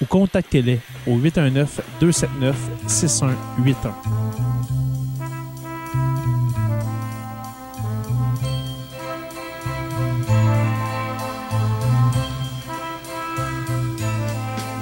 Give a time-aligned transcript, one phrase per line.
[0.00, 3.94] ou contactez-les au 819 279 6181.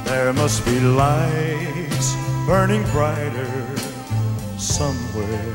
[0.05, 2.15] There must be lights
[2.47, 3.47] burning brighter
[4.59, 5.55] somewhere.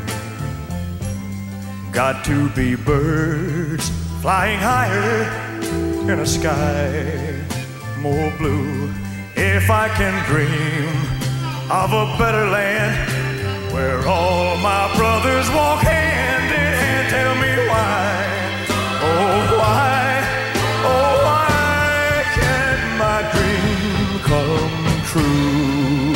[1.91, 3.89] Got to be birds
[4.21, 5.23] flying higher
[6.07, 7.39] in a sky
[8.02, 8.98] more blue.
[9.41, 10.89] If I can dream
[11.71, 18.03] of a better land where all my brothers walk hand in hand, tell me why,
[18.99, 19.95] oh why,
[20.91, 24.75] oh why can't my dream come
[25.08, 26.11] true?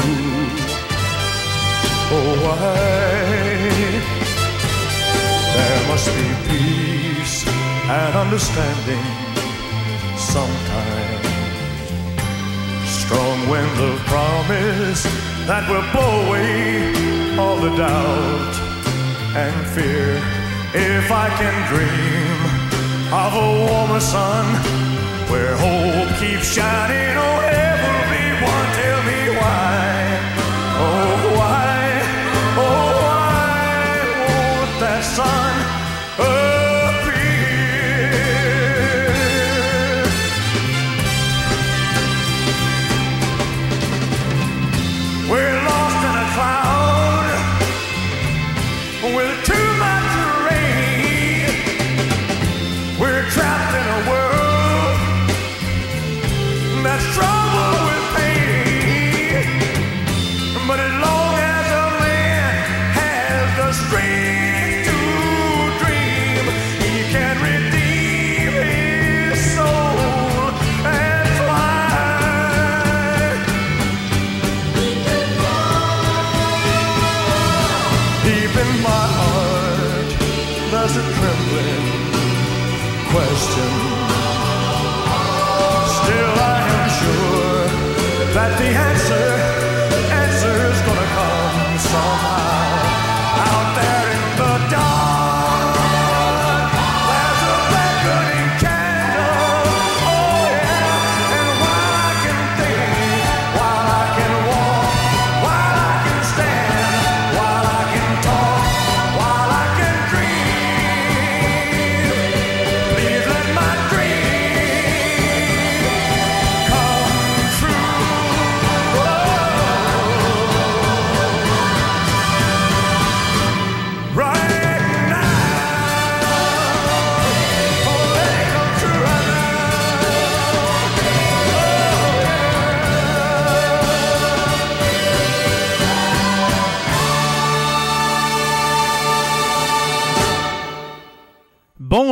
[2.12, 2.76] Oh why?
[5.56, 9.06] There must be peace and understanding
[10.18, 11.13] sometime.
[13.14, 15.04] Strong wind of promise
[15.46, 18.56] that will blow away all the doubt
[19.38, 20.18] and fear.
[20.74, 22.40] If I can dream
[23.14, 24.46] of a warmer sun
[25.30, 27.63] where hope keeps shining, oh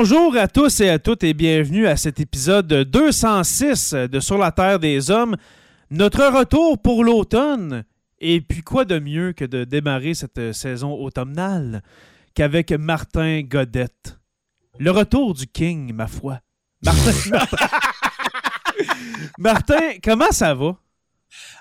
[0.03, 4.51] Bonjour à tous et à toutes et bienvenue à cet épisode 206 de Sur la
[4.51, 5.35] Terre des Hommes.
[5.91, 7.83] Notre retour pour l'automne.
[8.17, 11.83] Et puis quoi de mieux que de démarrer cette saison automnale
[12.33, 14.17] qu'avec Martin Godette?
[14.79, 16.39] Le retour du King, ma foi.
[16.83, 17.67] Martin, Martin,
[19.37, 20.77] Martin, comment ça va?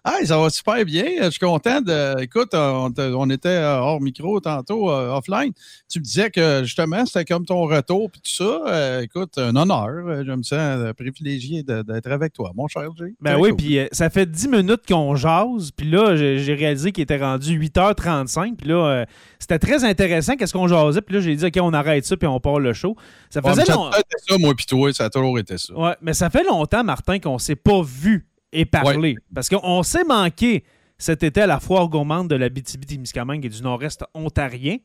[0.05, 1.05] Ah, ça va super bien.
[1.23, 2.21] Je suis content de.
[2.23, 5.53] Écoute, on, était euh, hors micro tantôt, euh, offline.
[5.89, 8.63] Tu me disais que justement, c'était comme ton retour puis tout ça.
[8.67, 10.25] Euh, écoute, un honneur.
[10.25, 13.15] Je me sens privilégié d'être avec toi, mon cher Jay.
[13.21, 15.71] Ben oui, puis ça fait 10 minutes qu'on jase.
[15.77, 18.57] Puis là, j'ai réalisé qu'il était rendu 8h35.
[18.57, 19.05] Puis là,
[19.39, 21.03] c'était très intéressant qu'est-ce qu'on jasait.
[21.03, 22.97] Puis là, j'ai dit, OK, on arrête ça, puis on part le show.
[23.31, 23.97] Ça faisait longtemps.
[24.29, 25.75] Ça, moi, puis toi, ça a toujours été ça.
[25.75, 29.17] Ouais, mais ça fait longtemps, Martin, qu'on ne s'est pas vu et parler.
[29.35, 30.65] Parce qu'on s'est manqué
[30.99, 34.77] cet été à la foire gourmande de la BTB-Témiscamingue et du nord-est ontarien.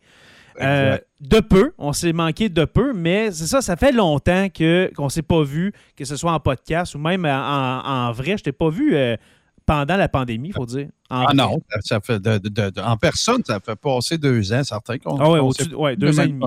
[0.62, 4.90] Euh, de peu, on s'est manqué de peu, mais c'est ça, ça fait longtemps que,
[4.96, 8.38] qu'on ne s'est pas vu, que ce soit en podcast ou même en, vrai.
[8.38, 9.18] Je t'ai pas vu euh,
[9.66, 10.88] pendant la pandémie, il faut dire.
[11.10, 12.22] ah non, ça fait
[12.80, 14.98] en personne, ça fait passer deux ans, certains.
[15.06, 16.46] ah oui, deux ans et demi.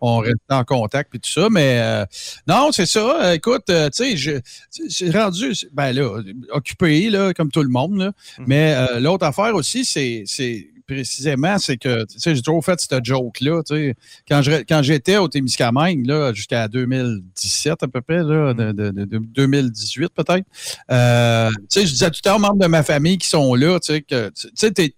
[0.00, 2.04] On reste en contact et tout ça, mais euh,
[2.46, 3.34] non, c'est ça.
[3.34, 4.42] Écoute, euh, tu sais,
[4.88, 6.20] j'ai rendu, ben là,
[6.52, 8.44] occupé, là, comme tout le monde, là, hum.
[8.46, 10.24] mais euh, l'autre affaire aussi, c'est
[10.86, 13.62] précisément, c'est que j'ai toujours fait cette joke-là.
[14.28, 18.72] Quand, quand j'étais au Témiscamingue, jusqu'à 2017 à peu près, là, mm.
[18.72, 20.46] de, 2018 peut-être,
[20.90, 24.30] euh, je disais tout le temps aux membres de ma famille qui sont là, que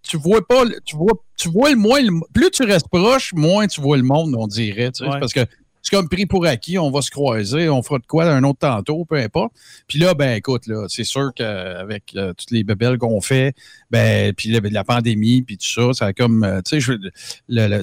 [0.02, 2.00] tu vois pas, tu vois, tu vois le moins,
[2.32, 4.90] plus tu restes proche, moins tu vois le monde, on dirait.
[4.98, 5.40] Parce que
[5.86, 8.58] c'est comme pris pour acquis, on va se croiser, on fera de quoi un autre
[8.58, 9.52] tantôt, peu importe.
[9.86, 13.54] Puis là, ben écoute, là, c'est sûr qu'avec euh, toutes les bébelles qu'on fait,
[13.92, 16.96] ben, puis la, pandémie, puis tout ça, ça a comme, euh, tu sais,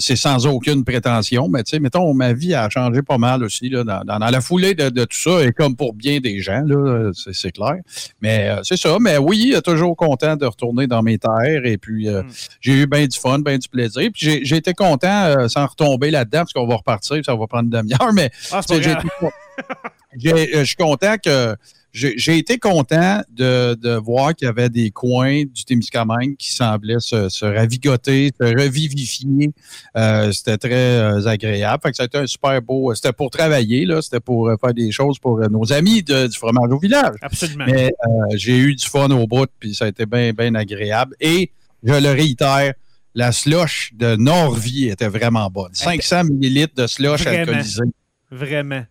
[0.02, 3.70] c'est sans aucune prétention, mais tu sais, mettons, ma vie a changé pas mal aussi,
[3.70, 7.54] là, dans, la foulée de, tout ça, et comme pour bien des gens, là, c'est
[7.54, 7.78] clair.
[8.22, 12.10] Mais euh, c'est ça, mais oui, toujours content de retourner dans mes terres, et puis
[12.10, 12.26] mm.
[12.60, 16.40] j'ai eu bien du fun, bien du plaisir, puis j'ai été content sans retomber là-dedans,
[16.40, 18.62] parce qu'on va repartir, ça va prendre demi mais ah,
[20.18, 21.56] je suis content que
[21.94, 27.46] j'ai été content de, voir qu'il y avait des coins du Témiscamingue qui semblaient se,
[27.46, 29.52] ravigoter, se revivifier.
[29.96, 31.82] Euh, c'était très euh, agréable.
[31.84, 32.94] Fait que ça a été un super beau.
[32.96, 34.02] C'était pour travailler, là.
[34.02, 37.16] C'était pour euh, faire des choses pour nos amis du fromage au village.
[37.22, 37.66] Absolument.
[37.68, 37.94] Mais
[38.34, 41.16] j'ai eu du fun au bout, puis ça a été bien, bien agréable.
[41.22, 41.52] Et
[41.84, 42.74] je le réitère,
[43.16, 45.74] la slush de Norvie était vraiment bonne.
[45.74, 47.84] 500 millilitres de slush alcoolisé.
[48.32, 48.86] Vraiment.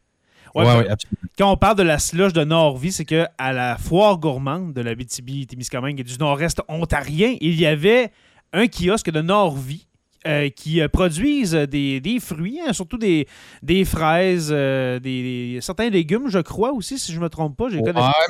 [0.55, 4.95] quand on parle de la slush de Norvie, c'est qu'à la foire gourmande de la
[4.95, 8.13] BTB, Témiscamingue et du nord-est ontarien, il y avait
[8.53, 9.87] un kiosque de Norvie
[10.25, 13.27] euh, qui euh, produisent des, fruits, hein, surtout des,
[13.61, 17.67] des fraises, euh, des, certains légumes, je crois aussi, si je ne me trompe pas.
[17.67, 17.81] Oui,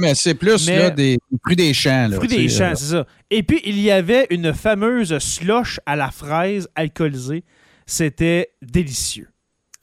[0.00, 2.09] mais c'est plus des fruits des champs.
[2.15, 3.06] fruits des champs, c'est ça.
[3.31, 7.44] Et puis, il y avait une fameuse slush à la fraise alcoolisée.
[7.85, 9.29] C'était délicieux.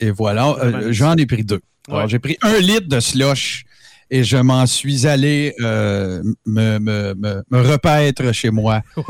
[0.00, 0.56] Et voilà,
[0.90, 1.60] j'en ai pris deux.
[1.88, 3.64] Alors, j'ai pris un litre de slush
[4.10, 8.82] et je m'en suis allé me, me, me, repaître chez moi.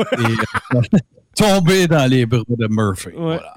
[1.41, 3.11] tombé dans les bras de Murphy.
[3.17, 3.55] Voilà.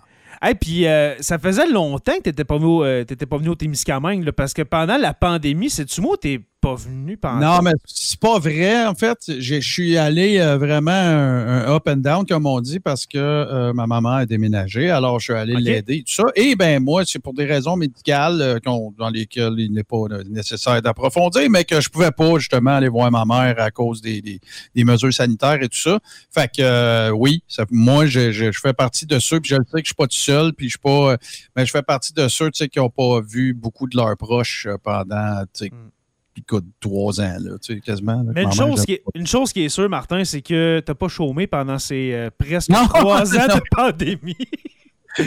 [0.47, 3.55] Et puis, euh, ça faisait longtemps que tu n'étais pas venu, euh, pas venu au
[3.55, 7.57] Témiscamingue, parce que pendant la pandémie, c'est-tu moi t'es pas venu pendant.
[7.57, 8.85] Non, mais c'est pas vrai.
[8.85, 13.05] En fait, je suis allé euh, vraiment un, up and down, comme on dit, parce
[13.05, 14.89] que euh, ma maman a déménagé.
[14.89, 16.23] Alors, je suis allé l'aider, tout ça.
[16.37, 18.59] Et ben moi, c'est pour des raisons médicales euh,
[18.97, 23.11] dans lesquelles il n'est pas nécessaire d'approfondir, mais que je pouvais pas justement aller voir
[23.11, 24.39] ma mère à cause des,
[24.73, 25.99] mesures sanitaires et tout ça.
[26.33, 29.89] Fait que oui, moi, je, fais partie de ceux, puis je le sais que je
[29.89, 31.17] suis pas tout seul, puis je suis pas.
[31.57, 35.43] mais je fais partie de ceux qui n'ont pas vu beaucoup de leurs proches pendant.
[35.59, 35.89] Hmm
[36.41, 38.23] coûte trois ans, là, tu sais, quasiment.
[38.33, 40.95] Mais une chose, qui est, une chose, qui est, sûre, Martin, c'est que tu n'as
[40.95, 44.35] pas chômé pendant ces euh, presque trois ans de pandémie.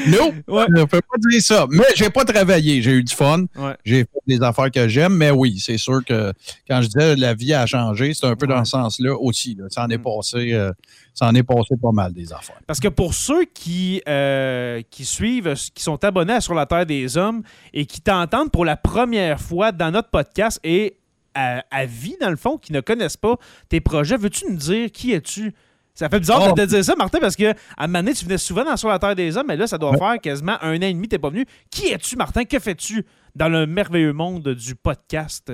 [0.08, 0.66] Non, ouais.
[0.68, 1.66] ne peut pas dire ça.
[1.70, 2.82] Mais j'ai pas travaillé.
[2.82, 3.44] J'ai eu du fun.
[3.84, 5.14] J'ai fait des affaires que j'aime.
[5.14, 6.32] Mais oui, c'est sûr que
[6.68, 9.56] quand je disais la vie a changé, c'est un peu dans ce sens-là aussi.
[9.70, 10.02] Ça en est mm.
[10.02, 10.52] passé.
[10.52, 10.72] Euh,
[11.14, 12.60] ça en est passé pas mal des affaires.
[12.66, 17.16] Parce que pour ceux qui, euh, qui suivent, qui sont abonnés Sur la Terre des
[17.16, 20.98] Hommes et qui t'entendent pour la première fois dans notre podcast et
[21.36, 23.36] à, vie, dans le fond, qui ne connaissent pas
[23.68, 25.54] tes projets, veux-tu nous dire qui es-tu?
[25.96, 26.54] Ça fait bizarre de oh.
[26.54, 28.90] te dire ça, Martin, parce que à un moment donné, tu venais souvent dans Sur
[28.90, 31.10] la Terre des Hommes, mais là, ça doit faire quasiment un an et demi que
[31.10, 31.46] tu n'es pas venu.
[31.70, 32.44] Qui es-tu, Martin?
[32.44, 35.50] Que fais-tu dans le merveilleux monde du podcast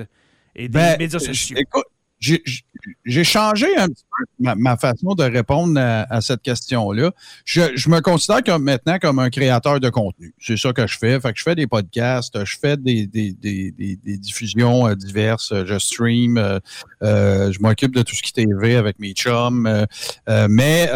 [0.53, 1.55] et des ben, médias sociaux?
[1.57, 1.85] Écoute,
[3.05, 7.11] j'ai changé un petit peu ma, façon de répondre à, cette question-là.
[7.45, 10.33] Je, me considère maintenant comme un créateur de contenu.
[10.39, 11.19] C'est ça que je fais.
[11.19, 13.07] Fait que je fais des podcasts, je fais des,
[14.17, 16.59] diffusions euh, diverses, je stream, euh,
[17.03, 19.69] euh, je m'occupe de tout ce qui est TV avec mes chums.
[20.49, 20.89] mais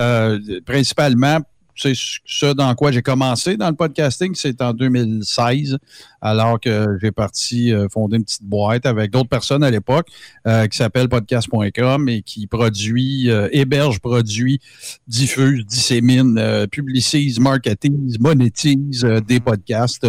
[0.65, 1.39] principalement,
[1.77, 5.77] c'est ce dans quoi j'ai commencé dans le podcasting, c'est en 2016,
[6.21, 10.07] alors que j'ai parti euh, fonder une petite boîte avec d'autres personnes à l'époque
[10.47, 14.59] euh, qui s'appelle podcast.com et qui produit, euh, héberge, produit,
[15.07, 20.07] diffuse, dissémine, publicise, marketise, monétise des podcasts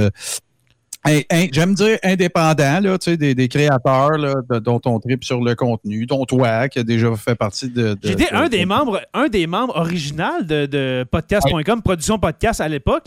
[1.05, 6.25] J'aime dire indépendant, là, des, des créateurs là, dont on tripe sur le contenu, dont
[6.25, 7.97] toi, qui a déjà fait partie de.
[8.03, 13.07] J'étais un, des membres, un des membres original de, de podcast.com, production podcast à l'époque.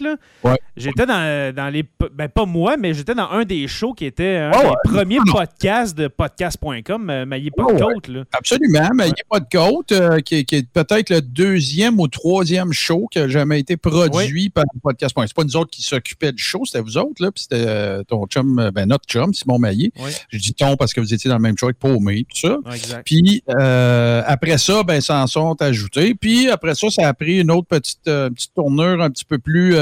[0.77, 1.83] J'étais dans, dans, les.
[2.13, 5.97] Ben, pas moi, mais j'étais dans un des shows qui était un des premiers podcasts
[5.97, 8.09] de podcast.com, euh, Maillé pas de côte.
[8.31, 13.19] Absolument, Maillé pas de côte, euh, qui, est peut-être le deuxième ou troisième show qui
[13.19, 15.25] a jamais été produit par podcast.com.
[15.27, 17.80] C'est pas nous autres qui s'occupaient du show, c'était vous autres, là, puis c'était euh,
[18.07, 19.91] ton chum, euh, ben notre chum, Simon Maillé.
[20.29, 22.57] Je dis ton parce que vous étiez dans le même show avec Paumé, tout ça.
[23.05, 26.15] Puis euh, après ça, ben, s'en sont ajoutés.
[26.15, 29.75] Puis après ça, ça a pris une autre petite, petite tournure un petit peu plus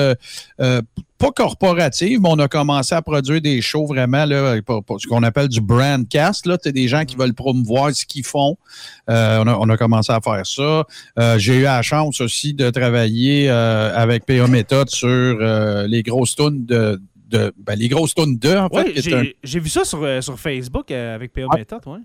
[1.20, 5.50] pas corporative, mais on a commencé à produire des shows vraiment, là, ce qu'on appelle
[5.50, 6.46] du brandcast.
[6.46, 7.20] Là, des gens qui mm.
[7.20, 8.58] veulent promouvoir ce qu'ils font.
[9.08, 11.38] on, a, commencé à faire ça.
[11.38, 15.38] J'ai eu la chance aussi de travailler avec PA Méthode sur
[15.88, 19.36] les grosses tunes de, ben, les grosses tonnes 2, en fait.
[19.44, 22.00] J'ai vu ça sur, euh, sur Facebook euh, avec PA Method, ouais.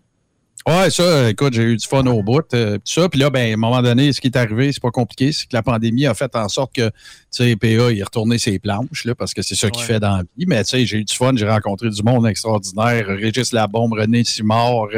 [0.66, 3.06] Ouais, ça, écoute, j'ai eu du fun au bout, euh, tout ça.
[3.10, 5.44] Puis là, ben, à un moment donné, ce qui est arrivé, c'est pas compliqué, c'est
[5.44, 6.92] que la pandémie a fait en sorte que, tu
[7.30, 10.22] sais, PA, il retourné ses planches, là, parce que c'est ça qu'il fait dans la
[10.38, 10.46] vie.
[10.46, 13.06] Mais, tu sais, j'ai eu du fun, j'ai rencontré du monde extraordinaire.
[13.08, 14.88] Régis Labombe, René Simard,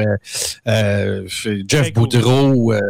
[0.65, 2.73] Jeff Boudreau.
[2.73, 2.81] tu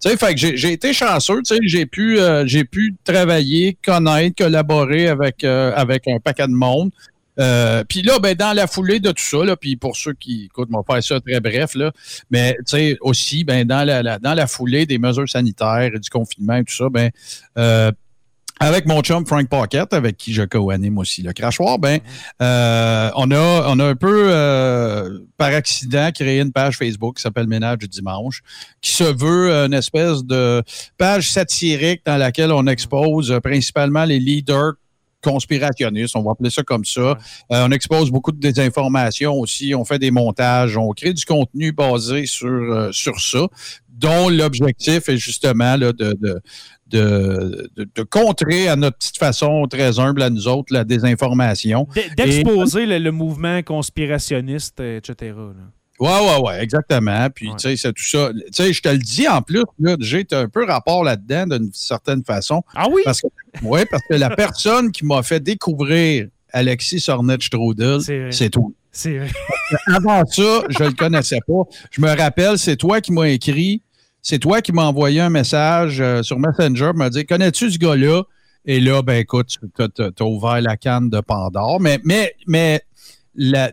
[0.00, 5.08] sais, fait que j'ai été chanceux, tu sais, j'ai pu, j'ai pu travailler, connaître, collaborer
[5.08, 6.92] avec, avec un paquet de monde.
[7.38, 10.44] Euh, puis là, ben, dans la foulée de tout ça, là, puis pour ceux qui
[10.46, 11.92] écoutent, on va faire ça très bref, là,
[12.30, 16.10] mais tu sais, aussi, ben, dans la, dans la foulée des mesures sanitaires et du
[16.10, 17.10] confinement et tout ça, ben,
[17.58, 17.90] euh,
[18.60, 21.98] avec mon chum Frank Pocket, avec qui je co-anime aussi le crachoir, ben,
[22.40, 24.28] euh, on, a, on a un peu,
[25.36, 28.42] par accident, créé une page Facebook qui s'appelle Ménage du dimanche,
[28.80, 30.62] qui se veut une espèce de
[30.96, 34.74] page satirique dans laquelle on expose principalement les leaders
[35.22, 37.00] conspirationniste, on va appeler ça comme ça.
[37.00, 41.72] Euh, on expose beaucoup de désinformations aussi, on fait des montages, on crée du contenu
[41.72, 43.46] basé sur, euh, sur ça,
[43.88, 46.40] dont l'objectif est justement là, de, de
[46.92, 51.88] de, de, contrer à notre petite façon très humble à nous autres la désinformation.
[52.18, 55.32] D'exposer le, mouvement conspirationniste, etc.
[56.00, 57.28] Ouais, ouais, ouais, exactement.
[57.30, 58.30] Puis, tu sais, c'est tout ça.
[58.32, 59.62] Tu sais, je te le dis en plus,
[60.00, 62.62] j'ai un peu rapport là-dedans d'une certaine façon.
[62.74, 63.02] Ah oui?
[63.04, 63.28] Parce que,
[63.62, 68.68] ouais, parce que la personne qui m'a fait découvrir Alexis Sornet-Strudel, c'est toi.
[68.90, 69.30] C'est vrai.
[69.86, 71.62] Avant ça, je ne le connaissais pas.
[71.90, 73.80] Je me rappelle, c'est toi qui m'as écrit,
[74.20, 78.22] c'est toi qui m'as envoyé un message euh, sur Messenger, m'a dit Connais-tu ce gars-là?
[78.64, 81.80] Et là, ben écoute, tu as, ouvert la canne de Pandore.
[81.80, 82.82] Mais, mais, mais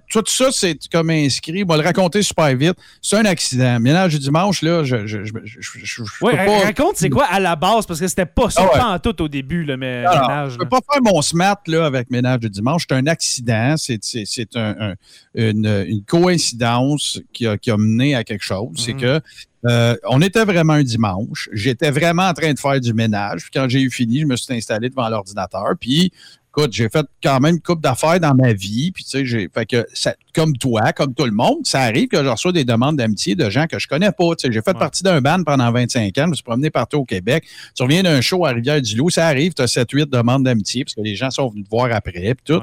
[0.10, 1.64] tout ça, c'est comme inscrit.
[1.64, 2.76] On va le raconter super vite.
[3.02, 3.80] C'est un accident.
[3.80, 6.60] Ménage du dimanche, là, je, je, je, je ouais, pas...
[6.66, 9.28] raconte, c'est quoi à la base, parce que c'était pas ça ah en tout au
[9.28, 10.54] début, le ménage.
[10.54, 12.86] Je peux pas faire mon smart là, avec ménage du dimanche.
[12.88, 13.76] C'est un accident.
[13.78, 14.96] C'est un,
[15.36, 18.72] une, une, coïncidence qui a, qui a mené à quelque chose.
[18.78, 19.02] C'est mhm.
[19.02, 19.22] que
[19.66, 21.50] euh, on était vraiment un dimanche.
[21.52, 23.42] J'étais vraiment en train de faire du ménage.
[23.42, 25.74] Puis quand j'ai eu fini, je me suis installé devant l'ordinateur.
[25.80, 26.12] Puis
[26.60, 28.92] écoute, j'ai fait quand même une couple d'affaires dans ma vie.
[28.92, 29.86] Puis, tu sais, j'ai fait que,
[30.34, 33.50] comme toi, comme tout le monde, ça arrive que je reçois des demandes d'amitié de
[33.50, 34.36] gens que je connais pas.
[34.36, 36.24] Tu sais, j'ai fait partie d'un band pendant 25 ans.
[36.26, 37.46] Je me suis promené partout au Québec.
[37.76, 41.02] Tu reviens d'un show à Rivière-du-Loup, ça arrive, tu as 7-8 demandes d'amitié parce que
[41.02, 42.36] les gens sont venus te voir après.
[42.36, 42.62] Puis tout.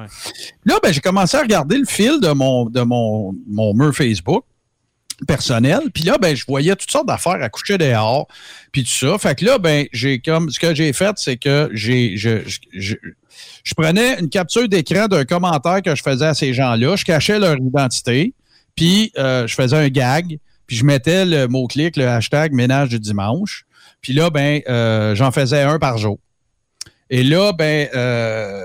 [0.64, 4.44] Là, ben, j'ai commencé à regarder le fil de mon, de mon, mon mur Facebook
[5.26, 5.80] personnel.
[5.94, 8.26] Puis là, ben, je voyais toutes sortes d'affaires à coucher dehors,
[8.72, 9.16] puis tout ça.
[9.18, 12.40] Fait que là, ben, j'ai comme, ce que j'ai fait, c'est que j'ai, je,
[12.74, 12.96] je
[13.74, 17.56] prenais une capture d'écran d'un commentaire que je faisais à ces gens-là, je cachais leur
[17.56, 18.34] identité,
[18.74, 23.00] puis euh, je faisais un gag, puis je mettais le mot-clic, le hashtag ménage du
[23.00, 23.64] dimanche.
[24.00, 26.18] Puis là, ben, euh, j'en faisais un par jour.
[27.08, 28.64] Et là, ben, euh,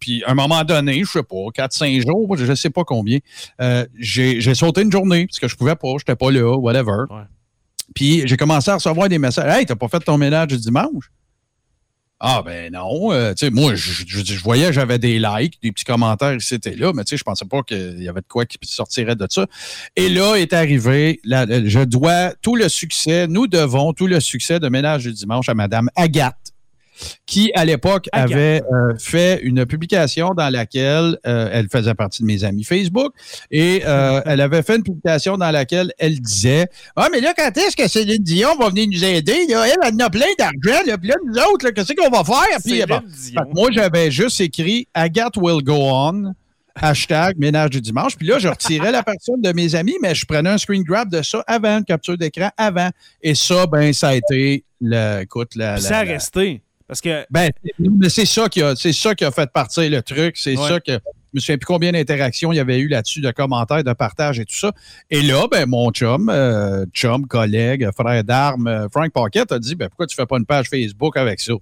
[0.00, 3.18] puis à un moment donné, je sais pas, 4-5 jours, je ne sais pas combien,
[3.98, 7.04] j'ai sauté une journée parce que je pouvais pas, je n'étais pas là, whatever.
[7.94, 9.50] Puis j'ai commencé à recevoir des messages.
[9.50, 11.10] Hey, t'as pas fait ton ménage du dimanche?
[12.20, 15.84] Ah ben non, euh, tu sais, moi, je, je, voyais, j'avais des likes, des petits
[15.84, 18.58] commentaires c'était là, mais tu sais, je pensais pas qu'il y avait de quoi qui
[18.62, 19.46] sortirait de ça.
[19.94, 24.68] Et là est arrivé, je dois tout le succès, nous devons tout le succès de
[24.68, 26.52] Ménage du dimanche à Madame Agathe,
[27.26, 28.32] qui, à l'époque, Agathe.
[28.32, 33.12] avait euh, fait une publication dans laquelle euh, elle faisait partie de mes amis Facebook
[33.50, 37.56] et euh, elle avait fait une publication dans laquelle elle disait Ah, mais là, quand
[37.56, 39.46] est-ce que Céline Dion va venir nous aider?
[39.48, 39.66] Là?
[39.66, 42.58] Elle, elle en a plein d'argent, puis là, nous autres, qu'est-ce qu'on va faire?
[42.64, 46.32] Puis, bon, fait que moi, j'avais juste écrit Agathe will go on.
[46.80, 48.16] Hashtag ménage du dimanche.
[48.16, 51.10] Puis là, je retirais la personne de mes amis, mais je prenais un screen grab
[51.10, 52.90] de ça avant, une capture d'écran avant.
[53.20, 56.62] Et ça, ben, ça a été le, écoute, la, ça a la- resté.
[56.88, 60.00] Parce que ben, mais c'est ça qui a, c'est ça qui a fait partir le
[60.02, 60.36] truc.
[60.38, 60.68] C'est Ouais.
[60.68, 60.98] ça que, je
[61.34, 64.46] me souviens plus combien d'interactions il y avait eu là-dessus, de commentaires, de partages et
[64.46, 64.72] tout ça.
[65.10, 69.74] Et là, ben, mon chum, euh, chum, collègue, frère d'armes, euh, Frank Pocket a dit,
[69.74, 71.52] ben, pourquoi tu fais pas une page Facebook avec ça?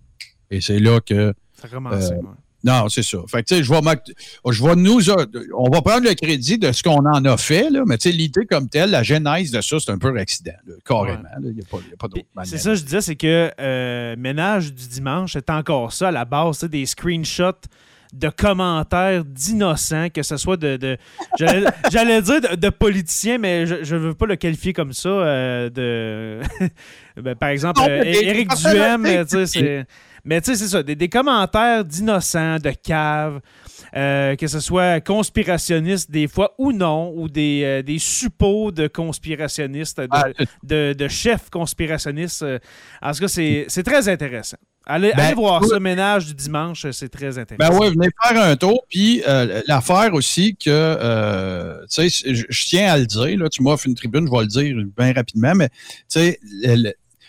[0.52, 2.12] Et c'est là que, ça a commencé.
[2.12, 2.23] Euh, ouais.
[2.65, 3.19] Non, c'est ça.
[3.29, 4.13] Fait que, tu sais, je vais, m'act-
[4.51, 7.71] je vais nous, a- on va prendre le crédit de ce qu'on en a fait,
[7.71, 10.53] là, mais tu sais, l'idée comme telle, la genèse de ça, c'est un peu accident,
[10.67, 11.23] là, carrément.
[11.43, 11.65] Il n'y a
[11.99, 12.51] pas, d'autre manière.
[12.51, 16.25] C'est ça, je disais, c'est que euh, Ménage du dimanche, c'est encore ça à la
[16.25, 17.53] base, c'est des screenshots
[18.13, 20.77] de commentaires d'innocents, que ce soit de.
[20.77, 20.97] de-
[21.91, 25.09] J'allais dire de, de politiciens, mais je ne veux pas le qualifier comme ça.
[25.09, 26.41] euh, de,
[27.21, 29.87] ben, par exemple, euh, Éric des Duhem, tu sais, c'est.
[30.26, 33.40] Mais tu sais, c'est ça, des, des commentaires d'innocents, de caves,
[33.95, 38.88] euh, que ce soit conspirationnistes des fois ou non, ou des, euh, des suppôts de
[38.88, 40.25] conspirationnistes, de, Ah,
[40.64, 42.42] de, de chefs conspirationnistes.
[42.42, 42.59] euh,
[43.00, 44.56] En tout cas, c'est très intéressant.
[44.88, 45.68] Allez, Ben, allez voir oui.
[45.68, 47.73] ça, ménage du dimanche, c'est très intéressant.
[47.73, 48.85] Ben oui, venez faire un tour.
[48.88, 53.62] Puis euh, l'affaire aussi que, euh, tu sais, je, tiens à le dire, là, tu
[53.62, 55.75] m'offres une tribune, je vais le dire bien rapidement, mais tu
[56.09, 56.40] sais,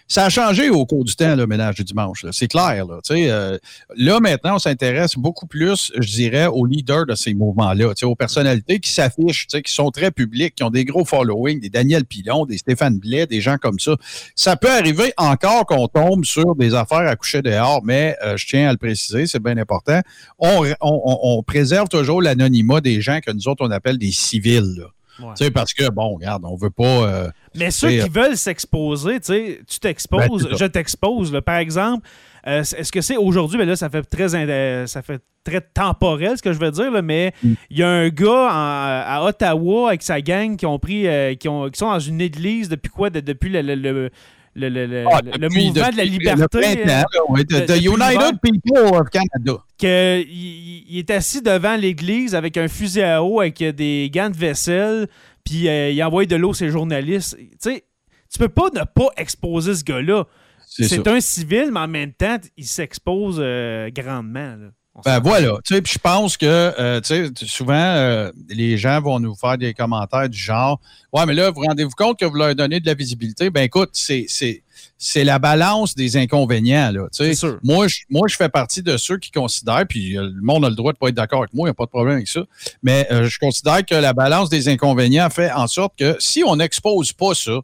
[0.07, 2.25] ça a changé au cours du temps, le ménage du dimanche.
[2.31, 2.85] C'est clair.
[2.85, 3.57] Là, euh,
[3.95, 8.79] là, maintenant, on s'intéresse beaucoup plus, je dirais, aux leaders de ces mouvements-là, aux personnalités
[8.79, 12.57] qui s'affichent, qui sont très publiques, qui ont des gros followings, des Daniel Pilon, des
[12.57, 13.95] Stéphane Blais, des gens comme ça.
[14.35, 18.47] Ça peut arriver encore qu'on tombe sur des affaires à coucher dehors, mais euh, je
[18.47, 19.99] tiens à le préciser, c'est bien important
[20.39, 24.11] on, on- on- on préserve toujours l'anonymat des gens que nous autres, on appelle des
[24.11, 24.75] civils.
[24.77, 24.85] là.
[25.19, 25.33] Ouais.
[25.38, 26.83] Tu sais, parce que, bon, regarde, on veut pas.
[26.83, 30.57] euh, Mais ceux qui veulent s'exposer, tu sais, tu t'exposes, Ben, ça.
[30.59, 31.39] je t'expose.
[31.45, 32.07] Par exemple,
[32.47, 36.38] euh, est-ce que c'est aujourd'hui, ben là, ça fait très in- ça fait très temporel
[36.38, 37.55] ce que je veux dire, là, mais il Mm.
[37.71, 41.47] y a un gars en- à Ottawa avec sa gang qui ont pris euh, qui,
[41.50, 43.09] ont, qui sont dans une église depuis quoi?
[43.09, 44.09] de- depuis le, le, le,
[44.57, 46.47] le- le- le- ah, le mouvement de la liberté.
[46.59, 47.77] printemps, euh, de-.
[47.77, 49.63] United People of Canada.
[49.79, 54.29] que il, il est assis devant l'église avec un fusil à eau, avec des gants
[54.29, 55.08] de vaisselle,
[55.45, 57.38] puis euh, il envoie de l'eau à ses journalistes.
[57.38, 57.84] Tu sais,
[58.32, 60.25] tu peux pas ne pas exposer ce gars-là.
[60.69, 64.55] C'est un civil, mais en même temps, il s'expose euh, grandement.
[64.58, 64.67] là.
[65.05, 68.99] Ben voilà, tu sais, puis je pense que, euh, tu sais, souvent, euh, les gens
[68.99, 70.79] vont nous faire des commentaires du genre,
[71.13, 73.49] ouais, mais là, vous rendez-vous compte que vous leur donnez de la visibilité?
[73.51, 74.63] Ben écoute, c'est, c'est,
[74.97, 77.29] c'est la balance des inconvénients, là, tu sais.
[77.29, 77.60] C'est sûr.
[77.63, 80.69] Moi, je, moi, je fais partie de ceux qui considèrent, puis euh, le monde a
[80.69, 82.27] le droit de pas être d'accord avec moi, il n'y a pas de problème avec
[82.27, 82.41] ça,
[82.81, 87.13] mais je considère que la balance des inconvénients fait en sorte que si on n'expose
[87.13, 87.60] pas ça,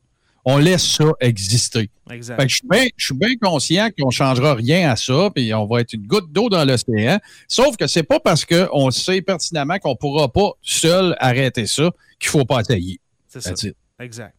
[0.45, 1.89] on laisse ça exister.
[2.11, 2.39] Exact.
[2.39, 5.29] Fait que je suis bien- je suis bien conscient qu'on ne changera rien à ça,
[5.33, 7.19] puis on va être une goutte d'eau dans l'océan.
[7.47, 11.89] Sauf que c'est pas parce qu'on sait pertinemment qu'on ne pourra pas seul arrêter ça
[12.19, 12.99] qu'il ne faut pas attaquer.
[13.29, 13.51] C'est ça.
[13.99, 14.35] Exact.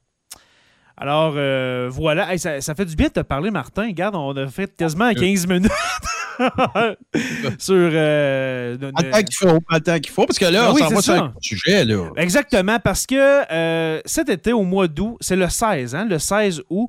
[0.96, 2.32] Alors, euh, voilà.
[2.32, 3.86] Hey, ça, ça fait du bien de te parler, Martin.
[3.86, 5.72] Regarde, on a fait quasiment 15 minutes
[7.58, 7.74] sur.
[7.74, 9.60] euh, de- Pas le temps qu'il faut,
[10.00, 12.10] qu'il faut, parce que là, Ben on oui, s'en va sur un sujet, là.
[12.16, 16.62] Exactement, parce que euh, cet été, au mois d'août, c'est le 16, hein, le 16
[16.70, 16.88] août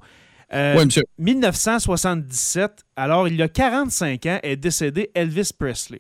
[0.54, 1.04] euh, Oui, monsieur.
[1.18, 6.00] 1977, alors il y a 45 ans, est décédé Elvis Presley.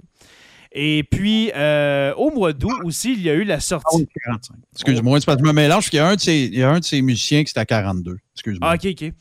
[0.77, 4.05] Et puis, euh, au mois d'août aussi, il y a eu la Ah sortie.
[4.25, 4.57] 45.
[4.73, 6.59] Excuse-moi, c'est parce que je me mélange, parce qu'il y a un de ces, il
[6.59, 8.17] y a un de ces musiciens qui c'est à 42.
[8.35, 8.69] Excuse-moi.
[8.69, 9.13] Ah, ok, ok.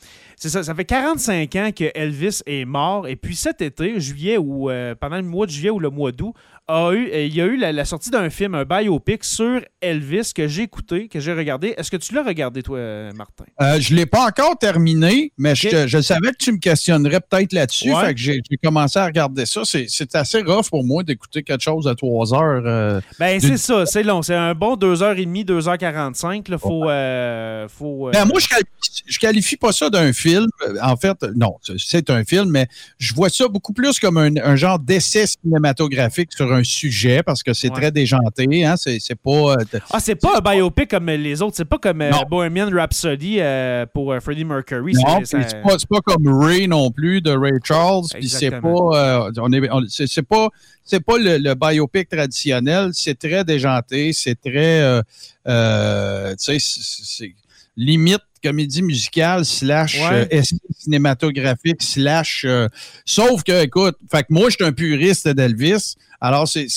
[0.45, 3.09] C'est ça, ça fait 45 ans que Elvis est mort.
[3.09, 6.13] Et puis cet été, juillet ou euh, pendant le mois de juillet ou le mois
[6.13, 6.35] d'août,
[6.69, 9.61] a eu, euh, il y a eu la, la sortie d'un film, un biopic sur
[9.83, 11.75] Elvis que j'ai écouté, que j'ai regardé.
[11.77, 13.45] Est-ce que tu l'as regardé, toi, euh, Martin?
[13.61, 17.53] Euh, je ne l'ai pas encore terminé, mais je, savais que tu me questionnerais peut-être
[17.53, 17.93] là-dessus.
[17.93, 18.07] Ouais.
[18.07, 19.63] Fait que j'ai commencé à regarder ça.
[19.65, 22.63] C'est assez rough pour moi d'écouter quelque chose à 3 heures.
[22.67, 24.23] euh, Ben, c'est ça, c'est long.
[24.23, 26.45] C'est un bon 2h30, 2h45.
[26.49, 26.89] Il faut.
[26.89, 30.34] euh, faut Ben, moi, je qualifie, je qualifie pas ça d'un film.
[30.83, 32.67] En fait, non, c'est un film, mais
[32.99, 37.43] je vois ça beaucoup plus comme un, un genre d'essai cinématographique sur un sujet parce
[37.43, 37.75] que c'est Ouais.
[37.77, 38.65] très déjanté.
[38.65, 38.75] Hein?
[38.77, 39.31] C'est pas.
[39.31, 39.57] euh,
[39.91, 41.57] Ah, c'est pas un biopic comme les autres.
[41.57, 42.11] C'est pas comme euh.
[42.29, 44.93] Bohemian Rhapsody euh, pour euh, Freddie Mercury.
[44.95, 48.05] non, C'est- ça- pas, pas comme Ray non plus de Ray Charles.
[48.15, 48.69] Puis c'est pas.
[48.69, 49.61] Euh, on est,
[50.07, 50.49] c'est pas.
[50.87, 55.01] C'est pas le, le biopic traditionnel, c'est très déjanté, c'est très, euh,
[55.49, 57.35] euh, tu sais,
[57.77, 60.29] limite comédie musicale slash Ouais.
[60.33, 60.43] euh,
[60.79, 62.45] cinématographique slash.
[62.47, 62.69] euh,
[63.05, 65.95] sauf que, écoute, fait que moi, je suis un puriste d'Elvis.
[66.21, 66.69] Alors, c'est-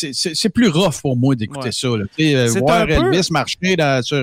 [0.49, 1.71] plus rough pour moi d'écouter Ouais.
[1.71, 1.87] ça.
[1.89, 2.05] Là.
[2.19, 4.17] Euh, voir un peu- Elvis marcher sur,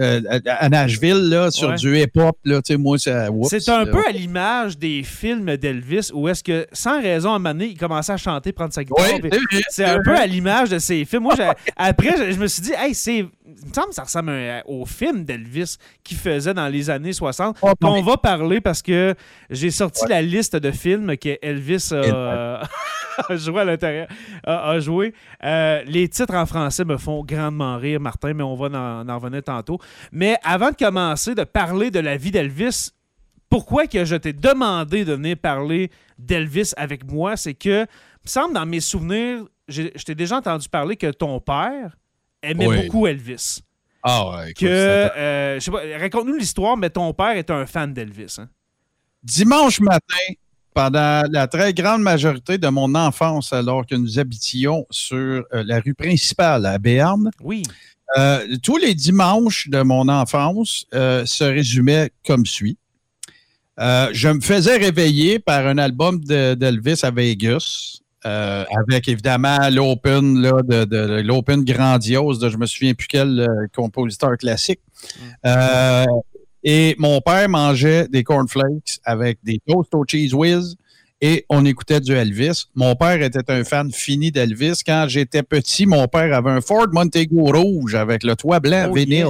[0.00, 1.76] euh, euh, à Nashville là, sur Ouais.
[1.76, 3.28] du hip-hop, là, tu sais, moi, ça.
[3.48, 3.90] C'est un là.
[3.92, 7.66] peu à l'image des films d'Elvis où est-ce que, sans raison, à un moment donné,
[7.66, 9.04] il commençait à chanter, prendre sa guitare.
[9.06, 9.30] Ouais,
[9.68, 11.24] c'est un peu à l'image de ces films.
[11.24, 11.34] Moi,
[11.76, 13.18] après, je, me suis dit, hey, c'est.
[13.62, 17.12] Il me semble que ça ressemble un- au film d'Elvis qu'il faisait dans les années
[17.12, 17.56] 60.
[17.62, 19.14] Oh, non, qu'on va parler parce que
[19.50, 22.62] j'ai sorti la liste de films que Elvis a,
[23.28, 24.08] a joué à l'intérieur.
[24.44, 25.14] A, a joué.
[25.44, 29.18] Euh, les titres en français me font grandement rire, Martin, mais on va en, en
[29.18, 29.78] revenir tantôt.
[30.12, 32.90] Mais avant de commencer de parler de la vie d'Elvis,
[33.48, 38.28] pourquoi que je t'ai demandé de venir parler d'Elvis avec moi, c'est que, il me
[38.28, 41.96] semble, dans mes souvenirs, je t'ai déjà entendu parler que ton père
[42.42, 42.82] aimait Oui.
[42.82, 43.60] beaucoup Elvis.
[44.02, 47.92] Ah, ouais, Que, euh, je sais pas, raconte-nous l'histoire, mais ton père est un fan
[47.92, 48.36] d'Elvis.
[48.38, 48.48] hein?
[49.22, 50.16] Dimanche matin,
[50.74, 55.80] pendant la très grande majorité de mon enfance, alors que nous habitions sur euh, la
[55.80, 57.62] rue principale à Béarn, Oui.
[58.18, 62.76] euh, tous les dimanches de mon enfance euh, se résumaient comme suit.
[63.78, 70.42] Euh, je me faisais réveiller par un album de- d'Elvis à Vegas, avec évidemment l'open
[70.42, 74.80] de, de- l'open grandiose de je me souviens plus quel compositeur classique.
[75.46, 76.04] Euh,
[76.62, 80.76] et mon père mangeait des cornflakes avec des toasts au cheese whiz
[81.22, 82.64] et on écoutait du Elvis.
[82.74, 84.80] Mon père était un fan fini d'Elvis.
[84.86, 88.94] Quand j'étais petit, mon père avait un Ford Montego rouge avec le toit blanc Oh,
[88.94, 89.12] vinyle.
[89.18, 89.28] yeah.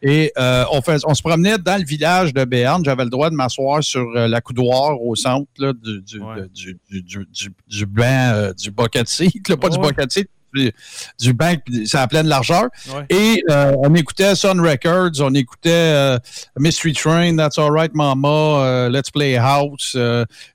[0.00, 2.82] Et euh, on, fais- on se promenait dans le village de Béarn.
[2.82, 6.48] J'avais le droit de m'asseoir sur euh, la coudoir au centre là, du, du, Ouais.
[6.54, 7.26] du, du, du,
[7.68, 10.72] du- banc, euh, du bucket seat, là, pas du bucket seat, du,
[11.20, 12.68] du banc, c'est à pleine largeur.
[12.94, 13.06] Ouais.
[13.10, 16.18] Et euh, on écoutait Sun Records, on écoutait euh,
[16.58, 19.92] Mystery Train, That's Alright Mama, euh, Let's Play House.
[19.92, 19.98] tu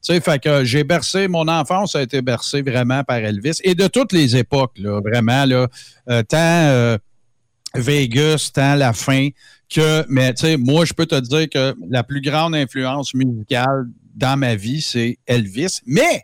[0.02, 3.60] sais, fait que j'ai bercé, mon enfance a été bercée vraiment par Elvis.
[3.64, 5.68] Et de toutes les époques, là, vraiment, là,
[6.24, 6.98] tant
[7.76, 9.30] Vegas, tant la fin
[9.70, 13.88] que, mais tu sais, moi, je peux te dire que la plus grande influence musicale
[14.16, 15.80] dans ma vie, c'est Elvis.
[15.86, 16.24] Mais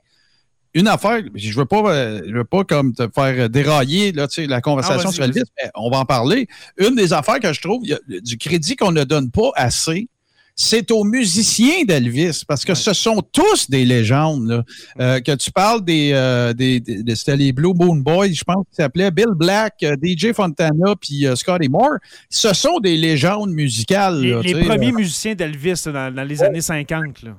[0.73, 4.61] une affaire, je veux pas, euh, je veux pas comme te faire dérailler là, la
[4.61, 6.47] conversation Ah, sur Elvis, mais on va en parler.
[6.77, 9.51] Une des affaires que je trouve, il y a du crédit qu'on ne donne pas
[9.55, 10.07] assez,
[10.55, 12.75] c'est aux musiciens d'Elvis, parce que Ouais.
[12.75, 14.47] ce sont tous des légendes.
[14.47, 14.63] là.
[14.99, 18.43] Euh, que tu parles des, euh, des, des- des- c'était les Blue Moon Boys, je
[18.43, 21.95] pense qu'ils s'appelaient Bill Black, DJ Fontana, puis euh, Scotty Moore.
[22.29, 24.21] Ce sont des légendes musicales.
[24.21, 27.23] Les, là, premiers musiciens d'Elvis dans les années 50.
[27.23, 27.31] Là.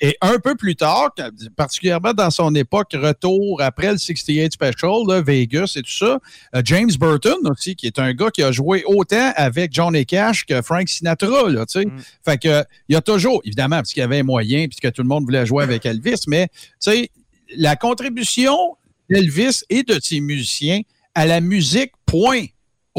[0.00, 1.10] Et un peu plus tard,
[1.56, 6.18] particulièrement dans son époque retour après le 68 Special, là, Vegas et tout ça,
[6.54, 10.46] euh, James Burton aussi, qui est un gars qui a joué autant avec Johnny Cash
[10.46, 11.50] que Frank Sinatra.
[11.50, 11.86] Là, tu sais.
[11.86, 11.98] Mm.
[12.24, 15.02] Fait que il y a toujours, évidemment, parce qu'il y avait un moyen, puisque tout
[15.02, 17.10] le monde voulait jouer avec Elvis, mais tu sais,
[17.56, 18.56] la contribution
[19.10, 20.80] d'Elvis et de ses musiciens
[21.14, 22.46] à la musique, point.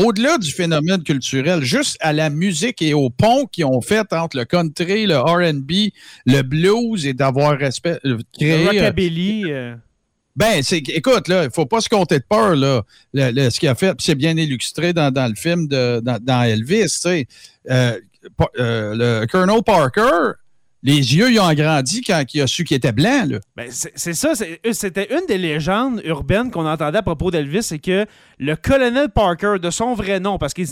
[0.03, 4.37] Au-delà du phénomène culturel, juste à la musique et au pont qu'ils ont fait entre
[4.37, 5.71] le country, le RB,
[6.25, 8.63] le blues et d'avoir respect, euh, Le créé.
[8.63, 9.43] euh, rockabilly.
[9.51, 9.75] euh,
[10.35, 12.83] ben, c'est, écoute, là, il faut pas se compter de peur, là,
[13.13, 16.17] le- le- ce qu'il a fait, c'est bien illustré dans, dans le film de, dans,
[16.21, 17.27] dans Elvis, tu sais.
[17.69, 17.99] Euh,
[18.37, 20.31] pa- euh, le Colonel Parker,
[20.83, 23.39] les yeux, ils ont grandi quand il a su qu'il était blanc, là.
[23.55, 27.29] Ben, c'est c'est ça, c'est- euh, c'était une des légendes urbaines qu'on entendait à propos
[27.31, 28.05] d'Elvis, c'est que
[28.39, 30.67] le colonel Parker, de son vrai nom, parce qu'il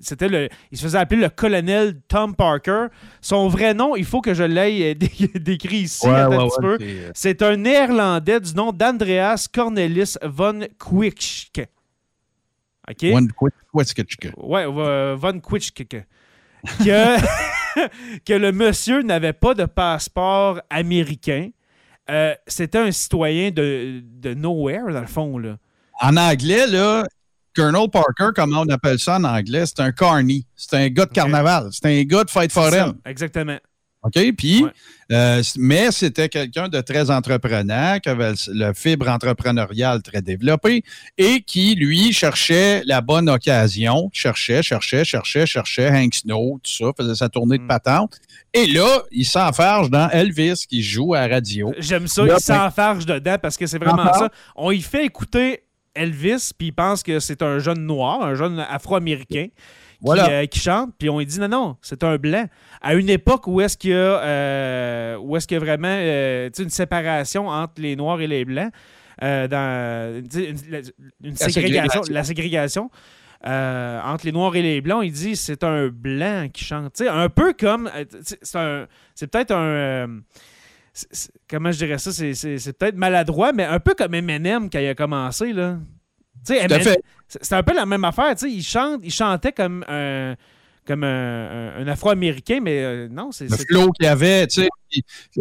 [0.00, 2.86] c'était le, il se faisait appeler le colonel Tom Parker,
[3.22, 6.78] son vrai nom, il faut que je l'aie euh, dé- décrit ici un petit peu.
[7.14, 11.62] C'est un néerlandais du nom d'Andreas Cornelis von Quick.
[12.88, 13.02] OK?
[13.12, 14.32] One quick, quick, quick, quick.
[14.36, 15.72] Ouais, euh, Von Quitsch.
[15.72, 15.96] Que,
[18.24, 21.50] que, le monsieur n'avait pas de passeport américain.
[22.10, 25.38] Euh, C'était un citoyen de, de nowhere, dans le fond.
[25.38, 25.56] Là.
[26.00, 27.04] En anglais, là,
[27.54, 30.46] Colonel Parker, comment on appelle ça en anglais, c'est un carny.
[30.54, 31.68] C'est un gars de carnaval.
[31.72, 32.94] C'est un gars de fête C'est ça, foraine.
[33.04, 33.58] Exactement.
[34.06, 34.32] OK?
[34.36, 34.70] Puis, Ouais.
[35.12, 40.82] euh, mais c'était quelqu'un de très entreprenant, qui avait le, fibre entrepreneuriale très développé
[41.18, 46.90] et qui, lui, cherchait la bonne occasion, cherchait, cherchait, cherchait, cherchait Hank Snow, tout ça,
[46.96, 47.68] faisait sa tournée de Mm.
[47.68, 48.18] patente.
[48.54, 51.72] Et là, il s'enfarge dans Elvis, qui joue à la radio.
[51.78, 54.18] J'aime ça, Là, il s'enfarge dedans parce que c'est vraiment Enfarge.
[54.18, 54.30] ça.
[54.56, 55.62] On y fait écouter
[55.94, 59.46] Elvis, puis il pense que c'est un jeune noir, un jeune afro-américain.
[60.24, 62.46] Qui, euh, qui chante, puis on lui dit non, non, c'est un blanc.
[62.82, 65.88] À une époque où est-ce qu'il y a, euh, où est-ce qu'il y a vraiment
[65.90, 68.70] euh, une séparation entre les noirs et les blancs,
[69.20, 70.78] dans une, la-
[71.24, 72.90] une La ségrégation, la ségrégation.
[73.44, 77.00] entre les noirs et les blancs, il dit c'est un blanc qui chante.
[77.00, 77.90] Un peu comme.
[78.22, 80.20] c'est un- c'est peut-être un.
[81.48, 84.94] comment je dirais ça c'est peut-être maladroit, mais un peu comme Eminem quand il a
[84.94, 85.52] commencé.
[85.52, 85.78] là.
[86.46, 86.68] Tu sais,
[87.28, 88.34] C'est un peu la même affaire.
[88.36, 90.36] tu sais, Il, chante, il chantait comme un,
[90.86, 93.48] comme un, Afro-Américain, mais euh, non, c'est.
[93.48, 94.68] Le c'est- flow qu'il y avait, tu sais,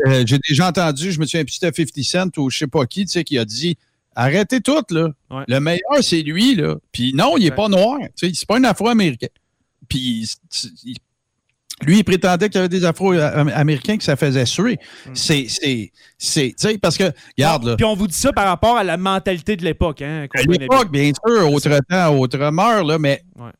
[0.08, 2.86] euh, j'ai déjà entendu, je me souviens plus c'était 50 Cent ou je sais pas
[2.86, 3.78] qui, tu sais, qui a dit
[4.16, 5.10] arrêtez tout, là.
[5.30, 5.44] Ouais.
[5.48, 6.76] Le meilleur, c'est lui, là.
[6.92, 7.56] Puis non, il est Ouais.
[7.56, 9.28] pas noir, tu sais, c'est pas un Afro-Américain.
[9.88, 10.28] Puis
[10.84, 10.96] il-
[11.84, 14.78] lui, il prétendait qu'il y avait des Afro-Américains que ça faisait suer.
[15.06, 15.10] Mm.
[15.14, 17.76] C'est, c'est, c'est, tu sais, parce que, regarde, là.
[17.76, 20.02] Puis on vous dit ça par rapport à la mentalité de l'époque.
[20.02, 23.52] Hein, À l'époque, bien sûr, autre temps, autre mœurs, là, mais Ouais.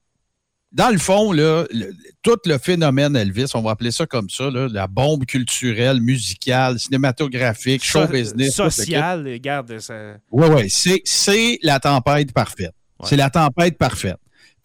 [0.72, 4.50] dans le fond, là, le- tout le phénomène Elvis, on va appeler ça comme ça,
[4.50, 8.56] là, la bombe culturelle, musicale, cinématographique, So- show business.
[8.56, 8.76] tout le kit.
[8.76, 9.94] Social, regarde, ça.
[10.32, 12.72] Oui, oui, c'est, c'est la tempête parfaite.
[13.00, 13.08] Ouais.
[13.10, 14.16] C'est la tempête parfaite.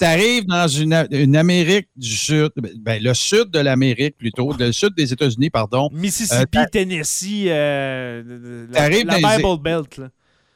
[0.01, 0.95] Tu arrives dans une,
[1.37, 5.91] Amérique du Sud, ben, le sud de l'Amérique plutôt, le sud des États-Unis, pardon.
[5.93, 10.01] Mississippi, Euh, Tennessee, euh, la, la Bible Belt.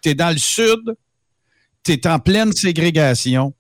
[0.03, 0.81] tu es dans le sud,
[1.85, 3.53] tu es en pleine ségrégation,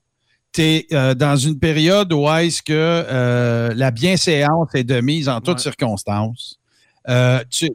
[0.52, 5.42] tu es dans une période où est-ce que euh, la bienséance est de mise en
[5.42, 5.62] toutes Ouais.
[5.64, 6.58] circonstances.
[7.10, 7.68] Euh, tu-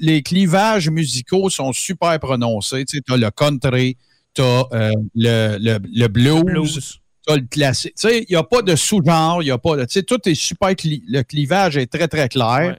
[0.00, 2.84] les clivages musicaux sont super prononcés.
[2.84, 3.96] Tu as le country,
[4.34, 4.64] tu as
[5.14, 6.96] le, le, le blues, Blues.
[7.36, 7.60] Tu
[7.94, 9.82] sais, il n'y a pas de sous-genre, il y a pas de.
[9.84, 10.70] Tu sais, tout est super.
[10.84, 12.76] le clivage est très, très clair.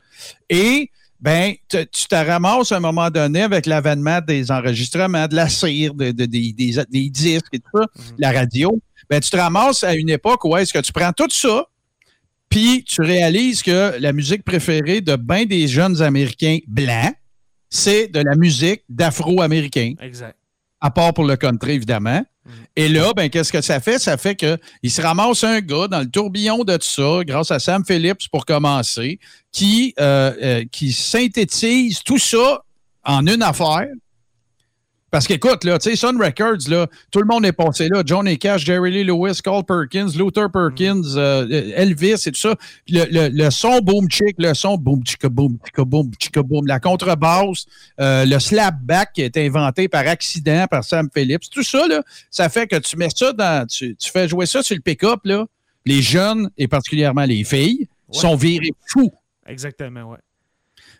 [0.50, 5.36] Et, ben, te- tu te ramasses à un moment donné avec l'avènement des enregistrements, de
[5.36, 8.04] la cire, de- de- des, des- des disques et tout ça, Mhm.
[8.18, 8.82] la radio.
[9.10, 11.66] Ben, tu te ramasses à une époque où est-ce que tu prends tout ça,
[12.50, 17.14] puis tu réalises que la musique préférée de bien des jeunes Américains blancs,
[17.70, 20.36] c'est de la musique d'Afro-Américains Exact.
[20.82, 22.24] à part pour le country, évidemment.
[22.46, 22.54] Mhm.
[22.76, 24.00] Et là, ben, qu'est-ce que ça fait?
[24.00, 27.60] Ça fait qu'il se ramasse un gars dans le tourbillon de tout ça, grâce à
[27.60, 29.20] Sam Phillips pour commencer,
[29.52, 32.64] qui, euh, euh, qui synthétise tout ça
[33.04, 33.88] en une affaire.
[35.12, 38.02] Parce qu'écoute, là, tu sais, Sun Records, là, tout le monde est passé là.
[38.06, 42.56] Johnny Cash, Jerry Lee Lewis, Carl Perkins, Luther Perkins, euh, Elvis et tout ça.
[42.88, 46.66] Le, le- le son boom chick, le son boom chicka boom chicka boom chicka boom,
[46.66, 47.66] la contrebasse,
[48.00, 52.02] euh, le slapback qui a été inventé par accident par Sam Phillips, tout ça, là,
[52.30, 53.68] ça fait que tu mets ça dans.
[53.68, 55.46] Tu, tu fais jouer ça sur le pick-up, là.
[55.86, 58.20] Les jeunes, et particulièrement les filles, Ouais.
[58.20, 59.12] sont virés fous.
[59.48, 60.18] Exactement, ouais.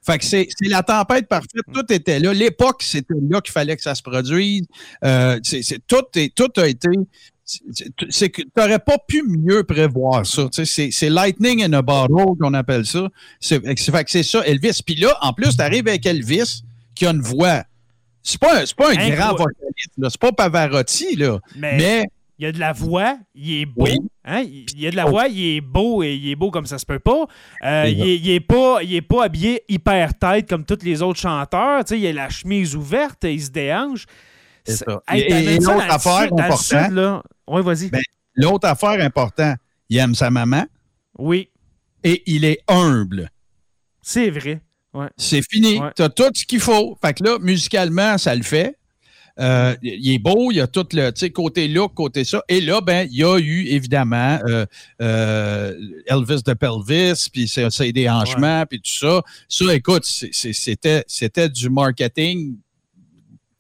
[0.06, 1.52] Fait que c'est c'est la tempête parfaite.
[1.74, 2.34] Tout était là.
[2.34, 4.64] L'époque, c'était là qu'il fallait que ça se produise.
[5.04, 6.90] Euh, c'est- c'est- tout, est- tout a été.
[7.46, 7.62] c'est-
[8.10, 10.48] C'est que tu n'aurais pas pu mieux prévoir ça.
[10.64, 13.10] C'est c'est lightning in a bottle qu'on appelle ça.
[13.40, 14.82] C'est c'est- fait que c'est ça, Elvis.
[14.86, 16.64] Puis là, en plus, tu arrives avec Elvis
[16.96, 17.64] qui a une voix.
[18.24, 19.92] C'est pas, pas un grand vocaliste.
[20.10, 21.40] C'est pas Pavarotti, là.
[21.56, 22.06] Mais, Mais
[22.42, 23.84] il a de la voix, il est beau.
[23.86, 23.98] Oui.
[24.26, 24.44] Hein?
[24.76, 26.88] Il a de la voix, il est beau et il est beau comme ça se
[26.88, 27.28] peut pas.
[27.64, 28.80] Euh, il, est, il est pas.
[28.82, 31.84] il est pas habillé hyper tête comme tous les autres chanteurs.
[31.92, 34.06] Il a la chemise ouverte, il se déhanche.
[34.64, 35.04] C'est ça.
[35.08, 37.24] Hey, Et- l'autre affaire importante-.
[37.48, 37.90] Oui, vas-y.
[37.92, 38.02] Ben,
[38.34, 40.66] l'autre affaire importante, il aime sa maman
[41.20, 41.50] oui,
[42.04, 43.30] et il est humble.
[44.02, 44.62] c'est vrai.
[44.94, 45.10] Ouais.
[45.16, 45.80] C'est fini.
[45.80, 45.92] Ouais.
[45.96, 46.98] Tu as tout ce qu'il faut.
[47.02, 48.78] Fait que là, musicalement, ça le fait.
[49.42, 52.44] Euh, il est beau, il y a tout le côté look, côté ça.
[52.48, 54.66] Et là, ben, il y a eu évidemment euh,
[55.02, 55.74] euh,
[56.06, 59.22] Elvis de Pelvis, puis c'est des hanchements, puis tout ça.
[59.50, 62.56] Ça, écoute, c'était du marketing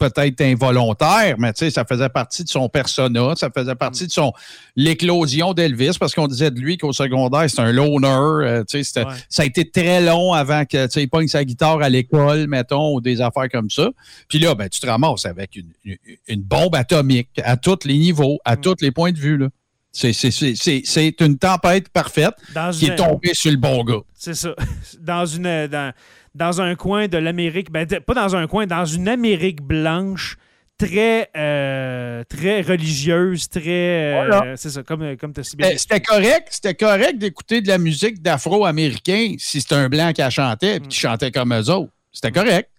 [0.09, 4.11] peut-être involontaire, mais tu sais, ça faisait partie de son persona, ça faisait partie de
[4.11, 4.33] son
[4.75, 8.07] l'éclosion d'Elvis, parce qu'on disait de lui qu'au secondaire, c'est un loner.
[8.07, 9.13] euh, tu sais, Ouais.
[9.29, 12.47] ça a été très long avant que tu sais, il pogne sa guitare à l'école,
[12.47, 13.89] mettons, ou des affaires comme ça.
[14.27, 17.97] Puis là, ben, tu te ramasses avec une, une- une bombe atomique à tous les
[17.97, 18.61] niveaux, à Mm.
[18.61, 19.37] tous les points de vue.
[19.37, 19.47] là.
[19.91, 23.99] C'est- une tempête parfaite Dans qui une- est tombée sur le bon gars.
[24.13, 24.55] C'est ça.
[24.99, 25.93] Dans une dans,
[26.33, 30.37] dans un coin de l'Amérique, ben, pas dans un coin, dans une Amérique blanche
[30.77, 35.75] très euh, très religieuse, très euh, c'est ça comme comme tu as si bien C'était
[35.77, 35.81] dit.
[35.81, 40.29] c'était correct, c'était correct d'écouter de la musique d'afro-américains si c'était un blanc qui la
[40.29, 40.91] chantait et qui Mm.
[40.91, 41.91] chantait comme eux autres.
[42.13, 42.69] C'était correct.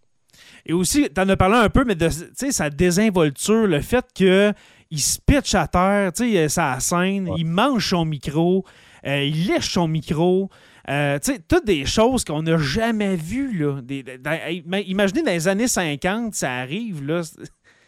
[0.64, 4.52] Et aussi, tu en as parlé un peu, mais de sa désinvolture, le fait que
[4.92, 8.64] il se pitch à terre, tu sais, sa scène, il mange son micro,
[9.06, 10.50] euh, il lèche son micro.
[10.90, 13.56] euh, tu sais, toutes des choses qu'on n'a jamais vues.
[13.58, 13.80] Là.
[13.80, 17.04] Des- des- imaginez dans les années 50, ça arrive.
[17.06, 17.22] Là,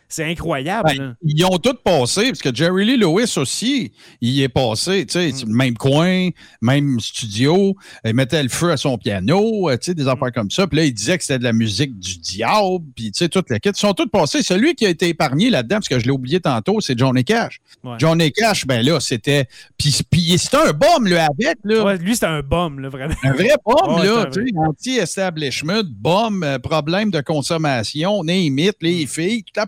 [0.08, 0.90] C'est incroyable.
[0.96, 5.30] Ben, ils ont tous passé, parce que Jerry Lee Lewis aussi, il est passé, Mm.
[5.52, 6.28] même coin,
[6.62, 10.08] même studio, il mettait le feu à son piano, euh, des Mm.
[10.08, 10.66] affaires comme ça.
[10.66, 13.50] Puis là, il disait que c'était de la musique du diable, puis tu sais, toute
[13.50, 13.70] la kit.
[13.70, 14.42] Ils sont tous passés.
[14.42, 17.60] Celui qui a été épargné là-dedans, parce que je l'ai oublié tantôt, c'est Johnny Cash.
[17.82, 17.96] Ouais.
[17.98, 19.46] Johnny Cash, ben là, c'était.
[19.78, 21.84] Puis, puis c'était un bum, là, avec, là.
[21.84, 23.14] Ouais, lui, c'était un bum, là, vraiment.
[23.24, 24.26] Un vrai bum, Ouais, là,
[24.68, 28.84] anti-establishment, bum, euh, problème de consommation, name it, Mm.
[28.86, 29.66] les filles, toute la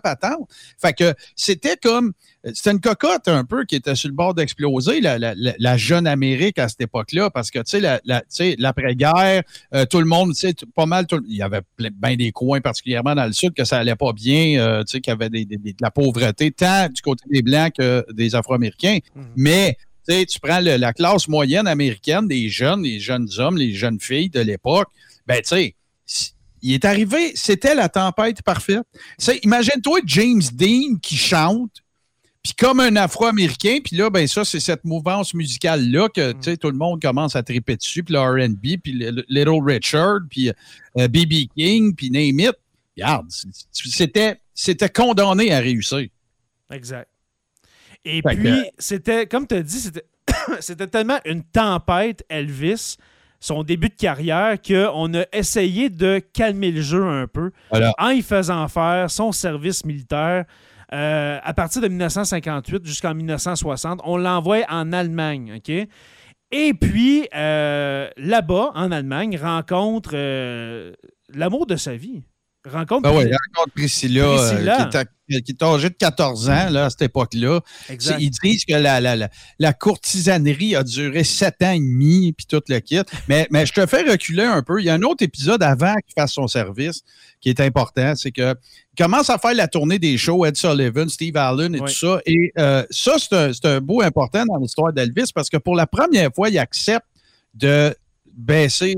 [0.81, 2.13] Fait que c'était comme,
[2.53, 6.07] c'était une cocotte un peu qui était sur le bord d'exploser, la, la- la- jeune
[6.07, 8.23] Amérique à cette époque-là, parce que, tu sais, la- la-
[8.57, 12.31] l'après-guerre, euh, tout le monde, tu sais, pas mal, tout- il y avait bien des
[12.31, 15.13] coins, particulièrement dans le sud, que ça allait pas bien, euh, tu sais, qu'il y
[15.13, 18.99] avait des- de la pauvreté, tant du côté des Blancs que des Afro-Américains.
[19.15, 19.25] Mhm.
[19.35, 23.57] Mais tu sais, tu prends le- la classe moyenne américaine des jeunes, les jeunes hommes,
[23.57, 24.87] les jeunes filles de l'époque,
[25.25, 25.75] ben tu sais,
[26.61, 28.83] il est arrivé, c'était la tempête parfaite.
[29.43, 31.83] Imagine-toi James Dean qui chante,
[32.43, 36.69] puis comme un Afro-Américain, puis là, ben ça, c'est cette mouvance musicale-là que sais, tout
[36.69, 40.49] le monde commence à triper dessus, puis le R&B, puis le- le Little Richard, puis
[40.97, 41.47] euh, B.B.
[41.55, 42.53] King, puis name it.
[42.95, 43.27] Regarde,
[43.71, 46.07] c'était, c'était condamné à réussir.
[46.71, 47.09] Exact.
[48.05, 50.05] Et Fait puis, que- c'était, comme tu as dit, c'était,
[50.61, 52.95] c'était tellement une tempête, Elvis,
[53.39, 57.93] son début de carrière, qu'on a essayé de calmer le jeu un peu Voilà.
[57.99, 60.45] en y faisant faire son service militaire.
[60.93, 65.87] euh, à partir de 1958 jusqu'en 1960, on l'envoie en Allemagne, OK?
[66.51, 70.93] Et puis, euh, là-bas, en Allemagne, rencontre euh,
[71.33, 72.23] l'amour de sa vie.
[72.71, 73.09] Rencontre...
[73.09, 74.75] Ouais, rencontre Priscilla, euh, Priscilla.
[74.77, 75.05] qui, est à-
[75.41, 77.59] qui est âgée de 14 ans là, à cette époque-là.
[78.19, 82.45] Ils disent que la, la, la, la courtisanerie a duré sept ans et demi, puis
[82.45, 83.01] tout le kit.
[83.27, 84.79] Mais, mais je te fais reculer un peu.
[84.79, 87.01] Il y a un autre épisode avant qu'il fasse son service
[87.41, 88.13] qui est important.
[88.15, 88.55] C'est que
[88.93, 92.19] il commence à faire la tournée des shows, Ed Sullivan, Steve Allen et tout ça.
[92.25, 95.87] Et euh, ça, c'est un, un bout important dans l'histoire d'Elvis parce que pour la
[95.87, 97.05] première fois, il accepte
[97.53, 97.93] de
[98.33, 98.95] baisser,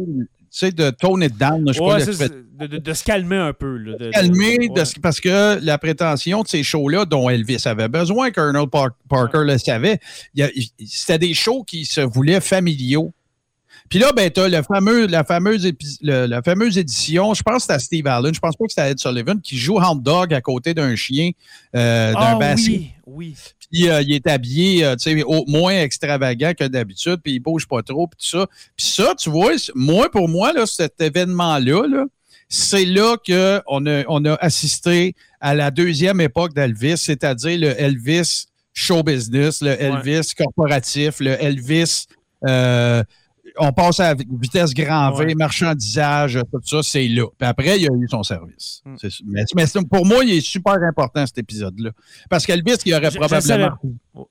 [0.52, 1.64] sais, de tone it down.
[1.68, 3.78] Je sais Ouais, pas c'est- l'expression c'est- de, de- de se calmer un peu.
[3.78, 4.84] là, de- de- calmer ouais.
[5.02, 9.58] parce que la prétention de ces shows-là dont Elvis avait besoin, Colonel Par- Parker le
[9.58, 10.00] savait,
[10.86, 13.14] c'était des shows qui se voulaient familiaux.
[13.90, 17.42] Puis là, ben, tu as le fameux, la, fameuse épi- le- la fameuse édition, je
[17.42, 19.58] pense que c'était à Steve Allen, je pense pas que c'était à Ed Sullivan, qui
[19.58, 21.32] joue Hound Dog à côté d'un chien,
[21.76, 22.70] euh, d'un Ah basset.
[22.70, 23.36] oui, oui.
[23.72, 27.40] Puis euh, il est habillé, euh, tu sais, au- moins extravagant que d'habitude, puis il
[27.40, 28.48] bouge pas trop, puis tout ça.
[28.78, 32.06] Puis ça, tu vois, moi, pour moi, là, cet événement-là, là,
[32.48, 38.46] c'est là qu'on a, on a assisté à la deuxième époque d'Elvis, c'est-à-dire le Elvis
[38.74, 42.06] show business, le Elvis corporatif, le Elvis...
[42.48, 43.04] euh,
[43.60, 45.36] on passe à vitesse grand V, Ouais.
[45.36, 47.26] marchandisage, tout ça, c'est là.
[47.38, 48.82] Puis après, il a eu son service.
[48.86, 48.96] Mm.
[49.56, 51.92] Mais, pour moi, il est super important, cet épisode-là.
[52.30, 53.76] Parce qu'Elvis, il aurait Je- probablement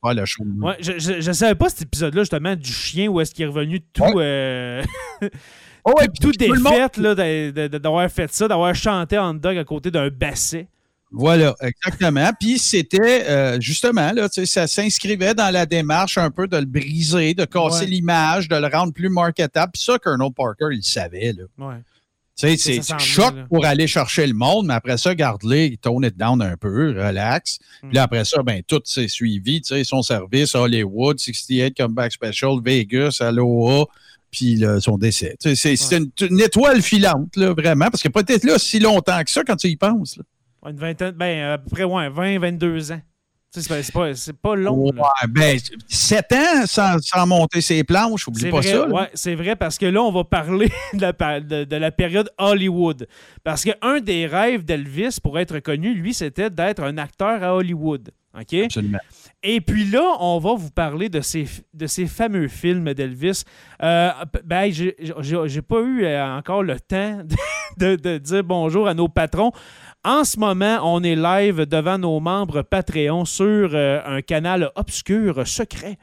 [0.04, 0.44] le show.
[0.62, 3.80] Ouais, je, je savais pas cet épisode-là, justement, du chien, où est-ce qu'il est revenu
[3.92, 4.14] tout, Ouais.
[4.18, 4.82] euh,
[5.84, 7.00] Oh, tout tout défaite
[7.70, 10.68] d'avoir fait ça, d'avoir chanté en dog à côté d'un basset.
[11.10, 12.30] Voilà, exactement.
[12.38, 17.34] Puis c'était euh, justement, là, ça s'inscrivait dans la démarche un peu de le briser,
[17.34, 17.90] de casser Ouais.
[17.90, 19.72] l'image, de le rendre plus marketable.
[19.72, 21.32] Puis ça, Colonel Parker, il le savait.
[21.32, 21.44] Là.
[21.58, 21.76] Ouais.
[22.38, 23.46] Tu sais, c'est choc là?
[23.48, 27.58] pour aller chercher le monde, mais après ça, garde-les, tone it down un peu, relax.
[27.82, 27.86] Mm.
[27.88, 32.12] Puis là, après ça, ben, tout s'est suivi, tu sais, son service, Hollywood, 68 Comeback
[32.12, 33.86] Special, Vegas, Aloha,
[34.30, 35.36] puis là, son décès.
[35.40, 38.56] Tu sais, c'est une, une étoile filante, là, vraiment, parce qu'il n'a pas été là
[38.58, 40.16] si longtemps que ça quand tu y penses.
[40.18, 40.22] là.
[40.66, 43.00] Une vingtaine, ben, à peu près, ouais, 20, 22 ans.
[43.50, 44.10] C'est pas,
[44.42, 44.90] pas, long.
[44.92, 45.02] là.
[45.02, 48.86] Ouais, ben, 7 ans sans, sans monter ses planches, oublie pas vrai, ça.
[48.88, 51.90] ouais, c'est vrai parce que là, on va parler de la, pa- de, de la
[51.90, 53.08] période Hollywood.
[53.44, 58.10] Parce qu'un des rêves d'Elvis pour être connu, lui, c'était d'être un acteur à Hollywood.
[58.38, 58.52] OK?
[58.52, 58.98] Absolument.
[59.42, 63.44] Et puis là, on va vous parler de ces, de ces fameux films d'Elvis.
[63.82, 64.10] Euh,
[64.44, 67.20] ben, j'ai pas eu euh, encore le temps
[67.78, 69.52] de, de dire bonjour à nos patrons.
[70.04, 75.46] En ce moment, on est live devant nos membres Patreon sur euh, un canal obscur
[75.46, 75.98] secret.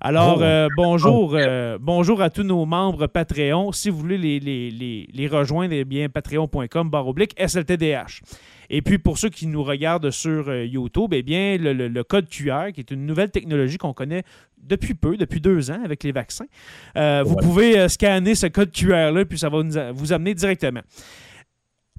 [0.00, 0.42] Alors, Oh.
[0.42, 3.72] euh, bonjour, euh, bonjour à tous nos membres Patreon.
[3.72, 8.22] Si vous voulez les, les, les, les rejoindre, eh bien, patreon.com barre oblique SLTDH.
[8.70, 12.28] Et puis, pour ceux qui nous regardent sur YouTube, eh bien, le, le- le code
[12.28, 14.22] QR, qui est une nouvelle technologie qu'on connaît
[14.62, 16.46] depuis peu, depuis deux ans avec les vaccins,
[16.94, 20.82] vous pouvez scanner ce code QR-là, puis ça va nous vous amener directement.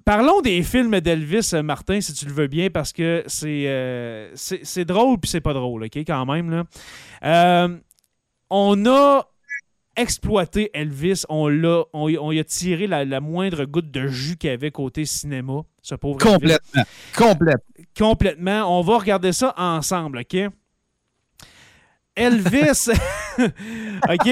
[0.05, 4.31] Parlons des films d'Elvis, euh, Martin, si tu le veux bien, parce que c'est euh,
[4.35, 6.49] c'est drôle puis c'est pas drôle, OK, quand même.
[6.49, 6.63] Là.
[7.23, 7.77] Euh,
[8.49, 9.27] on a
[9.95, 11.23] exploité Elvis.
[11.29, 14.49] On l'a, on, y- on y a tiré la, la moindre goutte de jus qu'il
[14.49, 15.61] y avait côté cinéma.
[15.81, 16.33] Ce pauvre Elvis.
[16.33, 16.83] Complètement.
[17.15, 17.85] Complètement.
[17.97, 18.79] Complètement.
[18.79, 20.37] On va regarder ça ensemble, OK?
[22.15, 22.89] Elvis.
[24.09, 24.29] OK?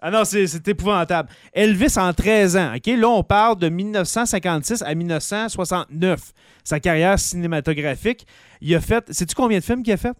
[0.00, 1.30] Ah non, c'est épouvantable.
[1.52, 2.86] Elvis en 13 ans, OK?
[2.86, 6.32] Là, on parle de 1956 à 1969.
[6.64, 8.26] Sa carrière cinématographique.
[8.60, 9.10] Il a fait.
[9.12, 10.14] Sais-tu combien de films qu'il a fait?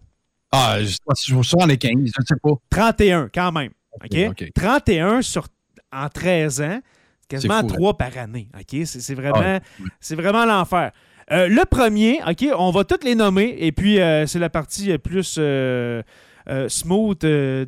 [0.51, 2.51] Ah, je sais pas si je vous sens les 15, je ne sais pas.
[2.69, 3.71] 31, quand même.
[3.93, 4.17] OK?
[4.29, 4.51] OK?
[4.55, 5.47] 31 sur,
[5.91, 6.79] en 13 ans,
[7.27, 8.49] quasiment fou, 3 par année.
[8.57, 8.81] OK?
[8.85, 9.59] C'est vraiment, Ah,
[9.99, 10.91] c'est vraiment l'enfer.
[11.31, 14.93] Euh, le premier, OK, on va tous les nommer, et puis euh, c'est la partie
[14.93, 16.01] euh, plus euh,
[16.49, 17.65] euh, smooth euh,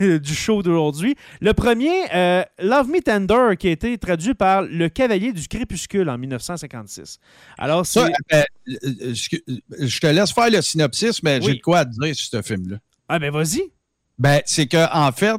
[0.00, 1.14] du show d'aujourd'hui.
[1.40, 6.08] Le premier, euh, Love Me Tender, qui a été traduit par Le Cavalier du Crépuscule
[6.08, 7.18] en 1956.
[7.58, 7.84] Alors.
[7.86, 8.08] Ça,
[8.66, 11.44] je te laisse faire le synopsis, mais Oui.
[11.46, 12.78] j'ai de quoi à te dire sur ce film-là.
[13.08, 13.62] Ah, ben vas-y.
[14.18, 15.36] Ben, c'est que, en fait,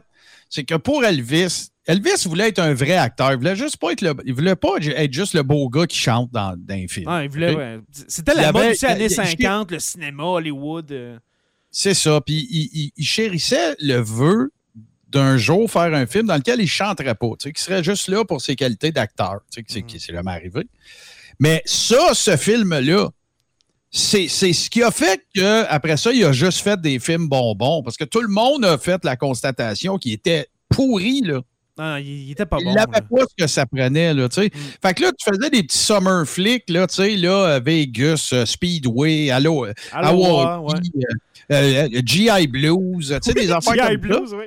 [0.49, 3.31] c'est que pour Elvis, Elvis voulait être un vrai acteur.
[3.31, 5.97] Il voulait juste pas être le, il voulait pas être juste le beau gars qui
[5.97, 7.07] chante dans, dans un film.
[7.09, 7.79] Ah, il voulait, ouais.
[8.07, 10.91] C'était la mode aussi, années il y a- 50, le cinéma, Hollywood.
[10.91, 11.17] euh.
[11.75, 12.21] C'est ça.
[12.21, 14.51] Puis il, il- il chérissait le vœu
[15.09, 18.07] d'un jour faire un film dans lequel il chanterait pas, tu sais, qui serait juste
[18.07, 20.67] là pour ses qualités d'acteur, tu sais, qui c'est- qui c'est jamais arrivé.
[21.39, 23.09] Mais ça, ce film-là,
[23.91, 27.83] c'est c'est ce qui a fait qu'après ça, il a juste fait des films bonbons.
[27.83, 31.41] Parce que tout le monde a fait la constatation qu'il était pourri, là.
[31.77, 32.73] Ah, il, il était pas il bon.
[32.73, 33.01] n'avait là.
[33.01, 34.47] pas ce que ça prenait, là, tu sais.
[34.47, 34.59] Mm.
[34.81, 38.29] Fait que là, tu faisais des petits summer flicks, là, tu sais, là, euh, Vegas,
[38.33, 39.73] euh, Speedway, allô, euh, ouais.
[39.91, 40.81] Hawaii,
[41.51, 43.97] euh, euh, GI Blues, tu sais, des affaires GI comme ça.
[43.97, 44.45] Blues, oui.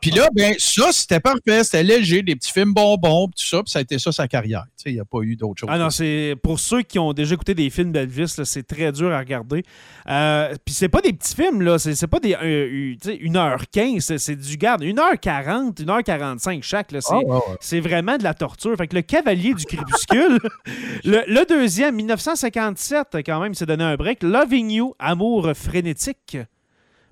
[0.00, 1.62] Puis là, ben, ça, c'était parfait.
[1.64, 3.62] C'était léger, des petits films bonbons, tout ça.
[3.62, 4.64] Puis ça a été ça, sa carrière.
[4.78, 5.68] Tu sais, il n'y a pas eu d'autre chose.
[5.70, 9.12] Ah non, c'est pour ceux qui ont déjà écouté des films d'Elvis, c'est très dur
[9.12, 9.62] à regarder.
[10.08, 11.78] Euh, Puis c'est pas des petits films, là.
[11.78, 14.82] C'est c'est pas des euh, euh, tu sais, 1h15, c'est- c'est du garde.
[14.82, 16.88] 1h40, 1h45 chaque.
[16.90, 17.20] C'est Ah,
[17.60, 18.74] c'est vraiment de la torture.
[18.76, 20.38] Fait que le Cavalier du Crépuscule,
[21.04, 24.22] le, le deuxième, 1957, quand même, il s'est donné un break.
[24.22, 26.38] Loving You, Amour frénétique,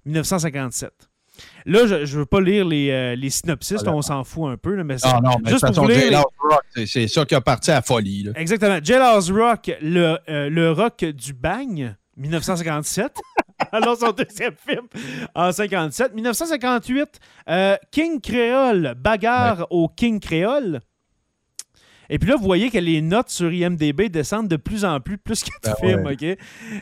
[0.06, 1.07] 1957.
[1.66, 4.74] Là, je ne veux pas lire les, euh, les synopsis, on s'en fout un peu,
[4.74, 7.70] là, mais Ah non, mais de toute façon, les- Rock, c'est- ça qui a parti
[7.70, 8.22] à la folie.
[8.24, 8.32] Là.
[8.36, 8.78] Exactement.
[8.82, 13.12] Jailhouse Rock, le, euh, le rock du bagne, 1957.
[13.72, 14.86] Alors, son deuxième film
[15.34, 16.14] en 57.
[16.14, 17.18] 1958,
[17.48, 20.80] euh, King Créole, bagarre au King Créole.
[22.10, 25.18] Et puis là, vous voyez que les notes sur IMDB descendent de plus en plus,
[25.18, 26.12] plus que Ben films, ouais.
[26.34, 26.38] OK?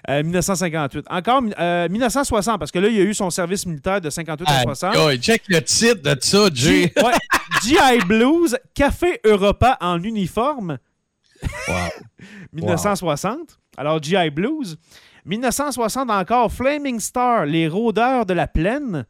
[0.09, 1.07] Euh, 1958.
[1.11, 4.47] Encore euh, 1960, parce que là, il y a eu son service militaire de 58
[4.49, 4.95] à 60.
[4.97, 6.49] Ah, check le titre de ça.
[6.55, 7.13] G- ouais,
[7.65, 10.79] GI Blues, Café Europa en uniforme,
[11.69, 11.75] Wow.
[12.53, 13.59] 1960.
[13.77, 14.77] Alors, GI Blues.
[15.25, 19.05] 1960 encore, Flaming Star, Les Rôdeurs de la Plaine.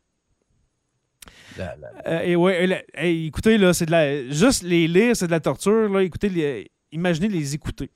[1.59, 4.29] La- la- Euh, et ouais, et la- hey, écoutez, là, c'est de la.
[4.29, 5.89] Juste les lire, c'est de la torture.
[5.89, 6.03] Là.
[6.03, 7.91] Écoutez, les- imaginez les écouter.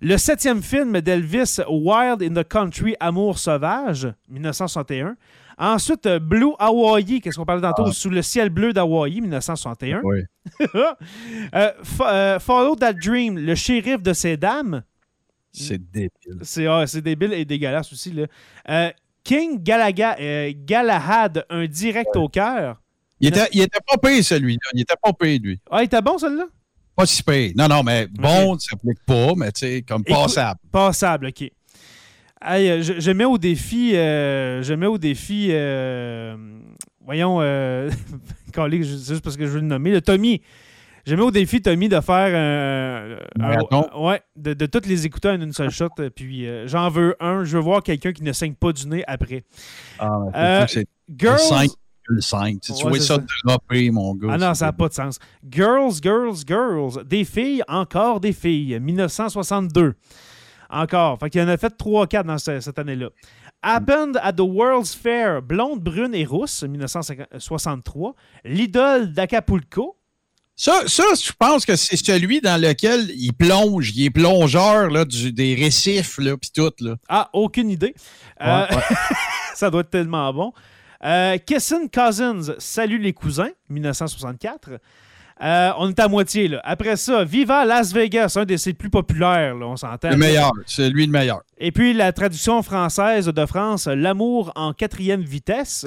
[0.00, 5.16] Le septième film d'Elvis, Wild in the Country, Amour sauvage, 1961.
[5.60, 7.92] Ensuite, euh, Blue Hawaii, qu'est-ce qu'on parlait tantôt, Ah.
[7.92, 10.00] Sous le ciel bleu d'Hawaï, 1961.
[10.04, 10.20] Oui.
[11.54, 14.82] Euh, Fo- euh, Follow That Dream, Le shérif de ces dames.
[15.52, 16.10] C'est débile.
[16.42, 18.12] C'est ah, c'est débile et dégueulasse aussi.
[18.12, 18.26] Là.
[18.68, 18.90] Euh,
[19.24, 20.16] King Galaga,
[20.52, 22.80] Galahad, un direct au cœur.
[23.20, 24.70] Il était, il était pas payé, celui-là.
[24.74, 25.60] Il était pas payé, lui.
[25.70, 26.46] Ah, il était bon, celui-là?
[26.96, 27.52] Pas si payé.
[27.56, 30.60] Non, non, mais bon, ça s'applique pas, mais tu sais, comme Écoute- passable.
[30.70, 31.42] Passable, OK.
[32.40, 36.36] Hey, euh, je, je mets au défi, euh, je mets au défi, euh,
[37.04, 37.90] voyons, euh,
[38.54, 40.40] c'est juste parce que je veux le nommer, le Tommy.
[41.06, 45.28] Je mets au défi, Tommy, de faire un, un- ouais, de, de toutes les écouter
[45.30, 45.88] en une seule shot.
[46.00, 47.44] euh, Puis euh, j'en veux un.
[47.44, 49.42] Je veux voir quelqu'un qui ne saigne pas du nez après.
[49.98, 51.38] Ah, Euh, c'est Girls.
[52.08, 52.60] 5, le 5.
[52.60, 54.28] Tu vois ça dropper, mon gars.
[54.32, 55.18] Ah non, ça n'a pas de sens.
[55.50, 57.04] Girls, Girls, Girls.
[57.04, 58.78] Des filles, encore des filles.
[58.80, 59.94] 1962.
[60.70, 61.18] Encore.
[61.18, 63.08] Fait qu'il y en a fait 3-4 dans ce- cette année-là.
[63.62, 65.42] Happened at the World's Fair.
[65.42, 66.62] Blonde, brune et rousse.
[66.62, 68.14] 1963.
[68.44, 69.96] L'idole d'Acapulco.
[70.60, 73.92] Ça, ça, je pense que c'est celui dans lequel il plonge.
[73.94, 76.72] Il est plongeur là, du, des récifs, là, puis tout.
[76.80, 76.96] Là.
[77.08, 77.94] Ah, aucune idée.
[78.42, 78.66] Euh,
[79.54, 80.52] ça doit être tellement bon.
[81.04, 84.70] Euh, Kissing Cousins, Salut les cousins, 1964.
[85.40, 86.60] Euh, on est à moitié, là.
[86.64, 90.10] Après ça, Viva Las Vegas, un de ses plus populaires, là, on s'entend.
[90.10, 90.50] Le meilleur.
[90.66, 91.42] C'est lui le meilleur.
[91.58, 95.84] Et puis la traduction française de France, L'amour en quatrième vitesse,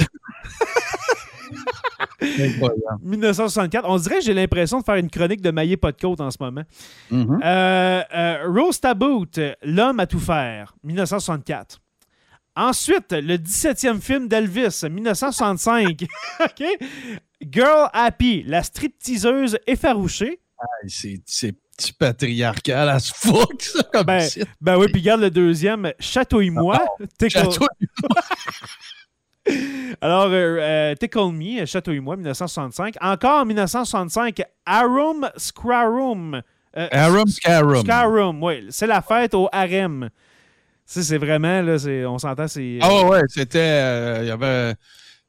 [3.01, 3.85] 1964.
[3.87, 6.63] On dirait que j'ai l'impression de faire une chronique de de côte en ce moment.
[7.09, 7.41] Mhm.
[7.43, 11.80] Euh, euh, Roast à boot, L'homme à tout faire, 1964.
[12.61, 16.03] Ensuite, le 17e film d'Elvis, 1965.
[16.39, 16.63] OK?
[17.41, 20.39] Girl Happy, la stripteaseuse effarouchée.
[20.83, 20.89] Hey,
[21.25, 21.55] c'est-
[21.97, 24.45] patriarcal ce fuck, ça, comme Ben, titre.
[24.61, 26.79] Ben oui, puis regarde le deuxième, Chatouille-moi.
[27.17, 27.65] Tickle- Château-
[30.01, 32.95] Alors, euh, euh, Tickle Me, Chatouille-moi, 1965.
[33.01, 36.41] Encore en 1965, Arum Scrarum.
[36.77, 37.83] Euh, Arum Scarum.
[37.83, 38.67] Scarum, oui.
[38.69, 40.09] C'est la fête au harem.
[41.01, 41.77] C'est vraiment, là,
[42.09, 42.79] on s'entend, c'est...
[42.81, 43.59] Ah ouais, ouais, c'était.
[43.59, 44.75] euh, Il y avait.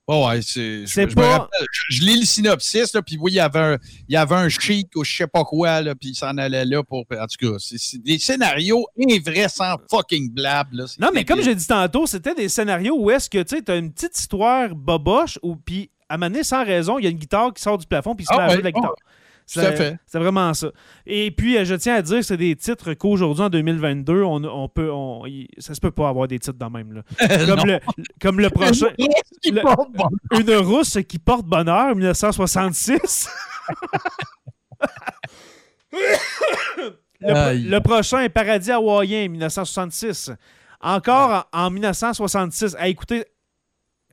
[0.08, 0.84] Oh ouais, c'est.
[1.08, 4.12] je- pas- je, je lis le synopsis, là, puis oui, il y avait un, il
[4.12, 6.82] y avait un chic ou je sais pas quoi, là, puis il s'en allait là
[6.82, 7.04] pour.
[7.12, 10.86] En tout cas, c'est des scénarios invraisemblables fucking blab, là.
[10.98, 13.78] Non, mais comme j'ai dit tantôt, c'était des scénarios où est-ce que, tu sais, t'as
[13.78, 17.10] une petite histoire boboche, ou puis, à un moment donné, sans raison, il y a
[17.10, 18.72] une guitare qui sort du plafond, puis il se Ah met à jouer de la
[18.72, 18.94] guitare.
[19.52, 19.96] Tout à fait.
[20.06, 20.68] C'est vraiment ça.
[21.06, 24.42] Et puis, euh, je tiens à dire que c'est des titres qu'aujourd'hui, en 2022, on,
[24.44, 25.22] on peut, on,
[25.58, 26.92] ça se peut pas avoir des titres de même.
[26.92, 27.02] Là.
[27.46, 27.80] Comme, le,
[28.20, 28.86] comme le prochain.
[29.44, 33.28] Le- Une rousse qui porte bonheur, 1966.
[35.92, 40.30] le, pro- le prochain est Paradis hawaïen, 1966.
[40.80, 42.76] Encore en, en 1966.
[42.78, 43.24] Ah, écoutez,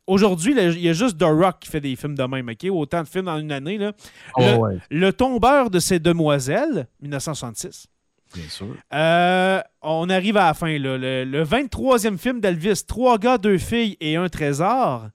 [0.10, 2.68] aujourd'hui, il y a juste The Rock qui fait des films de même, OK?
[2.72, 3.78] Autant de films dans une année.
[3.78, 3.94] Là.
[4.36, 7.88] Oh, Le, ouais, Le tombeur de ces demoiselles, 1966.
[8.34, 8.76] bien sûr.
[8.94, 10.78] Euh, on arrive à la fin.
[10.78, 10.98] Là.
[10.98, 15.08] Le, le 23e film d'Elvis, Trois gars, deux filles et un trésor.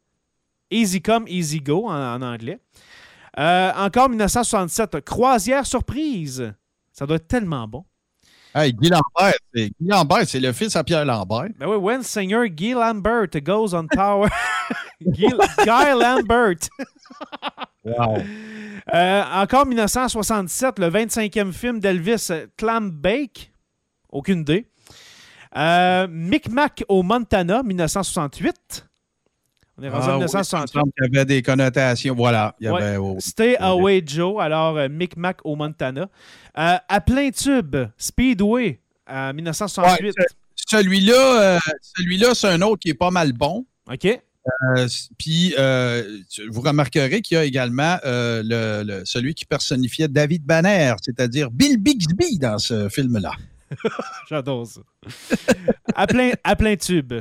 [0.70, 2.58] Easy Come, Easy Go en, en anglais.
[3.38, 6.52] Euh, encore 1967, Croisière surprise.
[6.92, 7.84] Ça doit être tellement bon.
[8.56, 11.48] Hey, Guy Lambert, c'est Guy Lambert, c'est le fils à Pierre Lambert.
[11.58, 14.28] Ben oui, when singer Guy Lambert goes on tower.
[15.02, 15.26] Guy,
[15.64, 16.68] Guy Lambert.
[17.84, 18.16] Wow.
[18.94, 23.52] Euh, encore 1967, le 25e film d'Elvis, Clam Bake.
[24.08, 24.70] Aucune idée.
[25.54, 28.86] Euh, Micmac au Montana, 1968.
[29.76, 30.72] On est rendu en Ah, oui, ça me 1968.
[30.72, 32.14] semble qu'il y avait des connotations.
[32.14, 32.54] Voilà.
[32.60, 32.82] Il y Ouais.
[32.82, 36.02] avait, oh, Stay Away Joe, alors euh, Micmac au Montana.
[36.56, 40.14] Euh, à plein tube, Speedway, euh, 1968.
[40.18, 41.58] Ouais, Celui-là, euh,
[41.98, 43.66] celui-là, c'est un autre qui est pas mal bon.
[43.92, 44.04] OK.
[44.06, 44.86] Euh,
[45.18, 45.54] Puis,
[46.50, 51.78] vous remarquerez qu'il y a également le, le- celui qui personnifiait David Banner, c'est-à-dire Bill
[51.78, 53.32] Bixby dans ce film-là.
[54.28, 54.80] J'adore ça.
[55.94, 57.14] à, plein, à plein tube,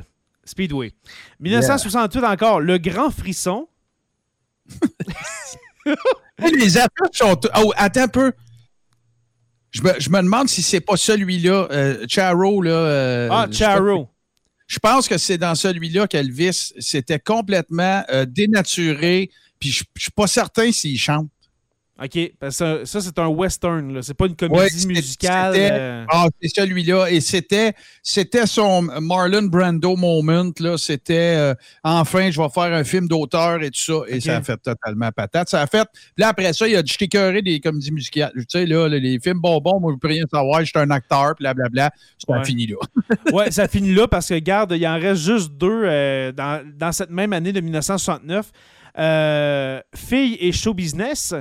[0.46, 0.92] Speedway.
[1.40, 3.68] 1968 encore, Le Grand Frisson.
[6.40, 7.40] Les affiches sont.
[7.58, 8.34] Oh, attends un peu.
[9.72, 12.62] Je me, je me demande si c'est pas celui-là, euh, Charo.
[12.62, 14.10] Là, euh, Ah, Charo.
[14.68, 19.30] Je pense que c'est dans celui-là qu'Elvis s'était complètement euh, dénaturé.
[19.60, 21.30] Puis je je suis pas certain s'il chante.
[22.04, 22.34] OK.
[22.40, 24.02] Parce que ça, c'est un western.
[24.02, 25.54] C'est pas une comédie Ouais, musicale.
[25.56, 27.08] euh, Ah, c'est celui-là.
[27.10, 30.52] Et c'était, c'était son Marlon Brando moment.
[30.60, 30.78] Là.
[30.78, 33.94] C'était euh, enfin, je vais faire un film d'auteur et tout ça.
[34.08, 35.50] Et ça a fait totalement patate.
[35.50, 35.88] Ça a fait.
[36.18, 38.32] Là, après ça, il a dit Je des comédies musicales.
[38.36, 40.60] Tu sais, là, les, films bonbons, moi, je peux rien savoir.
[40.62, 41.92] Je suis un acteur, blablabla.
[42.18, 42.40] Ça Ouais.
[42.40, 42.76] a fini là.
[43.34, 46.92] ouais, ça finit là parce que, regarde, il en reste juste deux euh, dans, dans
[46.92, 48.52] cette même année de 1969.
[48.98, 51.34] Euh, Fille et show business.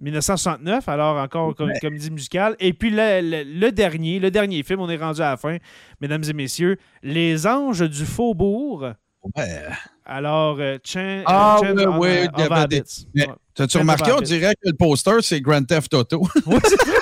[0.00, 1.78] 1969, alors encore comme Ouais.
[1.80, 2.54] comédie musicale.
[2.60, 5.56] Et puis le, le- le dernier, le dernier film, on est rendu à la fin,
[6.00, 8.92] mesdames et messieurs, Les Anges du Faubourg.
[9.36, 9.62] Ouais.
[10.04, 12.82] Alors, euh, Chan- Ah, ouais, on, des-.
[13.14, 13.34] Mais- Ouais.
[13.54, 16.22] T'as-tu remarqué, on dirait que le poster, c'est Grand Theft Auto.
[16.36, 16.98] C'est vrai.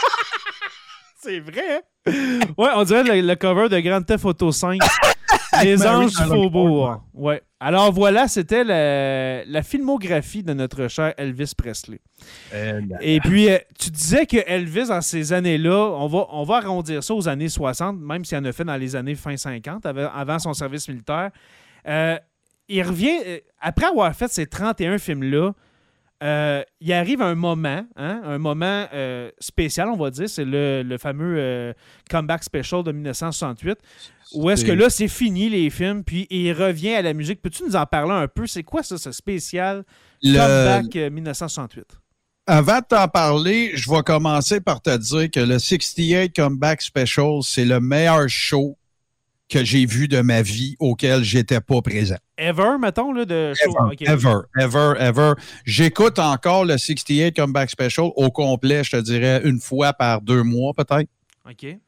[1.17, 1.63] C'est vrai.
[2.07, 2.41] hein?
[2.57, 4.79] Ouais, on dirait le, le cover de Grand Theft Auto 5.
[5.63, 7.03] Les Mary Anges du Faubourg.
[7.13, 7.43] Ouais.
[7.61, 12.01] Alors voilà, c'était la, la filmographie de notre cher Elvis Presley.
[13.01, 17.03] Et puis, euh, tu disais que Elvis, dans ces années-là, on va, on va arrondir
[17.03, 20.39] ça aux années 60, même s'il en a fait dans les années fin 50, avant,
[20.39, 21.31] son service militaire.
[21.87, 22.19] Euh,
[22.69, 25.53] il revient, euh, après avoir fait ces 31 films-là,
[26.25, 30.83] euh, il arrive un moment, hein, un moment euh, spécial, on va dire, c'est le,
[30.83, 31.73] le fameux euh,
[32.11, 33.77] comeback special de 1968,
[34.35, 37.43] où est-ce que là, c'est fini les films, puis il revient à la musique.
[37.43, 38.47] Peux-tu nous en parler un peu?
[38.47, 39.85] C'est quoi ça, ce spécial
[40.23, 41.85] Le- comeback euh, 1968?
[42.47, 47.41] Avant de t'en parler, je vais commencer par te dire que le 68 Comeback Special,
[47.43, 48.77] c'est le meilleur show
[49.49, 52.17] que j'ai vu de ma vie auquel j'étais pas présent.
[52.39, 53.75] Ever, mettons, là, de show.
[54.01, 55.33] Ever, ever, ever, ever.
[55.65, 60.43] J'écoute encore le 68 Comeback Special au complet, je te dirais, une fois par deux
[60.43, 61.09] mois peut-être.
[61.49, 61.79] OK.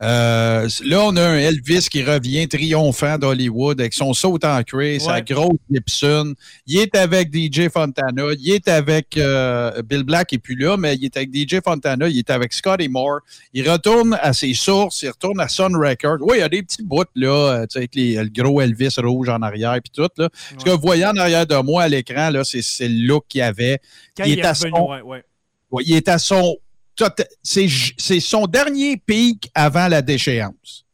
[0.00, 5.00] Euh, là, on a un Elvis qui revient triomphant d'Hollywood avec son saut en cuir,
[5.00, 6.34] sa grosse Gibson.
[6.66, 8.22] Il est avec DJ Fontana.
[8.38, 12.08] Il est avec euh, Bill Black et puis là, mais il est avec DJ Fontana.
[12.08, 13.20] Il est avec Scotty Moore.
[13.52, 15.02] Il retourne à ses sources.
[15.02, 16.18] Il retourne à Sun Record.
[16.20, 19.28] Oui, il y a des petits bouts là, euh, avec les, le gros Elvis rouge
[19.28, 20.08] en arrière puis tout.
[20.16, 20.28] Là.
[20.58, 23.42] Ce que vous voyez en arrière de moi à l'écran, là, c'est, le look qu'il
[23.42, 23.80] avait.
[24.24, 24.70] il, est, à son,
[25.80, 26.56] il est à son
[27.42, 30.84] c'est son dernier pic avant la déchéance.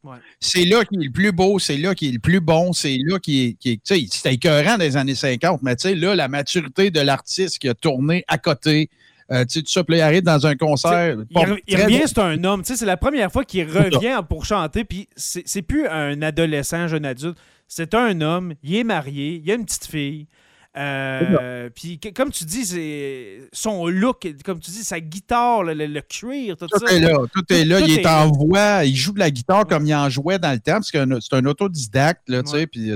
[0.41, 2.99] C'est là qu'il est le plus beau, c'est là qu'il est le plus bon, c'est
[3.07, 3.81] là qu'il est.
[3.85, 7.75] c'était écœurant des années 50, mais tu sais, là, la maturité de l'artiste qui a
[7.75, 8.91] tourné à côté.
[9.33, 11.17] Euh, tu sais, tout ça, puis il arrive dans un concert.
[11.67, 12.63] il, revient, c'est un homme.
[12.63, 17.39] C'est la première fois qu'il revient pour chanter, puis c'est plus un adolescent, jeune adulte.
[17.67, 20.27] C'est un homme, il est marié, il a une petite fille.
[20.77, 26.01] Euh, puis comme tu dis, c'est son look, comme tu dis, sa guitare, le, le,
[26.01, 27.79] cuir, tout, tout Est là, tout est là.
[27.81, 30.59] il est, en voix, il joue de la guitare comme il en jouait dans le
[30.59, 32.67] temps, parce que c'est un autodidacte, là, tu sais.
[32.67, 32.91] Puis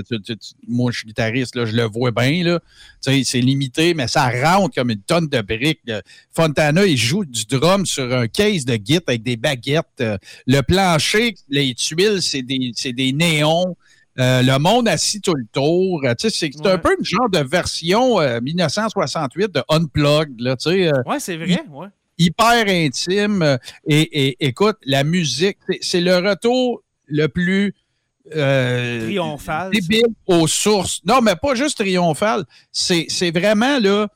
[0.67, 2.59] moi, je suis guitariste, là, je le vois bien, là.
[3.01, 5.79] Tu sais, c'est limité, mais ça rentre comme une tonne de briques.
[6.33, 9.85] Fontana, il joue du drum sur un case de guitare avec des baguettes.
[10.01, 10.17] Euh,
[10.47, 13.75] le plancher, les tuiles, c'est des, des néons.
[14.19, 16.01] Euh, le monde assis tout le tour.
[16.03, 20.41] Euh, c'est un peu une genre de version 1968 euh, de Unplugged.
[20.41, 21.63] Là, oui, c'est vrai.
[21.69, 21.87] Ouais.
[22.17, 23.57] Hyper intime.
[23.87, 27.73] Et, écoute, la musique, c'est le retour le plus.
[28.29, 29.71] triomphal.
[29.71, 30.99] Débile aux sources.
[31.05, 32.43] Non, mais pas juste triomphal.
[32.71, 34.07] C'est vraiment là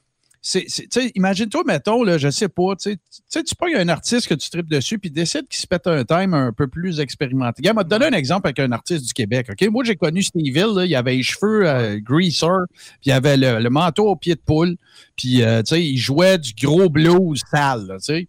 [1.16, 4.70] imagine-toi, mettons, là, je sais pas, tu sais, tu prends un artiste que tu tripes
[4.70, 7.62] dessus, puis décide qu'il se pète un time un peu plus expérimenté.
[7.62, 9.70] Regarde, je te donner un exemple avec un artiste du Québec, OK?
[9.70, 12.66] Moi, j'ai connu Steve Hill, il avait les cheveux euh, greaser,
[13.02, 14.76] puis il avait le, manteau au pied de poule,
[15.16, 18.28] puis, euh, tu sais, il jouait du gros blues sale, tu sais.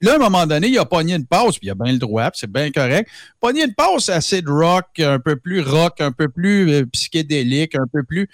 [0.00, 1.98] Là, à un moment donné, il a pogné une pause, puis il a bien le
[1.98, 3.10] droit, c'est bien correct.
[3.40, 7.74] Pogné une pause assez de rock, un peu plus rock, un peu plus euh, psychédélique,
[7.74, 8.28] un peu plus.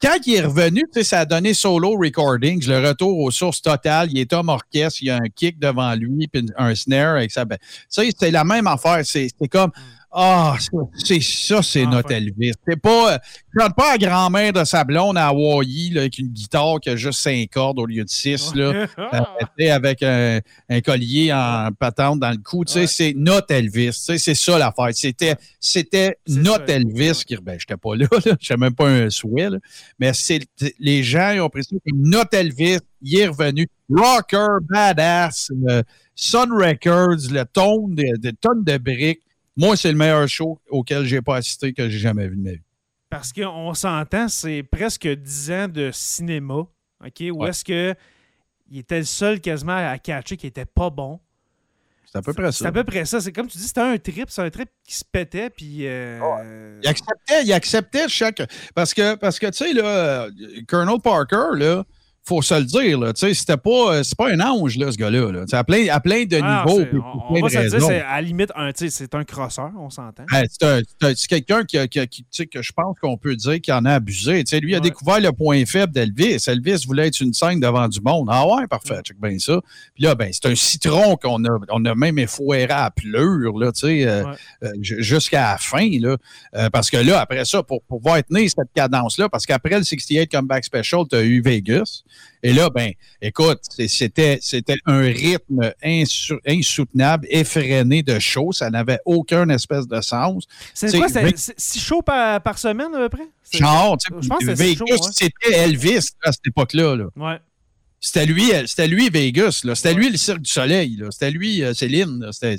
[0.00, 4.10] Quand il est revenu, ça a donné solo recordings, le retour aux sources totales.
[4.12, 7.32] Il est homme orchestre, il y a un kick devant lui, puis un snare avec
[7.32, 7.44] ça.
[7.44, 7.56] Tu
[7.88, 9.00] sais, c'est la même affaire.
[9.04, 9.72] C'est comme.
[10.10, 10.56] Ah,
[10.94, 12.54] c'est ça, c'est ah, notre Elvis.
[12.66, 13.18] C'est pas,
[13.58, 16.96] chante pas à grand-mère de sa blonde à Hawaii là, avec une guitare qui a
[16.96, 20.40] juste cinq cordes au lieu de six, là, euh, avec un,
[20.82, 22.64] collier en patente dans le cou.
[22.66, 23.92] sais C'est notre Elvis.
[23.92, 24.88] C'est ça l'affaire.
[24.92, 27.36] C'était c'était notre Elvis qui.
[27.36, 28.32] Ben, j'étais pas là, là.
[28.40, 29.50] j'étais même pas un souhait.
[29.50, 29.58] Là.
[29.98, 30.12] Mais
[30.78, 32.78] les gens ils ont pris ça notre Elvis.
[33.02, 33.68] Il est revenu.
[33.90, 35.82] Rocker, badass, euh,
[36.14, 39.22] Sun Records, le ton de, de tonnes de briques.
[39.58, 42.52] Moi, c'est le meilleur show auquel j'ai pas assisté que j'ai jamais vu de ma
[42.52, 42.62] vie.
[43.10, 46.66] Parce qu'on s'entend, c'est presque 10 ans de cinéma,
[47.04, 47.24] OK?
[47.32, 47.94] Où est-ce que
[48.70, 51.18] il était le seul quasiment à catcher qui était pas bon.
[52.04, 52.58] C'est à peu près ça.
[52.58, 53.20] C'est à peu près ça.
[53.20, 55.86] C'est comme tu dis, c'était un trip, c'est un trip qui se pétait, puis...
[55.86, 58.42] Euh, il acceptait, il acceptait chaque...
[58.74, 60.28] Parce que, parce que tu sais, là,
[60.68, 61.84] Colonel Parker, là,
[62.28, 63.12] faut se le dire, là.
[63.14, 65.32] C'était pas, euh, c'est pas un ange, là, ce gars-là.
[65.32, 65.44] Là.
[65.50, 66.84] À, plein, à plein de ah, niveaux.
[66.92, 70.24] on, on va se dire, c'est à la limite, un, c'est un crosseur, on s'entend.
[70.30, 74.42] c'est quelqu'un qui, qui, qui que je pense qu'on peut dire qu'il en a abusé.
[74.46, 76.44] sais lui, il a découvert le point faible d'Elvis.
[76.46, 78.28] Elvis voulait être une scène devant du monde.
[78.30, 79.60] Ah ouais, parfait, check bien ça.
[79.94, 83.72] Puis là, ben, c'est un citron qu'on a, on a même effoiré à pleurs, là,
[83.72, 84.24] tu sais, euh,
[84.62, 86.16] euh, jusqu'à la fin, là.
[86.70, 90.64] parce que là, après ça, pour pouvoir tenir cette cadence-là, parce qu'après le 68 Comeback
[90.64, 92.02] Special, tu as eu Vegas.
[92.42, 95.72] Et là, ben, écoute, c'était, c'était un rythme
[96.46, 98.52] insoutenable, effréné de chaud.
[98.52, 100.46] Ça n'avait aucun espèce de sens.
[100.74, 101.08] C'est quoi?
[101.08, 103.28] C'est six shows par, semaine, à peu près?
[103.52, 104.54] Genre, je pense que
[105.12, 106.96] c'était Elvis à cette époque-là.
[106.96, 107.06] Là.
[107.16, 107.38] Ouais.
[108.00, 109.74] C'était lui, euh, c'était lui Vegas, là.
[109.74, 111.08] C'était lui le Cirque du Soleil, là.
[111.10, 112.56] C'était lui euh, Céline, C'était,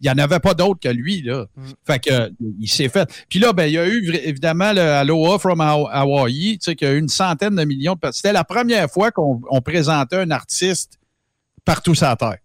[0.00, 1.46] il n'y en avait pas d'autre que lui, là.
[1.56, 1.62] Mm.
[1.84, 3.08] Fait que, il s'est fait.
[3.28, 6.86] Puis là, ben, il y a eu évidemment le Aloha from Hawaii, tu sais, qui
[6.86, 10.98] a eu une centaine de millions de C'était la première fois qu'on présentait un artiste
[11.64, 12.38] partout sur la Terre.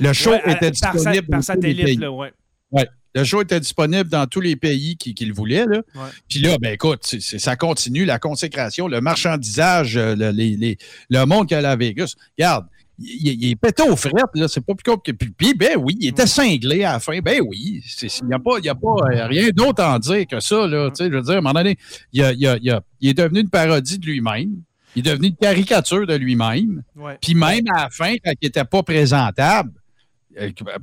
[0.00, 2.32] Le show était disponible par, satellite, là, ouais.
[2.72, 2.88] Ouais.
[3.14, 5.66] Le show était disponible dans tous les pays qui, le voulaient.
[5.66, 5.82] Là.
[6.28, 10.78] Puis là, ben écoute, ça continue, la consécration, le marchandisage, euh, le, les,
[11.10, 12.14] le monde qu'il y a à Vegas.
[12.36, 12.66] Regarde,
[12.98, 15.16] il, est pété aux frettes, là, c'est pas plus compliqué.
[15.16, 17.18] Puis, puis, ben oui, il était cinglé à la fin.
[17.20, 20.26] Ben oui, il n'y a pas, y a pas euh, rien d'autre à en dire
[20.26, 20.66] que ça.
[20.66, 21.76] Là, je veux dire, à un moment donné,
[22.12, 24.62] il, est devenu une parodie de lui-même.
[24.96, 26.82] Il est devenu une caricature de lui-même.
[27.20, 29.72] Puis même à la fin, quand il n'était pas présentable,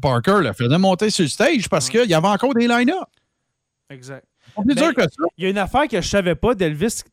[0.02, 3.08] Parker le faisait monter sur le stage parce qu'il y avait encore des line-up.
[3.90, 4.26] Exact.
[4.66, 7.04] Il y a une affaire que je savais pas d'Elvis.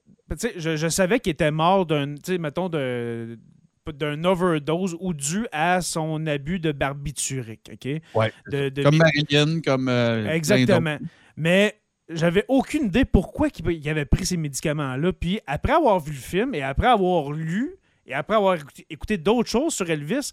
[0.57, 6.61] Je, je, savais qu'il était mort d'un, mettons, d'un overdose ou dû à son abus
[6.61, 7.71] de barbiturique.
[7.73, 8.03] OK?
[8.15, 8.33] Ouais.
[8.51, 9.89] De- de comme Marilyn, comme.
[9.89, 10.31] euh.
[10.31, 10.99] Exactement.
[11.37, 15.13] Mais j'avais aucune idée pourquoi il avait pris ces médicaments-là.
[15.13, 17.77] Puis après avoir vu le film et après avoir lu
[18.07, 18.57] et après avoir
[18.89, 20.33] écouté, d'autres choses sur Elvis,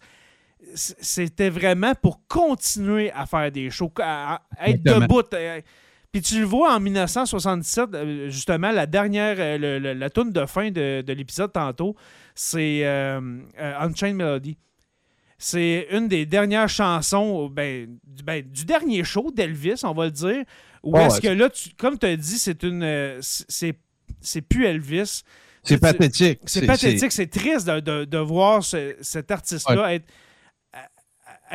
[0.73, 5.21] c'était vraiment pour continuer à faire des shows, à, à être debout.
[6.11, 10.31] Puis tu le vois en 1977, euh, justement, la dernière, euh, le- le- la tune
[10.31, 11.93] de fin de, de l'épisode tantôt,
[12.33, 13.19] c'est euh,
[13.59, 14.57] euh, Unchained Melody.
[15.37, 20.11] C'est une des dernières chansons ben, du, ben, du dernier show d'Elvis, on va le
[20.11, 20.43] dire.
[20.83, 21.21] Où Ouais, est-ce ouais.
[21.21, 23.19] que là, tu- comme tu as dit, c'est une.
[23.19, 25.21] c'est plus Elvis.
[25.63, 26.39] C'est pathétique.
[26.45, 30.05] C'est pathétique, c'est triste de, de- de voir ce- cet artiste-là être,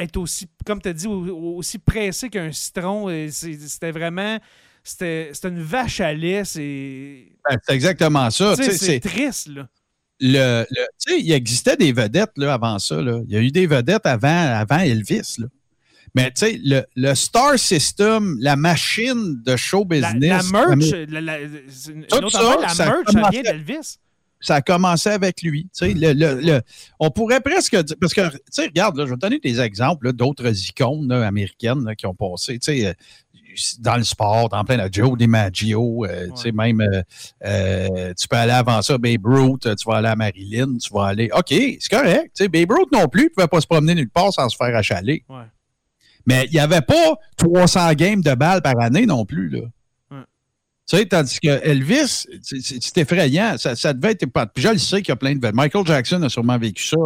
[0.03, 3.09] être aussi, comme tu as dit, au- aussi pressé qu'un citron.
[3.30, 4.38] C'était vraiment.
[4.82, 6.42] C'était une vache à lait.
[6.44, 8.55] C'est Ben, c'est exactement ça.
[8.57, 9.68] c'est triste, là.
[10.20, 13.01] le, le- tu sais, il existait des vedettes là, avant ça.
[13.01, 13.20] là.
[13.26, 15.36] Il y a eu des vedettes avant, avant Elvis.
[15.38, 15.46] là.
[16.14, 20.90] Mais tu sais, le, le Star System, la machine de show La, business, la merch,
[21.09, 23.98] la, la- une autre ça, affaire, la ça merch, ça vient d'Elvis.
[24.41, 25.68] Ça a commencé avec lui.
[25.80, 26.61] Le, le- le-
[26.99, 29.61] on pourrait presque dire, parce que, tu sais, regarde, là, je vais te donner des
[29.61, 32.93] exemples d'autres icônes là, américaines là, qui ont passé, euh,
[33.80, 37.03] dans le sport, dans plein de Joe DiMaggio, euh, tu sais, même, euh,
[37.45, 41.07] euh, tu peux aller avant ça, Babe Ruth, tu vas aller à Marilyn, tu vas
[41.07, 43.66] aller, OK, c'est correct, tu sais, Babe Ruth non plus, il ne pouvait pas se
[43.66, 45.24] promener nulle part sans se faire achaler.
[45.28, 45.43] Ouais.
[46.26, 49.61] Mais il n'y avait pas 300 games de balles par année non plus, là.
[50.91, 53.55] Tu sais, tandis que Elvis, c'est- effrayant.
[53.59, 55.51] Ça, ça devait être épate- Puis je le sais qu'il y a plein de.
[55.55, 56.97] Michael Jackson a sûrement vécu ça.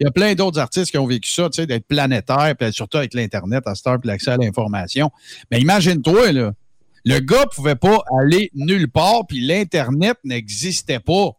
[0.00, 2.72] Il y a plein d'autres artistes qui ont vécu ça, tu sais, d'être planétaire, puis
[2.72, 5.10] surtout avec l'Internet à cette heure, puis l'accès à l'information.
[5.52, 6.32] Mais imagine-toi.
[7.04, 11.30] Le gars pouvait pas aller nulle part, puis l'Internet n'existait pas.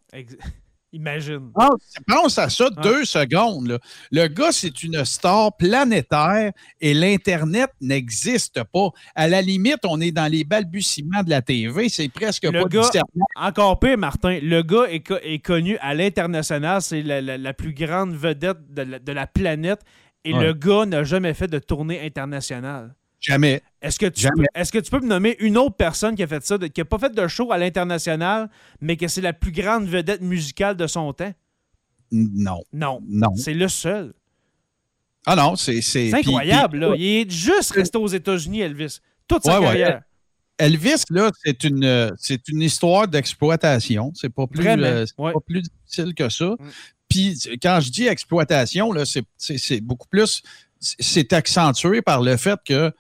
[0.92, 1.52] Imagine.
[1.54, 3.68] Pense, pense à ça deux secondes.
[3.68, 3.80] là.
[4.12, 8.90] Le gars, c'est une star planétaire et l'Internet n'existe pas.
[9.14, 11.90] À la limite, on est dans les balbutiements de la TV.
[11.90, 12.90] C'est presque Le pas gars-.
[13.36, 16.82] Encore pire, Martin, le gars est, co- est connu à l'international.
[16.82, 19.82] C'est la, la- la plus grande vedette de la, de la planète.
[20.26, 20.44] Et Ouais.
[20.48, 22.94] le gars n'a jamais fait de tournée internationale.
[23.22, 23.62] Jamais.
[23.82, 24.46] Est-ce que, tu Jamais.
[24.54, 26.68] peux, est-ce que tu peux me nommer une autre personne qui a fait ça, de-
[26.68, 28.50] qui n'a pas fait de show à l'international,
[28.82, 31.34] mais que c'est la plus grande vedette musicale de son temps?
[32.12, 32.62] Non.
[32.74, 33.02] Non.
[33.08, 33.36] Non.
[33.36, 34.14] C'est le seul.
[35.26, 35.82] Ah non, c'est.
[35.82, 36.96] C'est incroyable, puis- là.
[36.98, 39.00] Il est juste resté aux États-Unis, Elvis.
[39.28, 39.66] Toute sa Ouais, ouais.
[39.66, 40.02] carrière.
[40.58, 44.12] Elvis, là, c'est une, c'est une histoire d'exploitation.
[44.16, 46.48] C'est pas plus, euh, c'est pas plus difficile que ça.
[46.52, 46.58] Mm.
[47.08, 50.42] Puis quand je dis exploitation, là, c'est, c'est- c'est beaucoup plus.
[50.80, 52.92] C'est accentué par le fait que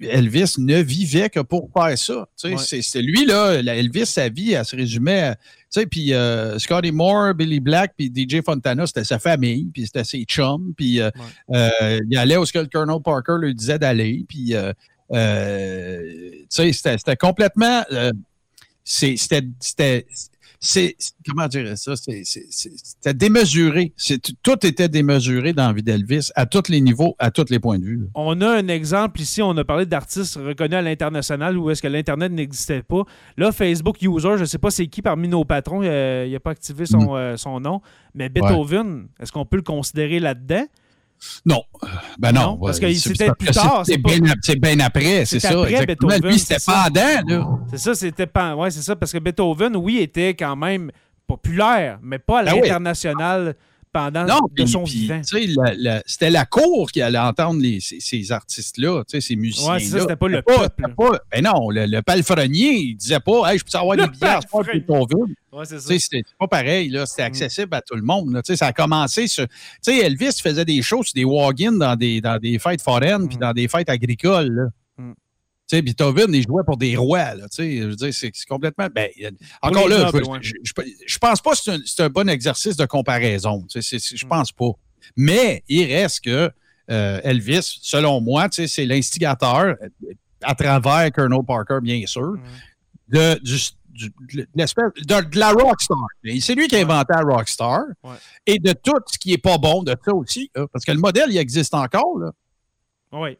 [0.00, 2.26] Elvis ne vivait que pour faire ça.
[2.44, 2.56] Ouais.
[2.58, 5.36] c'est, lui, là, Elvis, sa vie, elle se résumait à.
[5.36, 9.86] Tu sais, puis euh, Scotty Moore, Billy Black, puis DJ Fontana, c'était sa famille, puis
[9.86, 11.10] c'était ses chums, puis euh,
[11.50, 14.54] euh, il allait où ce que le Colonel Parker lui disait d'aller, puis
[15.10, 15.16] tu
[16.50, 17.82] sais, c'était, complètement.
[18.84, 20.06] c'était,
[20.64, 20.96] c'est,
[21.28, 21.94] comment dire ça?
[21.96, 23.92] C'était démesuré.
[23.96, 27.58] C'est, tout était démesuré dans la vie d'Elvis, à tous les niveaux, à tous les
[27.58, 27.96] points de vue.
[27.96, 28.04] là.
[28.14, 31.88] On a un exemple ici, on a parlé d'artistes reconnus à l'international où est-ce que
[31.88, 33.02] l'Internet n'existait pas.
[33.36, 36.40] Là, Facebook User, je ne sais pas c'est qui parmi nos patrons, euh, il n'a
[36.40, 36.86] pas activé Mm.
[36.86, 37.80] son, euh, son nom,
[38.14, 40.64] mais Beethoven, est-ce qu'on peut le considérer là-dedans?
[41.44, 41.62] Non.
[42.18, 42.42] Ben non.
[42.42, 44.18] Non, parce que c'était plus tard, C'est, bien,
[44.60, 45.50] bien après, c'est, ça.
[45.50, 46.12] après exactement.
[46.22, 47.60] Lui, c'était pendant.
[47.70, 48.54] C'est ça, c'était pas.
[48.54, 50.90] Ouais, c'est ça, parce que Beethoven, oui, était quand même
[51.26, 52.68] populaire, mais pas à Ben oui.
[53.92, 55.20] Pendant Non, de puis- son puis, vivant.
[56.06, 59.74] c'était la cour qui allait entendre les- ces, ces artistes-là, ces musiciens-là.
[59.74, 60.94] Ouais, ça, c'était pas le peuple.
[60.96, 64.10] pas- ben non, le, le palefrenier, il disait pas, hey, je peux avoir Le des
[64.10, 65.06] billets à ce soir ton.
[65.52, 66.96] Ouais, C'était pas pareil.
[67.06, 68.32] C'était accessible à tout le monde.
[68.32, 68.40] là.
[68.42, 69.46] Ça a commencé sur.
[69.86, 73.40] Elvis faisait des shows sur des walk-ins dans des, dans des fêtes foraines puis Mm.
[73.40, 74.48] dans des fêtes agricoles.
[74.50, 74.62] Là.
[75.72, 77.34] Tu sais, Beethoven, il jouait pour des rois.
[77.34, 78.88] Là, tu sais, je veux dire, c'est complètement.
[78.94, 79.08] Ben,
[79.62, 81.56] encore là, nobles, je, je, je- je pense pas que
[81.86, 83.64] c'est un, un bon exercice de comparaison.
[83.70, 84.28] Tu sais, je Mm.
[84.28, 84.72] pense pas.
[85.16, 86.50] Mais il reste que
[86.90, 89.88] euh, Elvis, selon moi, tu sais, c'est l'instigateur, euh,
[90.42, 92.40] à travers Colonel Parker, bien sûr, Mm.
[93.08, 93.56] de, du,
[93.88, 94.12] du-
[94.42, 95.96] de l'espèce- de, de la rockstar.
[96.40, 97.80] C'est lui qui a inventé la rockstar.
[98.02, 98.16] Ouais.
[98.46, 100.50] Et de tout ce qui est pas bon de ça aussi.
[100.54, 100.66] là.
[100.70, 102.18] parce que le modèle, il existe encore.
[102.18, 102.32] Là.
[103.12, 103.38] Oui.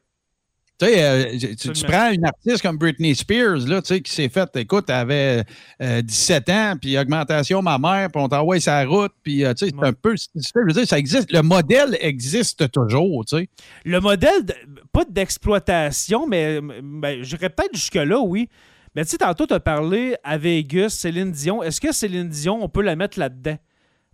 [0.86, 4.28] Tu sais, euh, tu, prends une artiste comme Britney Spears, là, tu sais, qui s'est
[4.28, 5.44] faite, écoute, elle avait
[5.80, 9.66] euh, 17 ans, puis augmentation ma mère, puis on t'envoie sa route, puis euh, tu
[9.66, 9.88] sais, c'est Ouais.
[9.88, 13.48] un peu, je veux dire, ça existe, le modèle existe toujours, tu sais.
[13.84, 14.54] Le modèle, de-
[14.92, 18.48] pas d'exploitation, mais ben, j'irais peut-être jusque-là, oui.
[18.94, 21.62] Mais tu sais, tantôt, tu as parlé à Vegas, Céline Dion.
[21.62, 23.56] Est-ce que Céline Dion, on peut la mettre là-dedans?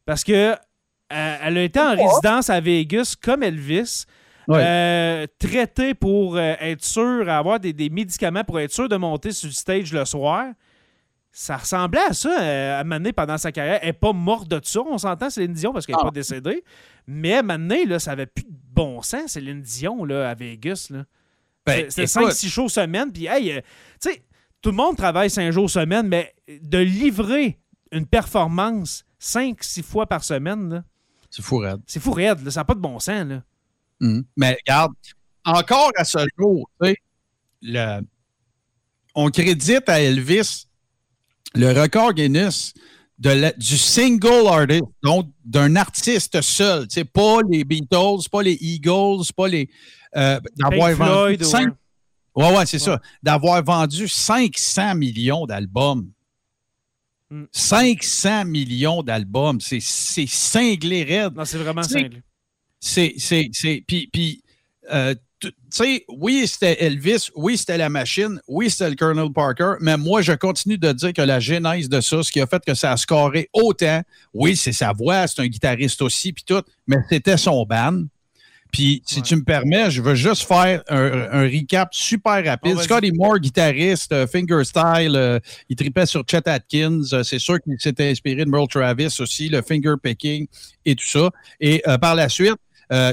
[0.06, 0.54] Parce que
[1.10, 4.04] Euh, elle a été en résidence à Vegas comme Elvis.
[4.48, 4.62] Ouais.
[4.64, 9.30] Euh, traité pour euh, être sûr, avoir des, des médicaments pour être sûr de monter
[9.32, 10.46] sur le stage le soir.
[11.30, 13.78] Ça ressemblait à ça euh, à Mané pendant sa carrière.
[13.82, 16.06] Elle n'est pas morte de ça, on s'entend, Céline Dion, parce qu'elle n'est Ah.
[16.06, 16.64] pas décédée.
[17.06, 20.88] Mais à Mané, là, ça avait plus de bon sens, Céline Dion, là, à Vegas.
[20.90, 21.04] Là.
[21.66, 23.12] Ben, C'était écoute, 5-6 shows semaine.
[23.12, 23.60] Puis, hey,
[24.00, 24.22] tu sais,
[24.62, 27.58] tout le monde travaille 5 jours semaine, mais de livrer
[27.92, 30.84] une performance 5-6 fois par semaine, là,
[31.30, 31.80] c'est fou, raide.
[31.86, 32.42] c'est fou raide.
[32.42, 32.50] là.
[32.50, 33.26] Ça n'a pas de bon sens.
[33.26, 33.42] Là.
[34.00, 34.24] Mhm.
[34.36, 34.92] Mais regarde,
[35.44, 36.96] encore à ce jour, tu sais,
[37.62, 38.00] le-
[39.14, 40.66] on crédite à Elvis
[41.54, 42.72] le record Guinness
[43.18, 46.86] de la- du single artist, donc d'un artiste seul.
[46.86, 49.68] Tu sais, pas les Beatles, pas les Eagles, pas les.
[50.16, 51.68] euh, d'avoir Pink Floyd, vendu cinq-
[52.36, 52.44] ouais.
[52.44, 53.00] Ouais, ouais, c'est ça.
[53.22, 56.08] D'avoir vendu 500 millions d'albums.
[57.30, 57.44] Mm.
[57.52, 59.60] 500 millions d'albums.
[59.60, 61.34] C'est c'est cinglé raide.
[61.34, 62.20] Non, c'est vraiment simple.
[62.80, 63.14] C'est.
[63.18, 64.42] c'est, c'est puis, puis,
[64.92, 69.74] euh, tu sais, oui, c'était Elvis, oui, c'était la machine, oui, c'était le Colonel Parker,
[69.80, 72.60] mais moi, je continue de dire que la genèse de ça, ce qui a fait
[72.64, 74.02] que ça a scoré autant,
[74.34, 78.02] oui, c'est sa voix, c'est un guitariste aussi, puis tout, mais c'était son band.
[78.72, 79.22] Puis, si Ouais.
[79.22, 82.74] tu me permets, je veux juste faire un, un recap super rapide.
[82.76, 82.82] Oh.
[82.82, 85.38] Scotty Moore, guitariste, euh, fingerstyle, euh,
[85.70, 87.00] il tripait sur Chet Atkins.
[87.14, 90.46] euh, c'est sûr qu'il s'était inspiré de Merle Travis aussi, le finger picking
[90.84, 91.30] et tout ça.
[91.60, 92.56] Et par la suite,
[92.92, 93.12] euh,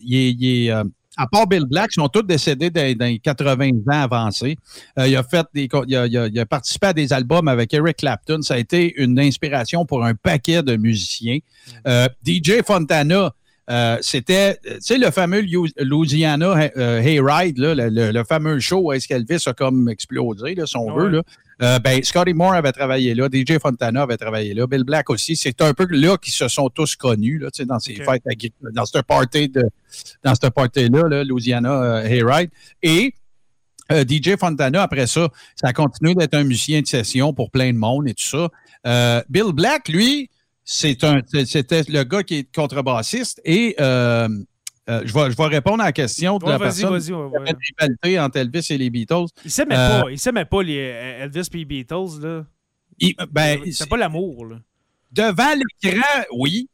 [0.00, 0.84] il est, il est, euh,
[1.16, 4.56] à part Bill Black, ils sont tous décédés dans, dans les 80 ans avancés.
[4.98, 7.48] Euh, il, a fait des, il, a, il a- il a participé à des albums
[7.48, 8.40] avec Eric Clapton.
[8.42, 11.38] Ça a été une inspiration pour un paquet de musiciens.
[11.86, 13.32] Euh, DJ Fontana,
[13.70, 15.44] euh, c'était, tu sais, le fameux
[15.78, 20.66] Louisiana Hayride, là, le, le- le fameux show où est-ce qu'Elvis a comme explosé, là,
[20.66, 21.02] si on Ouais.
[21.04, 21.08] veut.
[21.08, 21.22] Là.
[21.62, 25.36] Euh, ben, Scotty Moore avait travaillé là, DJ Fontana avait travaillé là, Bill Black aussi.
[25.36, 28.04] C'est un peu là qu'ils se sont tous connus là, dans ces Ok.
[28.04, 29.64] fêtes, agri- dans ce party de,
[30.24, 32.50] dans ce party-là, là, Louisiana euh, Hayride.
[32.82, 33.12] Et
[33.92, 37.72] euh, DJ Fontana, après ça, ça a continué d'être un musicien de session pour plein
[37.72, 38.48] de monde et tout ça.
[38.86, 40.30] Euh, Bill Black, lui,
[40.64, 44.28] c'est un, c'était le gars qui est contrebassiste et euh,
[44.90, 47.12] euh, je, vais, je vais répondre à la question de Ouais, la personne ouais, qui
[47.12, 48.18] ouais.
[48.18, 49.26] entre Elvis et les Beatles.
[49.44, 50.10] Il s'aimait Euh, pas.
[50.10, 52.20] Il s'aimait pas les euh, Elvis et les Beatles.
[52.22, 52.44] Là.
[52.98, 54.46] Il- ben, c'est pas l'amour.
[54.46, 54.56] là.
[55.12, 56.68] devant l'écran, oui.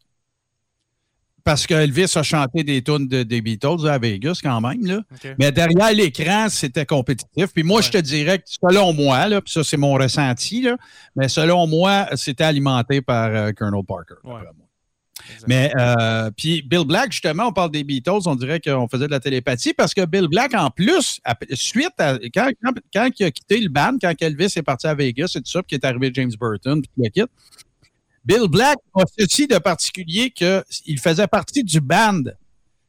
[1.45, 4.85] Parce qu'Elvis a chanté des tunes de- des Beatles à Vegas quand même.
[4.85, 5.03] Là.
[5.39, 7.53] Mais derrière l'écran, c'était compétitif.
[7.55, 10.77] Puis moi, je te dirais que selon moi, là, puis ça, c'est mon ressenti, là,
[11.15, 14.15] mais selon moi, c'était alimenté par euh, Colonel Parker.
[14.25, 14.43] Moi.
[15.47, 19.11] Mais euh, puis Bill Black, justement, on parle des Beatles, on dirait qu'on faisait de
[19.11, 21.21] la télépathie parce que Bill Black, en plus,
[21.53, 24.95] suite à quand, quand, quand il a quitté le band, quand Elvis est parti à
[24.95, 27.33] Vegas et tout ça, puis qu'il est arrivé James Burton, puis qu'il le quitte,
[28.25, 32.23] Bill Black a ceci de particulier qu'il faisait partie du band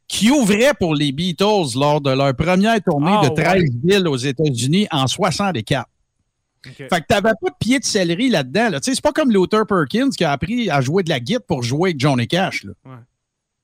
[0.08, 3.70] qui ouvrait pour les Beatles lors de leur première tournée Ah, de 13 ouais.
[3.84, 5.86] villes aux États-Unis en 64.
[6.64, 8.70] Fait que t'avais pas de pied de céleri là-dedans.
[8.70, 8.80] Là.
[8.82, 11.90] C'est pas comme Luther Perkins qui a appris à jouer de la guitare pour jouer
[11.92, 12.64] avec Johnny Cash.
[12.64, 12.72] Là.
[12.86, 12.98] Ouais.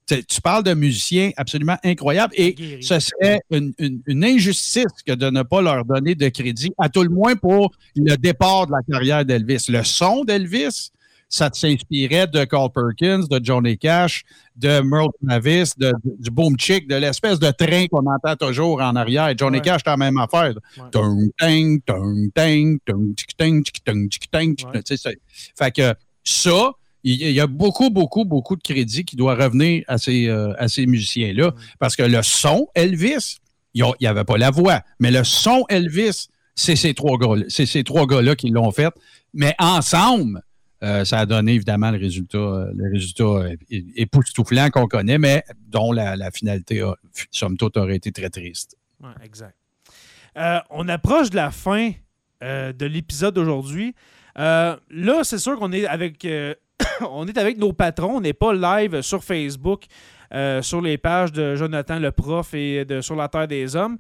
[0.06, 2.84] Tu- Tu parles de musiciens absolument incroyables et Guéri.
[2.84, 6.90] ce serait une, une- une injustice que de ne pas leur donner de crédit, à
[6.90, 9.66] tout le moins pour le départ de la carrière d'Elvis.
[9.70, 10.92] Le son d'Elvis,
[11.36, 14.22] ça s'inspirait de Carl Perkins, de Johnny Cash,
[14.56, 18.80] de Merle Travis, de- de- du Boom Chick, de l'espèce de train qu'on entend toujours
[18.82, 19.34] en arrière.
[19.36, 19.64] Johnny Ouais.
[19.64, 20.54] Cash, c'est la même affaire.
[25.58, 26.72] Fait que ça,
[27.04, 30.68] il y a beaucoup, beaucoup, beaucoup de crédit qui doit revenir à ces, euh, à
[30.68, 31.52] ces musiciens-là.
[31.80, 33.38] Parce que le son Elvis,
[33.74, 37.46] il n'y avait pas la voix, mais le son Elvis, c'est ces trois gars-là.
[37.50, 38.94] C'est ces trois gars-là qui l'ont fait.
[39.34, 40.44] Mais ensemble,
[40.84, 42.74] euh, ça a donné évidemment le résultat, euh,
[43.22, 43.56] euh,
[43.96, 46.96] époustouflant qu'on connaît, mais dont la, finalité, a,
[47.32, 48.78] somme toute, aurait été très triste.
[49.24, 49.56] Exact.
[50.70, 51.92] On approche de la fin
[52.42, 53.96] de l'épisode d'aujourd'hui.
[54.36, 54.80] Là,
[55.24, 56.28] c'est sûr qu'on est avec
[57.02, 58.18] on est avec nos patrons.
[58.18, 59.84] On n'est pas live sur Facebook,
[60.62, 63.98] sur les pages de Jonathan le prof et de Sur la Terre des Hommes.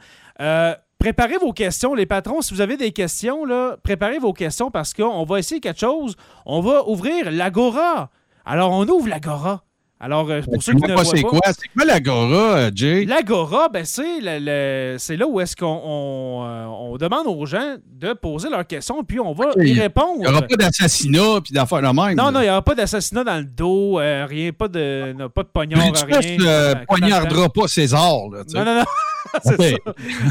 [1.03, 2.41] Préparez vos questions, les patrons.
[2.41, 3.45] Si vous avez des questions,
[3.83, 6.15] préparez vos questions parce qu'on va essayer quelque chose.
[6.45, 8.09] On va ouvrir l'Agora.
[8.45, 9.65] Alors, on ouvre l'Agora.
[10.05, 11.39] Alors, euh, pour ceux qui ne pas voient c'est pas, quoi?
[11.45, 13.05] C'est quoi l'Agora, euh, Jay?
[13.05, 17.45] L'Agora, ben, c'est le- le- c'est là où est-ce qu'on on, euh, on demande aux
[17.45, 20.19] gens de poser leurs questions, puis on va y Il répondre.
[20.19, 22.15] n'y aura pas d'assassinat puis d'affaires de même.
[22.17, 22.31] non, là.
[22.31, 25.43] non, il n'y aura pas d'assassinat dans le dos, euh, rien, pas de, non, pas
[25.43, 26.37] de pognard, Tu rien.
[26.41, 26.85] euh, le temps.
[26.89, 28.27] poignardera pas César.
[28.29, 28.57] Là, tu sais.
[28.57, 28.85] Non, non, non.
[29.41, 29.53] Ça.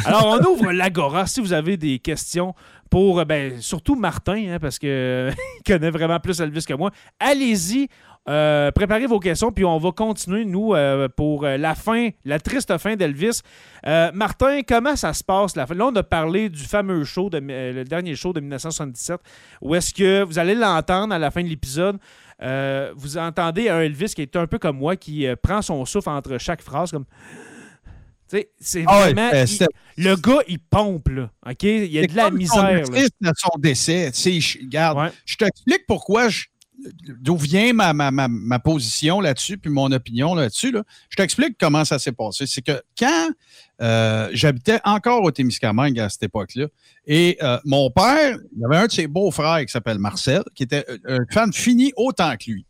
[0.05, 1.27] Alors, on ouvre l'Agora.
[1.27, 2.55] Si vous avez des questions
[2.91, 5.33] pour, euh, ben, surtout Martin, hein, parce qu'il
[5.66, 7.89] connaît vraiment plus Elvis que moi, allez-y.
[8.29, 12.39] Euh, préparez vos questions, puis on va continuer, nous, euh, pour euh, la fin, la
[12.39, 13.41] triste fin d'Elvis.
[13.87, 15.57] Euh, Martin, comment ça se passe?
[15.57, 15.75] La fin?
[15.75, 19.20] Là, on a parlé du fameux show, de, le dernier show de 1977,
[19.61, 21.99] où est-ce que vous allez l'entendre à la fin de l'épisode.
[22.97, 26.39] Vous entendez un Elvis qui est un peu comme moi, qui prend son souffle entre
[26.39, 27.05] chaque phrase, comme.
[28.31, 29.31] Tu sais, c'est Ah ouais, vraiment.
[29.45, 31.31] il- le gars, il pompe, là.
[31.47, 31.62] OK?
[31.64, 32.64] Il y a de la misère.
[32.64, 34.11] à son décès.
[34.12, 35.12] Tu sais, je- regarde, Ouais.
[35.27, 36.45] je t'explique pourquoi je-
[37.20, 40.72] d'où vient ma, position là-dessus, puis mon opinion là-dessus.
[40.72, 40.83] là.
[41.09, 42.47] Je t'explique comment ça s'est passé.
[42.47, 43.30] C'est que quand
[43.80, 46.66] euh, j'habitais encore au Témiscamingue à cette époque-là,
[47.07, 50.62] et euh, mon père, il y avait un de ses beaux-frères qui s'appelle Marcel, qui
[50.64, 52.66] était euh, un fan fini autant que lui.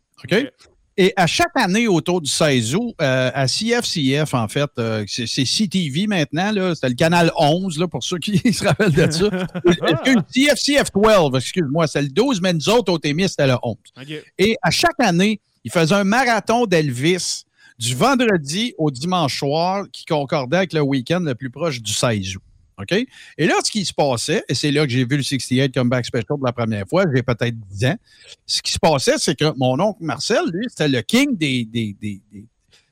[0.95, 5.25] Et à chaque année autour du 16 août, euh, à CFCF, en fait, euh, c'est
[5.25, 9.29] CTV maintenant, c'était le canal 11, là, pour ceux qui se rappellent de ça.
[9.87, 13.75] Excuse, CFCF 12, excuse-moi, c'est le 12, mais nous autres, au Témis, c'était le 11.
[14.01, 14.23] OK.
[14.37, 17.45] Et à chaque année, il faisait un marathon d'Elvis
[17.79, 22.35] du vendredi au dimanche soir qui concordait avec le week-end le plus proche du 16
[22.35, 22.43] août.
[22.79, 22.91] OK?
[23.37, 26.05] Et là, ce qui se passait, et c'est là que j'ai vu le 68 Comeback
[26.05, 27.95] Special pour la première fois, j'ai peut-être 10 ans.
[28.45, 31.95] Ce qui se passait, c'est que mon oncle Marcel, lui, c'était le king des, des-
[31.99, 32.45] des- des-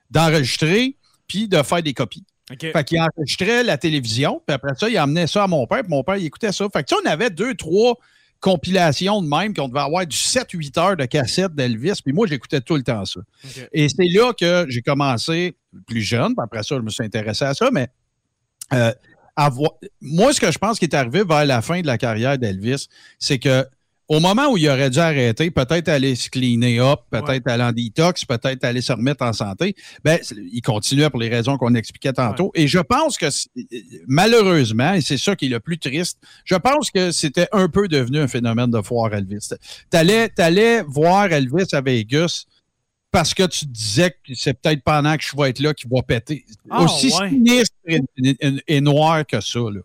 [0.10, 0.96] d'enregistrer
[1.28, 2.26] puis de faire des copies.
[2.52, 2.60] OK.
[2.74, 5.90] Fait qu'il enregistrait la télévision, puis après ça, il emmenait ça à mon père, puis
[5.90, 6.68] mon père, il écoutait ça.
[6.74, 7.96] Fait que ça, on avait deux, trois
[8.42, 12.60] compilations de même, qu'on devait avoir du 7-8 heures de cassette d'Elvis, puis moi, j'écoutais
[12.60, 13.22] tout le temps ça.
[13.72, 15.56] Et c'est là que j'ai commencé
[15.88, 17.88] plus jeune, puis après ça, je me suis intéressé à ça, mais
[18.74, 18.92] euh,
[19.46, 22.38] avoir- moi, ce que je pense qui est arrivé vers la fin de la carrière
[22.38, 22.88] d'Elvis,
[23.20, 23.66] c'est que
[24.08, 27.72] au moment où il aurait dû arrêter, peut-être aller se cleaner up, peut-être aller en
[27.72, 29.74] détox, peut-être aller se remettre en santé,
[30.04, 30.20] ben,
[30.52, 32.52] il continuait pour les raisons qu'on expliquait tantôt.
[32.54, 33.28] Et je pense que,
[34.08, 37.88] malheureusement, et c'est ça qui est le plus triste, je pense que c'était un peu
[37.88, 39.50] devenu un phénomène de foire Elvis.
[39.90, 42.46] T'allais, t'allais voir Elvis à Vegas
[43.12, 46.02] parce que tu disais que c'est peut-être pendant que je vais être là qu'il va
[46.02, 46.46] péter.
[46.70, 47.30] Ah, Aussi ouais.
[47.30, 49.60] sinistre et, et- et noir que ça.
[49.60, 49.82] Là.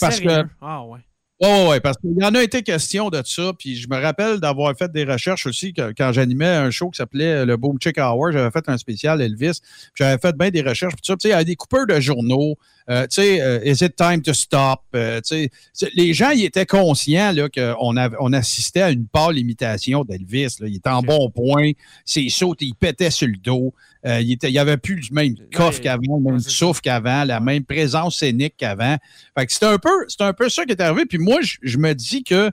[0.00, 0.42] Parce Sérieux?
[0.44, 1.00] que- Ah, ouais.
[1.42, 3.52] Oui, oui, parce qu'il y en a été question de ça.
[3.58, 6.98] Puis je me rappelle d'avoir fait des recherches aussi que- quand j'animais un show qui
[6.98, 8.32] s'appelait le Boom Chick Hour.
[8.32, 9.60] J'avais fait un spécial Elvis.
[9.94, 10.92] J'avais fait bien des recherches.
[10.96, 12.56] Puis ça, tu sais, il y avait des coupeurs de journaux.
[12.90, 14.80] euh, tu sais, euh, Is it time to stop?
[14.94, 20.04] Euh, tu sais, les gens, ils étaient conscients qu'on on assistait à une pâle imitation
[20.04, 20.56] d'Elvis.
[20.60, 21.70] Il était en bon point.
[22.04, 23.72] Ses sautes, il pétait sur le dos.
[24.06, 27.64] Euh, il, il avait plus le même coffre qu'avant, le même souffle qu'avant, la même
[27.64, 28.96] présence scénique qu'avant.
[29.38, 31.04] Fait que c'est un peu, c'est un peu ça qui est arrivé.
[31.06, 32.50] Puis moi, je, je me dis que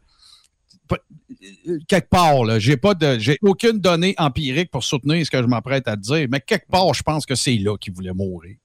[1.87, 5.47] quelque part, là, j'ai pas de, j'ai aucune donnée empirique pour soutenir ce que je
[5.47, 8.55] m'apprête à te dire, mais quelque part, je pense que c'est là qu'il voulait mourir.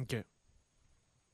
[0.00, 0.16] OK.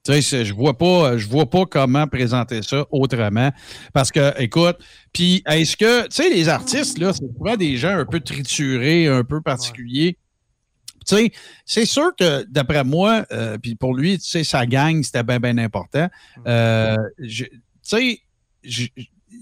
[0.04, 3.52] Tu sais, je vois pas, je vois pas comment présenter ça autrement.
[3.92, 4.78] Parce que, écoute,
[5.12, 9.06] puis est-ce que, tu sais, les artistes, là, c'est souvent des gens un peu triturés,
[9.06, 10.18] un peu particuliers.
[11.04, 11.32] Sais,
[11.64, 15.38] c'est sûr que, d'après moi, euh, puis pour lui, tu sais, sa gang, c'était bien,
[15.40, 16.08] bien important.
[16.46, 17.50] Euh, je- tu
[17.82, 18.20] sais,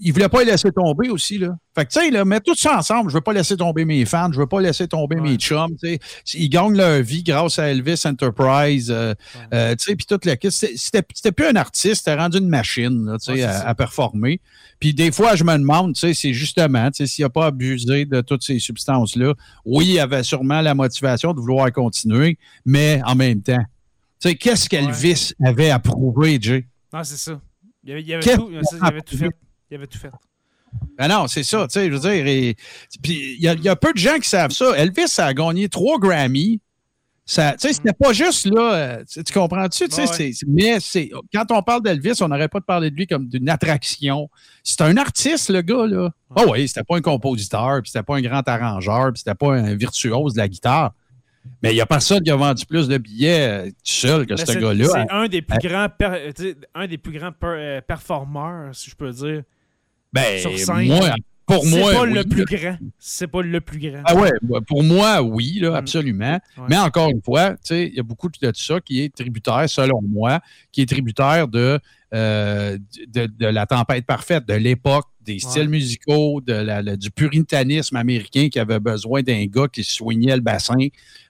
[0.03, 1.49] il voulait pas les laisser tomber aussi, là.
[1.75, 3.09] Fait que, tu sais, là, mets tout ça ensemble.
[3.11, 5.29] Je veux pas laisser tomber mes fans, je veux pas laisser tomber Ouais.
[5.31, 5.99] mes chums, tu sais.
[6.39, 9.13] Ils gagnent leur vie grâce à Elvis Enterprise, euh,
[9.53, 10.49] euh, tu sais, puis toute la kit.
[10.51, 14.39] C'était- plus un artiste, c'était rendu une machine, tu sais, Ouais, à performer.
[14.81, 17.45] Puis des fois, je me demande, tu sais, c'est justement, tu sais, s'il n'a pas
[17.45, 22.99] abusé de toutes ces substances-là, oui, il avait sûrement la motivation de vouloir continuer, mais
[23.05, 23.63] en même temps,
[24.19, 26.65] tu sais, qu'est-ce qu'Elvis avait à prouver, Jay?
[26.91, 27.39] Ah, c'est ça.
[27.83, 29.29] Il avait, il avait tout, il avait tout fait.
[29.69, 30.11] Il avait tout fait.
[30.97, 32.27] Ben non, c'est ça, tu sais, je veux dire.
[32.27, 32.55] il
[33.39, 34.75] y, y a peu de gens qui savent ça.
[34.77, 36.59] Elvis a gagné trois Grammys.
[37.23, 38.73] Ça, tu sais, c'était pas juste là.
[38.73, 39.87] euh, tu tu comprends-tu?
[39.87, 40.31] Tu sais, Ouais, ouais.
[40.47, 43.47] mais c'est quand on parle d'Elvis, on n'aurait pas de parler de lui comme d'une
[43.47, 44.29] attraction.
[44.63, 46.09] C'est un artiste, le gars, là.
[46.35, 49.53] Ah oui, c'était pas un compositeur, puis c'était pas un grand arrangeur, puis c'était pas
[49.53, 50.93] un virtuose de la guitare.
[51.63, 54.33] Mais il n'y a personne qui a vendu plus de billets euh, tout seul que
[54.33, 54.87] Mais ce gars-là.
[54.91, 58.89] C'est un des plus grands, per- sais, un des plus grands per- euh, performeurs, si
[58.89, 59.43] je peux dire.
[60.13, 60.87] Ben, sur scène.
[60.87, 61.09] moi,
[61.55, 62.77] pour C'est moi, pas oui, le plus grand.
[62.99, 64.01] C'est pas le plus grand.
[64.05, 64.31] Ah ouais,
[64.67, 65.75] pour moi, oui, là, Mm.
[65.75, 66.39] absolument.
[66.57, 66.63] Ouais.
[66.69, 70.39] Mais encore une fois, il y a beaucoup de ça qui est tributaire, selon moi,
[70.71, 71.79] qui est tributaire de,
[72.13, 72.77] euh,
[73.07, 77.95] de, de la tempête parfaite, de l'époque, des styles musicaux, de la- la- du puritanisme
[77.95, 80.87] américain qui avait besoin d'un gars qui soignait le bassin.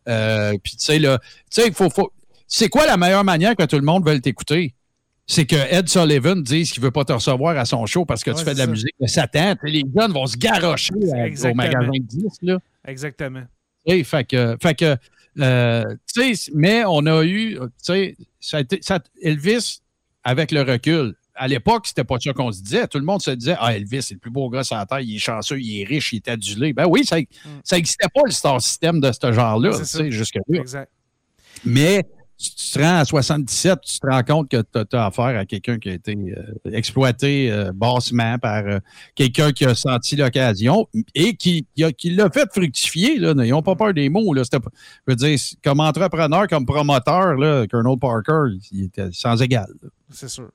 [0.08, 2.12] Euh, Puis, tu sais, là, tu sais, il faut, faut-
[2.48, 4.74] C'est quoi la meilleure manière que tout le monde veuille t'écouter?
[5.34, 8.22] C'est que Ed Sullivan dise qu'il ne veut pas te recevoir à son show parce
[8.24, 8.72] que Ouais, tu fais de la ça.
[8.72, 9.56] musique de Satan.
[9.64, 12.42] Les jeunes vont se garrocher à- au magasin de disques.
[12.42, 12.58] Là.
[12.86, 13.44] Exactement.
[13.88, 14.98] Fait que, fait que
[15.40, 15.86] Euh,
[16.54, 19.80] mais on a eu, tu sais, ça a été, ça, Elvis,
[20.26, 22.86] avec le recul, à l'époque, c'était pas ça qu'on se disait.
[22.88, 25.00] Tout le monde se disait Ah, Elvis, c'est le plus beau gars sur la terre,
[25.00, 26.74] il est chanceux, il est riche, il est adulé.
[26.74, 27.16] Ben oui, ça
[27.72, 29.72] n'existait pas le star system de ce genre-là,
[30.10, 30.60] jusque-là.
[30.60, 30.92] Exact.
[31.64, 32.04] Mais
[32.42, 35.78] tu te rends à 77, tu te rends compte que tu as, affaire à quelqu'un
[35.78, 38.80] qui a été euh, exploité euh, bassement par euh,
[39.16, 41.68] quelqu'un qui a senti l'occasion et qui,
[41.98, 43.20] qui l'a fait fructifier.
[43.20, 43.34] Là.
[43.38, 44.34] Ils n'ont pas peur des mots.
[44.34, 44.44] Là.
[44.52, 44.60] je
[45.08, 49.72] veux dire, comme entrepreneur, comme promoteur, là, Colonel Parker, il était sans égal.
[50.10, 50.50] C'est sûr.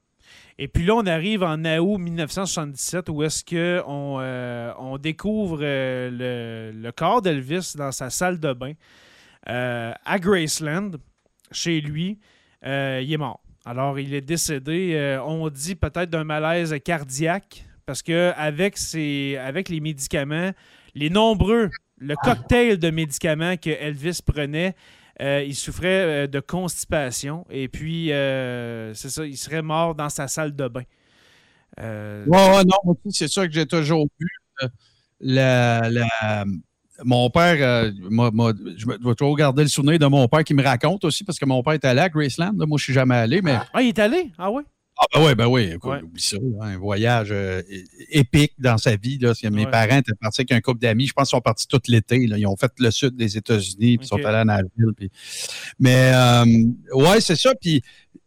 [0.58, 4.20] Et puis là, on arrive en août 1977 où est-ce qu'on
[4.78, 8.72] on découvre le, le, corps d'Elvis dans sa salle de bain
[9.44, 10.92] à Graceland
[11.52, 12.18] chez lui,
[12.64, 13.40] euh, il est mort.
[13.64, 18.76] Alors, il est décédé, euh, on dit peut-être d'un malaise cardiaque, parce que avec,
[19.40, 20.52] avec les médicaments,
[20.94, 24.74] les nombreux, le cocktail de médicaments que Elvis prenait,
[25.20, 27.44] euh, il souffrait de constipation.
[27.50, 30.84] Et puis, c'est ça, il serait mort dans sa salle de bain.
[31.78, 34.28] Ouais, non, c'est ça que j'ai toujours vu.
[35.20, 36.44] la,
[37.04, 37.90] mon père, euh,
[38.76, 41.44] je dois toujours garder le souvenir de mon père qui me raconte aussi, parce que
[41.44, 42.52] mon père est allé à Graceland.
[42.52, 43.42] moi, je ne suis jamais allé.
[43.42, 43.58] Mais...
[43.72, 44.30] Ah, il est allé?
[44.38, 44.62] Ah oui?
[44.98, 45.70] Ah ben oui, ben oui.
[45.74, 46.38] Écoute, oublie ça.
[46.62, 47.60] un voyage euh,
[48.08, 49.18] épique dans sa vie.
[49.18, 51.06] Là, mes parents étaient partis avec un couple d'amis.
[51.06, 52.16] Je pense qu'ils sont partis tout l'été.
[52.16, 54.94] Ils ont fait le sud des États-Unis, puis ils sont allés à Nashville.
[54.96, 55.10] Puis...
[55.78, 56.44] Mais euh,
[56.94, 57.52] ouais, c'est ça.
[57.60, 57.82] Puis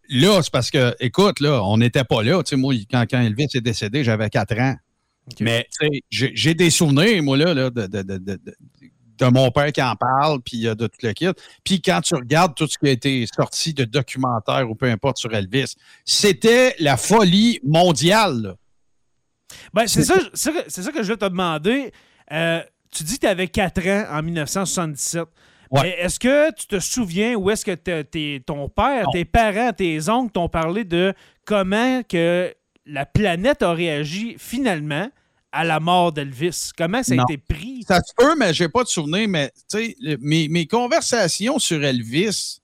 [0.09, 2.43] là, c'est parce que, écoute, là, on n'était pas là.
[2.43, 4.75] Tu sais, moi, quand, quand Elvis est décédé, j'avais 4 ans.
[5.39, 5.67] Mais
[6.09, 10.61] j'ai des souvenirs, moi, là, de, de, de, de, mon père qui en parle, puis
[10.61, 11.27] de tout le kit.
[11.63, 15.17] Puis quand tu regardes tout ce qui a été sorti de documentaires ou peu importe
[15.17, 15.75] sur Elvis,
[16.05, 18.55] c'était la folie mondiale.
[19.73, 20.51] Ben, c'est ça, ça,
[20.91, 21.91] que je vais te demander.
[22.31, 22.61] Euh,
[22.91, 25.25] tu dis que tu avais 4 ans en 1977.
[25.83, 30.49] Est-ce que tu te souviens ou est-ce que ton père, tes parents, tes oncles t'ont
[30.49, 31.13] parlé de
[31.45, 32.53] comment que
[32.85, 35.09] la planète a réagi finalement
[35.51, 36.71] à la mort d'Elvis?
[36.77, 37.83] Comment ça a été pris?
[37.87, 39.27] Ça se peut, mais je n'ai pas de souvenir.
[39.27, 39.51] Mais
[40.21, 42.59] mes, mes conversations sur Elvis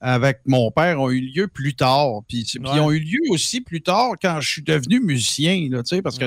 [0.00, 2.20] avec mon père ont eu lieu plus tard.
[2.28, 6.18] Puis, ils ont eu lieu aussi plus tard quand je suis devenu musicien, là, parce
[6.18, 6.26] que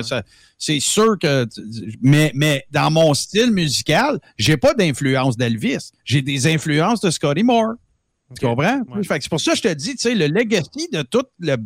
[0.58, 1.46] c'est sûr que.
[2.02, 5.92] Mais, mais dans mon style musical, j'ai pas d'influence d'Elvis.
[6.04, 7.74] J'ai des influences de Scotty Moore.
[8.38, 8.82] Tu comprends?
[9.02, 11.56] C'est pour ça que je te dis, le legacy de tout le,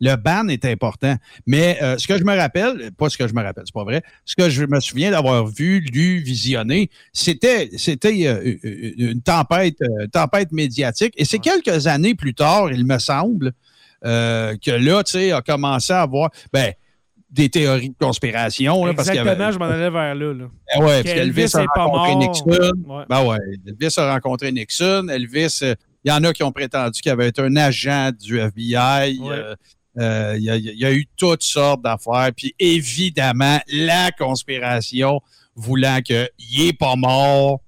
[0.00, 1.16] le ban est important.
[1.46, 3.84] Mais euh, ce que je me rappelle, pas ce que je me rappelle, c'est pas
[3.84, 9.22] vrai, ce que je me souviens d'avoir vu, lu, visionné, c'était c'était euh, euh, une
[9.22, 9.78] tempête,
[10.12, 11.14] tempête médiatique.
[11.16, 13.52] Et c'est quelques années plus tard, il me semble,
[14.02, 16.30] que là, tu sais, a commencé à avoir.
[16.52, 16.72] Ben,
[17.30, 18.88] des théories de conspiration.
[18.88, 20.32] Exactement, parce je m'en allais vers là.
[20.32, 20.44] là.
[20.74, 23.04] Ben ouais, parce qu'Elvis a rencontré Nixon.
[23.06, 23.36] Ben ouais,
[23.66, 25.08] Elvis a rencontré Nixon.
[25.10, 25.62] Elvis,
[26.04, 29.20] il y en a qui ont prétendu qu'il avait été un agent du FBI.
[29.22, 29.54] Euh,
[29.98, 32.30] il y, a eu toutes sortes d'affaires.
[32.36, 35.20] Puis évidemment, la conspiration
[35.54, 36.28] voulant qu'il
[36.58, 37.60] n'est pas mort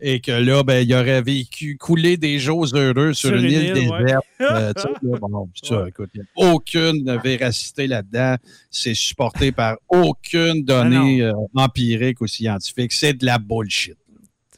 [0.00, 4.24] et que là, ben, il aurait vécu, coulé des jours heureux sur, une, île, déserte.
[4.40, 4.72] Euh,
[5.88, 8.36] écoute, il n'y a aucune véracité là-dedans.
[8.70, 12.92] C'est supporté par aucune donnée euh, empirique ou scientifique.
[12.92, 13.96] C'est de la bullshit.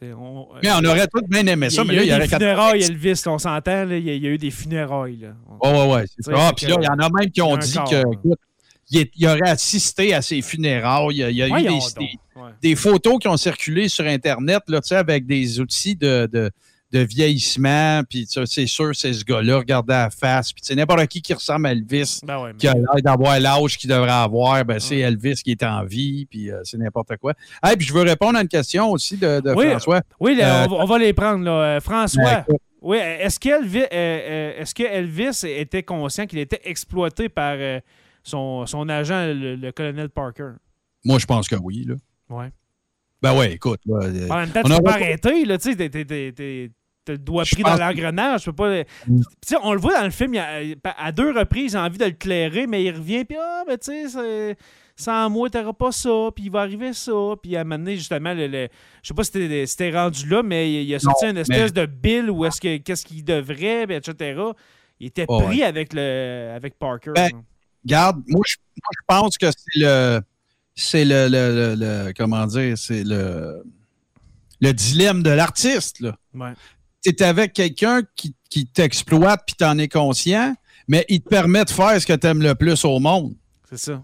[0.02, 2.26] On, mais on aurait tous bien aimé ça, mais là, il y, aurait.
[2.26, 5.18] Des funérailles, Elvis, on s'entend, il y, a eu des funérailles.
[5.18, 5.34] Là.
[5.62, 6.04] Ouais, ouais.
[6.34, 7.76] Ah, puis là, il y en a même qui ont dit
[8.90, 11.16] qu'il aurait assisté à ces funérailles.
[11.16, 11.78] Il y a, eu des,
[12.62, 16.50] des, photos qui ont circulé sur Internet là, avec des outils de, de
[16.92, 21.22] de vieillissement, puis c'est sûr, c'est ce gars-là, regardez la face, puis c'est n'importe qui
[21.22, 24.98] qui ressemble à Elvis, ben qui a l'air d'avoir l'âge qu'il devrait avoir, ben c'est
[24.98, 27.34] Elvis qui est en vie, puis euh, c'est n'importe quoi.
[27.70, 30.02] Et puis je veux répondre à une question aussi de, François.
[30.18, 31.76] Oui, euh, on, va, les prendre, là.
[31.76, 32.44] Euh, François,
[32.82, 37.56] oui, est-ce qu'Elvis est que Elvis était conscient qu'il était exploité par
[38.24, 40.52] son, son, agent, le, colonel Parker?
[41.04, 41.94] Moi, je pense que oui, là.
[42.30, 42.46] Oui.
[43.22, 43.80] Ben ouais, écoute.
[43.86, 45.74] en même temps, tu peux pas arrêter, là, tu
[47.06, 48.42] sais, le doigt pris dans l'engrenage.
[48.42, 48.82] Je peux pas.
[49.06, 49.22] Mm.
[49.62, 52.04] On le voit dans le film, il a, à deux reprises, il a envie de
[52.04, 54.56] le clairer, mais il revient, puis ah, ben tu sais,
[54.96, 57.34] sans moi, t'auras pas ça, puis il va arriver ça.
[57.42, 58.68] Puis à un moment donné, justement, le,
[59.02, 62.30] je sais pas si c'était rendu là, mais il a sorti une espèce de bill
[62.30, 64.40] où est-ce que qu'est-ce qu'il devrait, etc.
[64.98, 67.12] Il était pris avec le avec Parker.
[67.14, 67.30] Ben,
[67.84, 68.56] garde, moi je,
[69.06, 70.20] pense que c'est le
[70.74, 73.62] c'est le, le, comment dire, c'est le
[74.60, 76.00] le dilemme de l'artiste.
[76.00, 76.16] Là.
[76.34, 76.52] Ouais
[77.02, 80.54] tu es avec quelqu'un qui, qui t'exploite puis en es conscient,
[80.88, 83.34] mais il te permet de faire ce que tu aimes le plus au monde.
[83.68, 84.02] C'est ça.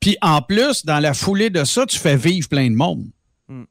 [0.00, 3.04] Puis en plus, dans la foulée de ça, tu fais vivre plein de monde.
[3.48, 3.64] Hmm.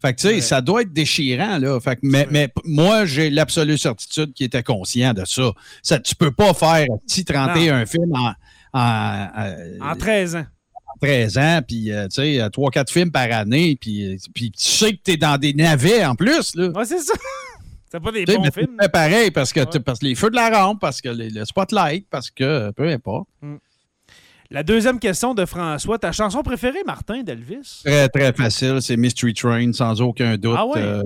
[0.00, 0.40] Fait que, tu sais, Ouais.
[0.40, 1.78] ça doit être déchirant, là.
[1.80, 5.52] Fait que, mais, mais moi, j'ai l'absolue certitude qu'il était conscient de ça.
[5.82, 5.98] ça.
[5.98, 8.32] Tu peux pas faire petit 31 films en,
[8.72, 10.46] en, euh, En 13 ans.
[11.00, 15.00] 13 ans, puis, euh, tu sais, 3-4 films par année, puis, puis tu sais que
[15.04, 16.68] tu es dans des navets en plus, là.
[16.68, 17.14] Ouais, c'est ça.
[17.92, 18.76] C'est pas des bons mais films.
[18.76, 19.80] pas pareil parce que, Ouais.
[19.80, 22.88] parce que les feux de la rampe, parce que les- le spotlight, parce que peu
[22.88, 23.28] importe.
[24.50, 25.98] La deuxième question de François.
[25.98, 27.82] Ta chanson préférée, Martin, d'Elvis?
[27.84, 28.78] Très, très facile.
[28.82, 30.56] C'est Mystery Train, sans aucun doute.
[30.58, 30.78] Ah ouais?
[30.78, 31.02] Euh,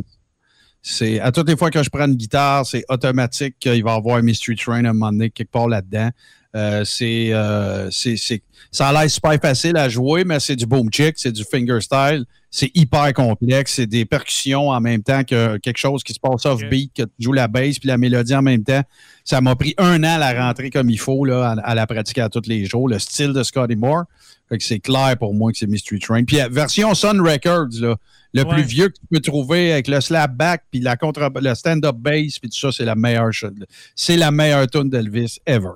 [0.83, 3.97] c'est à toutes les fois que je prends une guitare, c'est automatique qu'il va y
[3.97, 6.11] avoir Mystery Train à un moment donné, quelque part là-dedans.
[6.57, 8.43] Euh, c'est, euh, c'est, c'est-
[8.73, 12.25] ça a l'air super facile à jouer, mais c'est du boom chick, c'est du fingerstyle,
[12.51, 16.47] c'est hyper complexe, c'est des percussions en même temps que quelque chose qui se passe
[16.47, 18.83] off-beat, que tu joues la bass puis la mélodie en même temps.
[19.25, 21.87] Ça m'a pris un an à la rentrer comme il faut, là, à, à la
[21.87, 22.89] pratiquer à tous les jours.
[22.89, 24.05] Le style de Scotty Moore,
[24.49, 26.25] fait que c'est clair pour moi que c'est Mystery Train.
[26.25, 27.97] Puis euh, version Sun Records, là,
[28.33, 28.55] le Ouais.
[28.55, 32.39] plus vieux que tu peux trouver avec le slapback puis la contre le stand-up bass
[32.39, 33.53] puis tout ça, c'est la meilleure chose.
[33.95, 35.71] C'est la meilleure tune d'Elvis ever.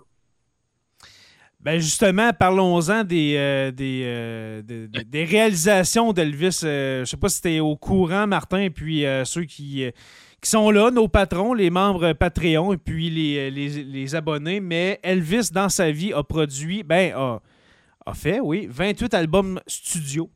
[1.62, 6.61] Ben justement, parlons-en des, euh, des, euh, des- réalisations d'Elvis.
[6.65, 9.85] Euh, je sais pas si tu es au courant, Martin, et puis euh, ceux qui,
[10.41, 14.61] qui sont là, nos patrons, les membres Patreon, et puis les, les- les abonnés.
[14.61, 17.43] Mais Elvis, dans sa vie, a produit, ben, a,
[18.07, 20.31] a fait, oui, 28 albums studio.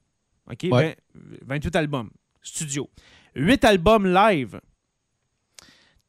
[0.50, 0.66] OK?
[0.70, 0.94] Ouais.
[1.14, 2.10] 20 28 albums
[2.42, 2.90] studio.
[3.34, 4.60] 8 albums live.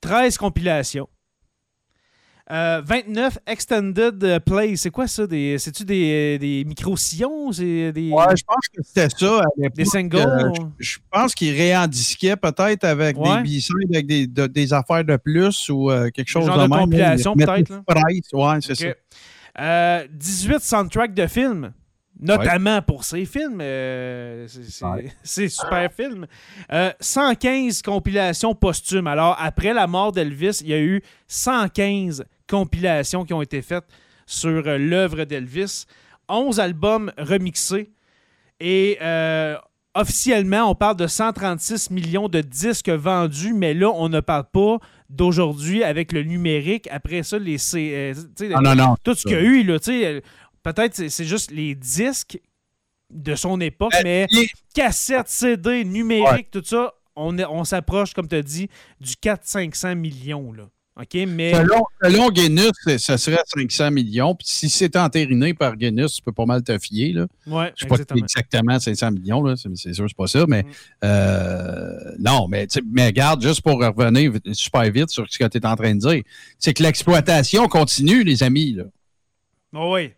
[0.02, 1.08] 13 compilations.
[2.52, 4.76] Euh, 29 Extended euh, Play.
[4.76, 5.26] C'est quoi ça?
[5.26, 7.52] Des, c'est-tu des, des micro-sillons?
[7.52, 9.42] C'est des, Ouais, je pense que c'était ça
[9.74, 10.18] des singles?
[10.20, 13.42] Euh, je, je pense qu'il réindisquait peut-être avec Ouais.
[13.42, 16.64] des B-sides, avec des, de- des affaires de plus ou euh, quelque chose genre de
[16.66, 16.80] de même.
[16.82, 17.82] compilation, peut-être,
[18.34, 18.96] Ouais, c'est Ok.
[19.58, 19.62] ça.
[19.64, 21.74] Euh, 18 soundtracks de films,
[22.20, 23.60] notamment pour ces films.
[23.60, 25.12] euh, c'est, c'est- Ouais.
[25.24, 26.28] c'est super film.
[26.72, 29.08] Euh, 115 compilations posthumes.
[29.08, 33.86] Alors, après la mort d'Elvis, il y a eu 115 compilations qui ont été faites
[34.26, 35.86] sur euh, l'œuvre d'Elvis.
[36.28, 37.92] 11 albums remixés.
[38.60, 39.56] Et euh,
[39.94, 44.78] officiellement, on parle de 136 millions de disques vendus, mais là, on ne parle pas
[45.10, 46.88] d'aujourd'hui avec le numérique.
[46.90, 47.92] Après ça, les C-
[48.42, 48.96] euh, Ah, non, non.
[49.04, 50.22] tout ce qu'il y a eu, là, euh,
[50.64, 52.40] peut-être c'est, juste les disques
[53.12, 58.36] de son époque, Euh, mais les- cassettes, CD, numérique, tout ça, on s'approche, comme tu
[58.36, 58.68] as dit,
[59.00, 60.64] du 400-500 millions, là.
[60.98, 61.54] OK, mais...
[61.54, 64.34] Selon, selon Guinness, ça serait 500 millions.
[64.34, 67.12] Puis si c'est entériné par Guinness, tu peux pas mal te fier.
[67.12, 67.28] Là.
[67.48, 68.24] Ouais, Je sais pas exactement.
[68.24, 69.56] exactement 500 millions, là.
[69.58, 70.46] C'est, sûr, c'est pas ça.
[70.48, 70.68] Mais Mm.
[71.04, 75.66] euh, non, mais, mais regarde, juste pour revenir super vite sur ce que tu es
[75.66, 76.24] en train de dire,
[76.60, 78.72] c'est que l'exploitation continue, les amis.
[78.74, 78.84] Là.
[79.74, 80.14] Oh, oui.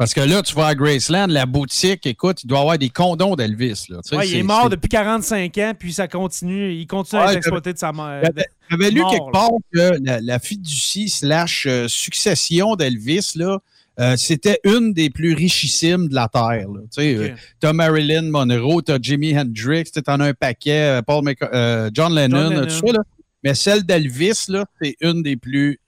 [0.00, 2.88] Parce que là, tu vas à Graceland, la boutique, écoute, il doit y avoir des
[2.88, 3.84] condoms d'Elvis.
[3.90, 6.72] Là, Tu sais, Ouais, il est mort depuis 45 ans, puis ça continue.
[6.72, 8.22] Il continue à être exploité de sa mère.
[8.70, 13.58] J'avais- lu quelque part que la, la fiducie slash euh, succession d'Elvis, là,
[13.98, 16.64] euh, c'était une des plus richissimes de la Terre.
[16.66, 17.22] Tu sais, Ok.
[17.22, 21.36] euh, t'as Marilyn Monroe, t'as Jimi Hendrix, tu en as un paquet, euh, Paul Mc-
[21.52, 22.66] euh, John Lennon, John Lennon.
[22.80, 22.92] tout ça.
[22.94, 23.00] là.
[23.44, 25.78] Mais celle d'Elvis, là, c'est une des plus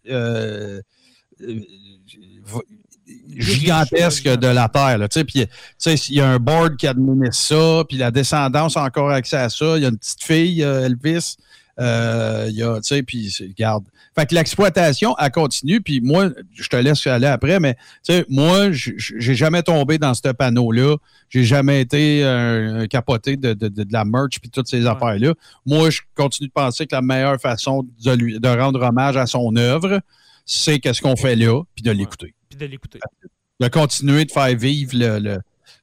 [3.32, 4.98] euh, euh, gigantesques de la Terre.
[4.98, 5.08] là.
[5.08, 5.48] Tu sais, Puis, tu
[5.78, 9.36] sais, il y a un board qui administre ça, puis la descendance a encore accès
[9.36, 9.76] à ça.
[9.76, 11.36] Il y a une petite fille, euh, Elvis.
[11.80, 13.84] Euh, il y a, tu sais, puis, regarde.
[14.14, 18.26] Fait que l'exploitation, elle continue, puis moi, je te laisse aller après, mais, tu sais,
[18.28, 20.96] moi, j'ai jamais tombé dans ce panneau-là.
[21.30, 24.84] J'ai jamais été un, un capoté de, de- de- de la merch puis toutes ces
[24.86, 25.32] affaires-là.
[25.64, 29.26] Moi, je continue de penser que la meilleure façon de, lui, de rendre hommage à
[29.26, 30.00] son œuvre,
[30.44, 32.34] c'est qu'est-ce qu'on fait là, puis de l'écouter.
[32.48, 32.98] Puis de l'écouter.
[33.60, 35.38] De continuer de faire vivre le, le-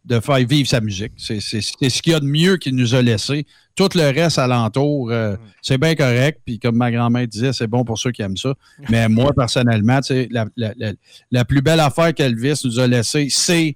[0.05, 1.11] de faire vivre sa musique.
[1.17, 3.45] C'est ce qu'il y a de mieux qu'il nous a laissé.
[3.75, 6.41] Tout le reste alentour, euh, c'est bien correct.
[6.45, 8.53] Puis comme ma grand-mère disait, c'est bon pour ceux qui aiment ça.
[8.89, 9.99] Mais moi, personnellement,
[10.31, 10.93] la, la- la-
[11.31, 13.75] la plus belle affaire qu'Elvis nous a laissée, c'est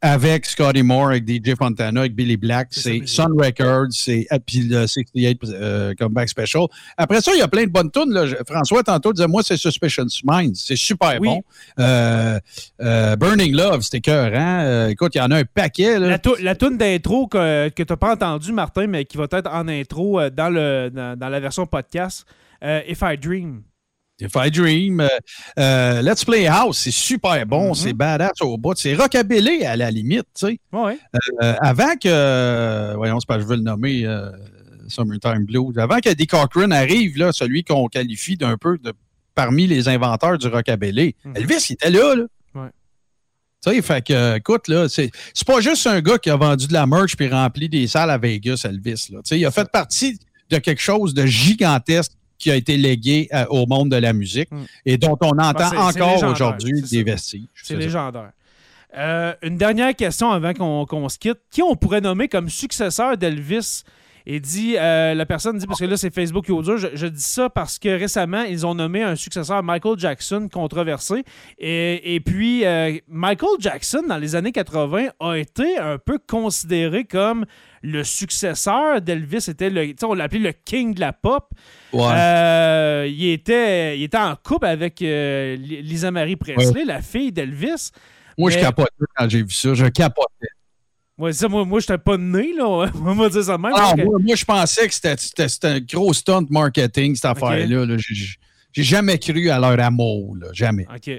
[0.00, 3.02] avec Scotty Moore, avec DJ Fontana, avec Billy Black, C'est.
[3.06, 6.66] Sun Records, c'est euh, puis le 68 euh, Comeback Special.
[6.96, 8.12] Après ça, il y a plein de bonnes tunes.
[8.12, 8.26] là.
[8.46, 10.54] François, tantôt, disait Moi, c'est Suspicious Minds.
[10.54, 11.28] C'est super Oui.
[11.28, 11.42] bon.
[11.80, 12.38] Euh,
[12.80, 14.60] euh, Burning Love, c'était écœurant.
[14.60, 15.98] Euh, écoute, il y en a un paquet.
[15.98, 16.18] Là.
[16.40, 19.66] La, toune d'intro que, que tu n'as pas entendue, Martin, mais qui va être en
[19.68, 22.24] intro dans, le, dans, dans la version podcast,
[22.62, 23.62] If I Dream.
[24.20, 25.08] If I Dream, euh,
[25.58, 27.74] euh, Let's Play House, c'est super bon, Mhm.
[27.74, 28.74] c'est badass au bout.
[28.76, 30.58] C'est rockabilly à la limite, tu sais.
[30.72, 30.98] Ouais.
[31.42, 34.30] Euh, avant que, voyons, c'est pas, je veux le nommer euh,
[34.88, 38.92] Summertime Blues, avant que Eddie Cochran arrive, là, celui qu'on qualifie d'un peu de
[39.34, 41.32] parmi les inventeurs du rockabilly, Mhm.
[41.36, 42.24] Elvis, il était là, là.
[42.56, 42.68] Ouais.
[43.64, 46.66] Tu sais, fait que, écoute, là, c'est c'est pas juste un gars qui a vendu
[46.66, 49.08] de la merch puis rempli des salles à Vegas, Elvis.
[49.12, 49.18] Là.
[49.18, 50.18] Tu sais, il a fait partie
[50.50, 54.50] de quelque chose de gigantesque qui a été légué euh, au monde de la musique
[54.50, 54.64] Mm.
[54.86, 57.02] et dont on entend encore aujourd'hui des ça.
[57.04, 57.48] vestiges.
[57.62, 58.30] C'est légendaire.
[58.96, 61.38] Euh, une dernière question avant qu'on se quitte.
[61.50, 63.82] Qui on pourrait nommer comme successeur d'Elvis?
[64.30, 67.22] Et dit, euh, la personne dit, parce que là c'est Facebook User, je, je dis
[67.22, 71.24] ça parce que récemment, ils ont nommé un successeur, Michael Jackson, controversé.
[71.58, 77.04] Et, et puis, euh, Michael Jackson, dans les années 80, a été un peu considéré
[77.04, 77.46] comme
[77.82, 79.42] le successeur d'Elvis.
[79.42, 81.48] C'était le, on l'appelait le king de la pop.
[81.92, 82.02] Ouais.
[82.12, 87.32] Euh, il, était, il était en couple avec euh, Li- Lisa Marie Presley, la fille
[87.32, 87.90] d'Elvis.
[88.36, 89.74] moi, je capotais quand j'ai vu ça.
[89.74, 90.48] Je capotais.
[91.16, 92.86] Ouais, ça, moi, moi j'étais pas né, là.
[93.04, 93.72] On va dire ça de même.
[93.74, 97.86] Ah, que- moi, moi, je pensais que c'était- un gros stunt marketing, cette affaire-là.
[97.86, 97.96] là.
[97.98, 98.36] J'ai-
[98.72, 100.36] J'ai jamais cru à leur amour.
[100.36, 100.48] là.
[100.52, 100.86] Jamais.
[100.94, 101.10] OK.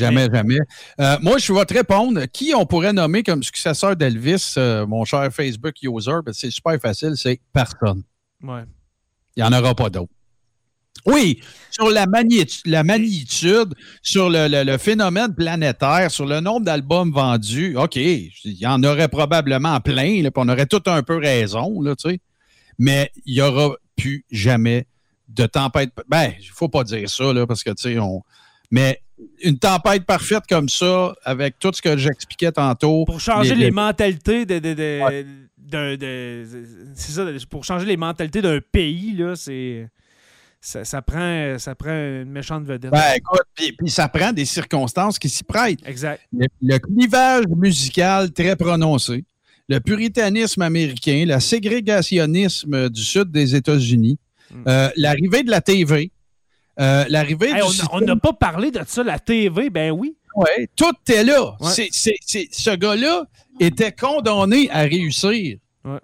[0.00, 0.58] Jamais, jamais.
[1.00, 2.24] Euh, moi, je vais te répondre.
[2.32, 6.12] Qui on pourrait nommer comme successeur d'Elvis, euh, mon cher Facebook user?
[6.24, 8.02] Ben, c'est super facile, c'est personne.
[8.42, 8.62] Ouais.
[9.36, 10.12] Il n'y en aura pas d'autres.
[11.06, 11.40] Oui,
[11.70, 17.10] sur la, magnitude, la magnitude, sur le, le- le phénomène planétaire, sur le nombre d'albums
[17.10, 21.16] vendus, OK, il y en aurait probablement plein, là, puis on aurait tout un peu
[21.16, 22.20] raison, là, tu sais.
[22.78, 24.86] Mais il n'y aura plus jamais
[25.28, 25.90] de tempête.
[26.08, 28.22] Ben, il ne faut pas dire ça, là, parce que, tu sais, on.
[28.70, 29.00] Mais
[29.42, 33.04] une tempête parfaite comme ça, avec tout ce que j'expliquais tantôt.
[33.04, 34.58] Pour changer les, les- mentalités de.
[34.58, 36.44] de, de-
[36.94, 39.88] c'est ça, pour changer les mentalités d'un pays, là, c'est.
[40.62, 42.90] Ça, ça prend, ça prend une méchante vedette.
[42.90, 45.80] Ben, écoute, puis, puis ça prend des circonstances qui s'y prêtent.
[45.86, 46.20] Exact.
[46.36, 49.24] Le, le clivage musical très prononcé,
[49.70, 54.18] le puritanisme américain, le ségrégationnisme du sud des États-Unis,
[54.52, 54.64] Mm.
[54.66, 56.10] euh, l'arrivée de la TV,
[56.80, 60.16] euh, l'arrivée Hey, du on n'a pas parlé de ça, la TV, ben oui.
[60.76, 61.56] Tout est là.
[61.60, 61.70] Ouais.
[61.72, 63.24] C'est- c'est- c'est- ce gars-là
[63.58, 65.58] était condamné à réussir.
[65.84, 65.98] Ouais.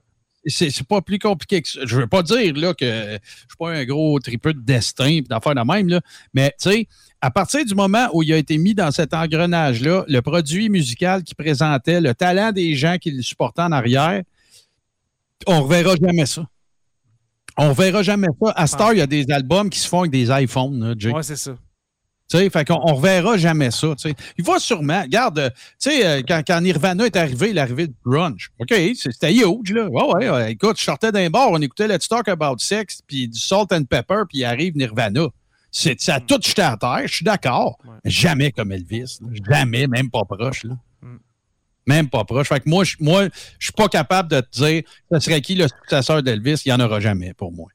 [0.45, 1.81] C'est c'est pas plus compliqué que ça.
[1.85, 5.21] Je veux pas dire là, que je suis pas un gros tripeux de destin et
[5.23, 6.01] d'affaires de même, là,
[6.35, 6.89] mais tu sais,
[7.21, 11.23] à partir du moment où il a été mis dans cet engrenage-là, le produit musical
[11.23, 14.23] qu'il présentait, le talent des gens qui le supportaient en arrière,
[15.47, 16.47] on reverra jamais ça.
[17.59, 18.53] On reverra jamais ça.
[18.57, 21.11] À Star, il y a des albums qui se font avec des iPhones, Jay.
[21.13, 21.53] Ouais, c'est ça.
[22.29, 23.95] Tu sais, fait qu'on on reverra jamais ça.
[24.37, 25.51] Il va sûrement, regarde, euh,
[25.81, 28.51] tu sais, euh, quand, quand Nirvana est arrivé, l'arrivée du grunge.
[28.59, 29.87] OK, c'est- c'était huge, là.
[29.89, 30.53] Ouais, ouais, ouais.
[30.53, 33.85] Écoute, je sortais d'un bar, on écoutait Let's Talk About Sex, puis du Salt and
[33.85, 35.29] Pepper, puis il arrive Nirvana.
[35.71, 37.79] C'est, ça a tout jeté à terre, je suis d'accord.
[37.85, 37.93] Ouais.
[38.05, 39.19] Jamais comme Elvis.
[39.21, 39.29] là.
[39.49, 40.75] Jamais, même pas proche, là.
[41.87, 42.49] Même pas proche.
[42.49, 43.25] Fait que moi, je moi,
[43.59, 46.63] je suis pas capable de te dire, ce serait qui le successeur d'Elvis?
[46.65, 47.69] Il n'y en aura jamais pour moi.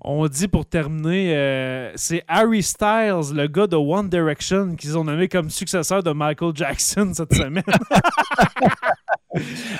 [0.00, 5.04] On dit pour terminer, euh, c'est Harry Styles, le gars de One Direction, qu'ils ont
[5.04, 7.64] nommé comme successeur de Michael Jackson cette semaine.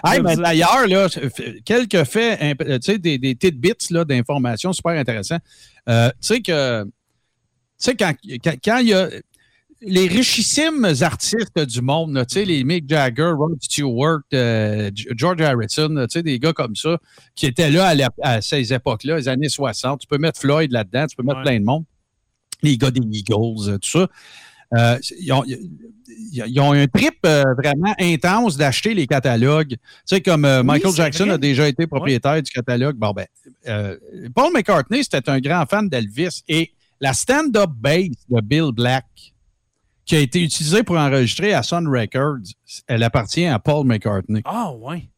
[0.05, 1.09] Hey, mais d'ailleurs, là,
[1.65, 5.39] quelques faits, tu sais, des, des tidbits là, d'informations super intéressants.
[5.89, 6.91] Euh, tu sais que, tu
[7.79, 8.13] sais, quand,
[8.45, 9.09] quand, quand il y a
[9.83, 15.89] les richissimes artistes du monde, tu sais, les Mick Jagger, Rod Stewart, euh, George Harrison,
[15.89, 16.99] tu sais, des gars comme ça,
[17.35, 20.01] qui étaient là à, la- à ces époques-là, les années 60.
[20.01, 21.45] Tu peux mettre Floyd là-dedans, tu peux mettre Ouais.
[21.45, 21.85] plein de monde.
[22.63, 24.09] Les gars des Eagles, euh, tout ça.
[24.77, 25.71] Euh, ils, ont, ils-
[26.47, 29.75] ils ont un trip euh, vraiment intense d'acheter les catalogues.
[29.75, 31.35] Tu sais, comme euh, Michael Jackson vrai.
[31.35, 32.97] a déjà été propriétaire du catalogue.
[32.97, 33.27] Bon, ben,
[34.35, 36.43] Paul McCartney, c'était un grand fan d'Elvis.
[36.49, 39.05] Et la stand-up bass de Bill Black,
[40.07, 42.39] qui a été utilisée pour enregistrer à Sun Records,
[42.87, 44.41] elle appartient à Paul McCartney.
[44.45, 45.09] Ah, ouais.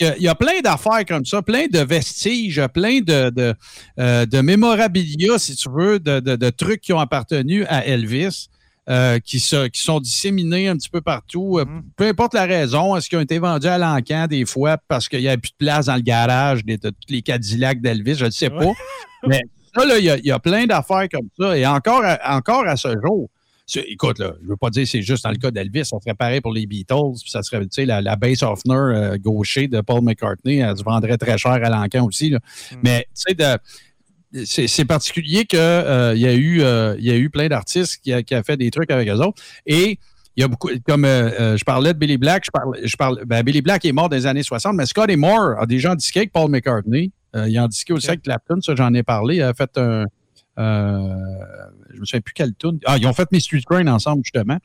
[0.00, 3.54] Il y a plein d'affaires comme ça, plein de vestiges, plein de, de,
[4.00, 8.48] euh, de mémorabilia, si tu veux, de, de- de trucs qui ont appartenu à Elvis,
[8.88, 11.58] euh, qui, se- qui sont disséminés un petit peu partout.
[11.60, 11.82] Euh, Mhm.
[11.96, 15.20] Peu importe la raison, est-ce qu'ils ont été vendus à l'encan des fois parce qu'il
[15.20, 18.30] n'y avait plus de place dans le garage de, tous les Cadillacs d'Elvis, je ne
[18.30, 18.64] sais pas.
[18.64, 18.74] Ouais.
[19.28, 19.40] Mais
[19.72, 21.56] ça, il y y a plein d'affaires comme ça.
[21.56, 23.28] Et encore à, encore à ce jour,
[23.74, 26.14] Écoute, là, je veux pas dire que c'est juste dans le cas d'Elvis, ça serait
[26.14, 29.66] pareil pour les Beatles, puis ça serait, tu sais, la, la bass Hoffner euh, gaucher
[29.66, 32.30] de Paul McCartney, elle se vendrait très cher à l'encan aussi.
[32.30, 32.38] là.
[32.72, 32.76] Mm.
[32.84, 35.62] Mais, tu sais, c'est particulier qu'il y,
[36.26, 39.08] a eu, euh, y a eu plein d'artistes qui qui a fait des trucs avec
[39.08, 39.42] eux autres.
[39.64, 39.98] Et
[40.36, 42.96] il y a beaucoup, comme euh, euh, je parlais de Billy Black, je parle, je
[42.96, 45.96] parle, ben, Billy Black est mort dans les années 60, mais Scotty Moore a déjà
[45.96, 47.10] disqué avec Paul McCartney.
[47.34, 49.36] Euh, il a disqué aussi avec Clapton, ça j'en ai parlé.
[49.36, 50.04] Il a fait un.
[50.58, 51.14] Euh,
[51.92, 52.78] je me souviens plus quel tune.
[52.86, 54.58] Ah, ils ont fait Mystery Train ensemble, justement.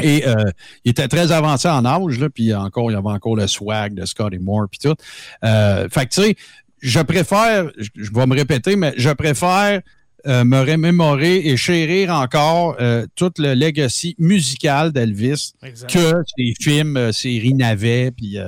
[0.00, 0.50] Et euh,
[0.84, 3.94] il était très avancé en âge, là, puis encore, il y avait encore le swag
[3.94, 4.96] de Scotty Moore, puis tout.
[5.44, 6.36] Euh, fait que, tu sais,
[6.80, 9.82] je préfère, je, je vais me répéter, mais je préfère
[10.26, 15.52] euh, me remémorer et chérir encore euh, tout le legacy musical d'Elvis
[15.88, 18.38] que ses films, ses rinavets, puis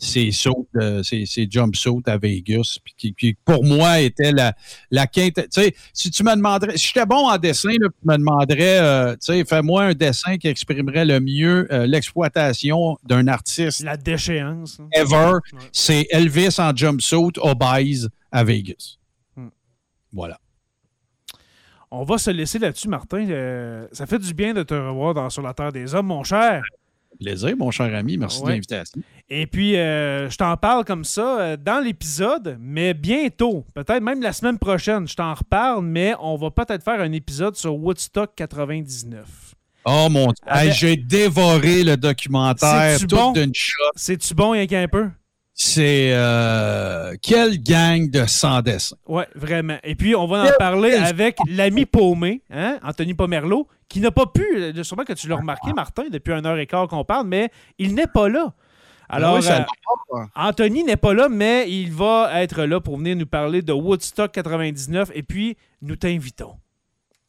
[0.00, 4.30] ses sauts, euh, ses, ses jump sauts à Vegas, puis qui, qui, pour moi était
[4.30, 4.54] la,
[4.92, 5.34] la quinte.
[5.34, 8.78] Tu sais, si tu me demanderais, si j'étais bon en dessin, là, tu me demanderais,
[8.80, 13.96] euh, tu sais, fais-moi un dessin qui exprimerait le mieux euh, l'exploitation d'un artiste La
[13.96, 14.78] déchéance.
[14.80, 14.88] hein.
[14.92, 15.58] ever, Ouais.
[15.72, 18.98] c'est Elvis en jumpsuit obèse à Vegas.
[19.36, 19.48] Hmm.
[20.12, 20.38] Voilà.
[21.90, 23.26] On va se laisser là-dessus, Martin.
[23.30, 26.22] Euh, ça fait du bien de te revoir dans Sur la Terre des Hommes, mon
[26.22, 26.62] cher.
[27.18, 28.16] Plaisir, mon cher ami.
[28.18, 28.46] Merci Ouais.
[28.48, 29.00] de l'invitation.
[29.30, 34.22] Et puis, euh, je t'en parle comme ça euh, dans l'épisode, mais bientôt, peut-être même
[34.22, 38.30] la semaine prochaine, je t'en reparle, mais on va peut-être faire un épisode sur Woodstock
[38.34, 39.26] 99.
[39.84, 40.34] Oh mon Dieu.
[40.46, 43.32] Avec- Hey, J'ai dévoré le documentaire tout bon?
[43.32, 43.74] d'une shot.
[43.96, 45.08] C'est-tu bon, rien qu'un peu?
[45.52, 48.96] C'est euh, quelle gang de sans dessin.
[49.06, 49.76] Ouais, vraiment.
[49.82, 54.26] Et puis, on va en parler avec l'ami paumé, hein, Anthony Pomerleau, qui n'a pas
[54.26, 57.26] pu, euh, sûrement que tu l'as remarqué, Martin, depuis un heure et quart qu'on parle,
[57.26, 58.54] mais il n'est pas là.
[59.08, 59.66] Alors, oui, ça
[60.14, 63.72] euh, Anthony n'est pas là, mais il va être là pour venir nous parler de
[63.72, 66.54] Woodstock 99 et puis nous t'invitons.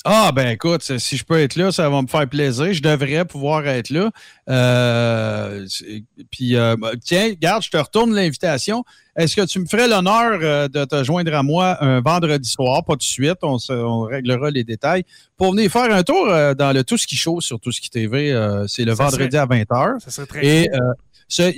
[0.05, 2.71] Ah, ben écoute, si je peux être là, ça va me faire plaisir.
[2.71, 4.09] Je devrais pouvoir être là.
[4.49, 5.65] Euh,
[6.31, 8.85] puis, euh, tiens, garde, je te retourne l'invitation.
[9.17, 12.85] Est-ce que tu me ferais l'honneur euh, de te joindre à moi un vendredi soir,
[12.85, 15.03] pas tout de suite, on, se- on réglera les détails,
[15.35, 17.89] pour venir faire un tour dans le Tout ce qui chaud sur Tout ce qui
[17.89, 18.29] TV.
[18.69, 19.99] c'est le Ça vendredi à 20h.
[19.99, 20.79] Ça serait très Et cool.
[21.29, 21.53] C'est,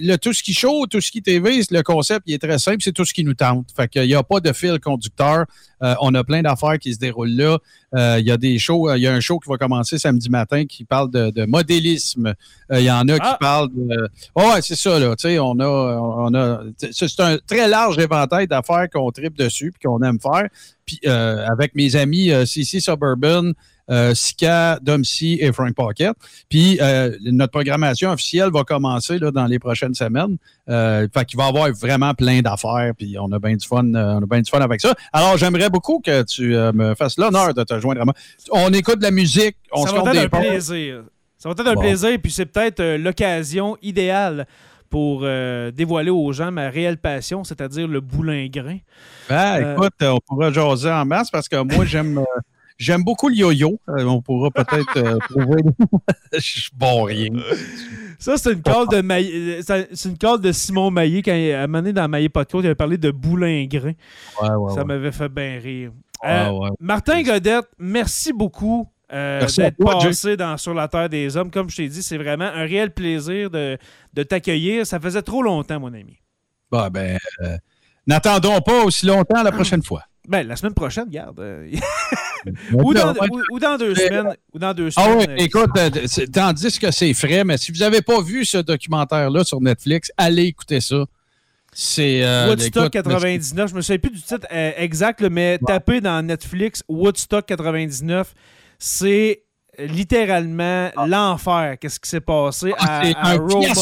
[0.00, 2.78] le tout ce qui chaud, tout ce qui TV, le concept il est très simple,
[2.80, 3.68] c'est tout ce qui nous tente.
[3.74, 5.44] Fait qu'il n'y a pas de fil conducteur.
[5.84, 7.58] Euh, on a plein d'affaires qui se déroulent là.
[7.94, 9.98] Euh, Il y a des shows, euh, il y a un show qui va commencer
[9.98, 12.34] samedi matin qui parle de, de modélisme.
[12.72, 13.36] Euh, Il y en a qui Ah!
[13.38, 14.08] parlent de.
[14.34, 15.14] Oh, ouais, c'est ça, là.
[15.14, 15.64] Tu sais, on a,
[16.00, 16.62] on a.
[16.90, 20.48] C'est un très large éventail d'affaires qu'on tripe dessus puis qu'on aime faire.
[20.84, 23.52] Puis avec mes amis CC Suburban,
[23.90, 24.78] euh, Sika,
[25.20, 26.12] et Frank Pocket.
[26.48, 30.36] Puis euh, notre programmation officielle va commencer là, dans les prochaines semaines.
[30.68, 33.84] Euh, fait qu'il va y avoir vraiment plein d'affaires, puis on a bien du fun,
[33.94, 34.94] euh, on a bien du fun avec ça.
[35.12, 38.14] Alors j'aimerais beaucoup que tu euh, me fasses l'honneur de te joindre à moi.
[38.52, 41.02] On écoute de la musique, on ça se compte va être des plaisir.
[41.38, 41.80] Ça va être un Bon.
[41.80, 44.46] plaisir, puis c'est peut-être l'occasion idéale
[44.90, 48.78] pour euh, dévoiler aux gens ma réelle passion, c'est-à-dire le boulingrin.
[49.28, 52.24] Ben, Euh, écoute, on pourra jaser en masse parce que moi j'aime
[52.78, 53.78] j'aime beaucoup le yo-yo.
[53.88, 55.62] Euh, on pourra peut-être euh, trouver.
[56.32, 57.28] Je suis bon rien.
[58.18, 61.52] Ça, c'est une call de Maillé- euh, c'est une call de Simon Maillé quand il
[61.52, 63.92] a mené dans Maillé Podcast, il avait parlé de boulingrin.
[64.42, 64.84] Ouais, ouais, Ça ouais.
[64.84, 65.92] m'avait fait bien rire.
[66.24, 66.68] Euh.
[66.80, 71.50] Martin Godette, merci beaucoup euh, d'être passé dans Sur la Terre des Hommes.
[71.50, 73.78] Comme je t'ai dit, c'est vraiment un réel plaisir de,
[74.14, 74.84] de t'accueillir.
[74.86, 76.18] Ça faisait trop longtemps, mon ami.
[76.72, 77.56] Bah, ben, euh,
[78.06, 80.02] n'attendons pas aussi longtemps la prochaine fois.
[80.28, 81.40] Ben, la semaine prochaine, garde.
[82.72, 83.28] ou, dans, Ouais.
[83.30, 84.36] ou- ou dans deux semaines.
[84.54, 85.18] Ou dans deux Ah semaines.
[85.18, 85.90] oui, euh, écoute, euh,
[86.32, 90.44] tandis que c'est frais, mais si vous n'avez pas vu ce documentaire-là sur Netflix, allez
[90.44, 91.04] écouter ça.
[91.72, 92.24] C'est.
[92.24, 96.20] euh, Woodstock écoute, 99, je me souviens plus du titre euh, exact, mais tapez dans
[96.22, 98.34] Netflix Woodstock 99,
[98.78, 99.42] c'est
[99.78, 101.76] littéralement l'enfer.
[101.80, 103.74] Qu'est-ce qui s'est passé ah, à, c'est à un Roma?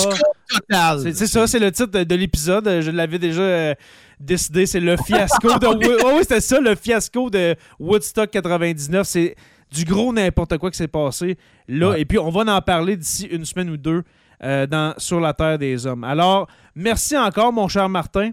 [1.15, 2.81] C'est ça, c'est le titre de, de l'épisode.
[2.83, 3.75] Je l'avais déjà
[4.21, 4.67] décidé.
[4.67, 5.67] C'est le fiasco de.
[5.77, 9.07] Ouais, ouais, c'était ça, le fiasco de Woodstock 99.
[9.07, 9.37] C'est
[9.71, 11.37] du gros n'importe quoi qui s'est passé
[11.69, 11.91] là.
[11.91, 12.01] Ouais.
[12.01, 14.03] Et puis, on va en parler d'ici une semaine ou deux
[14.43, 16.05] euh, dans Sur la Terre des Hommes.
[16.05, 18.31] Alors, merci encore, mon cher Martin.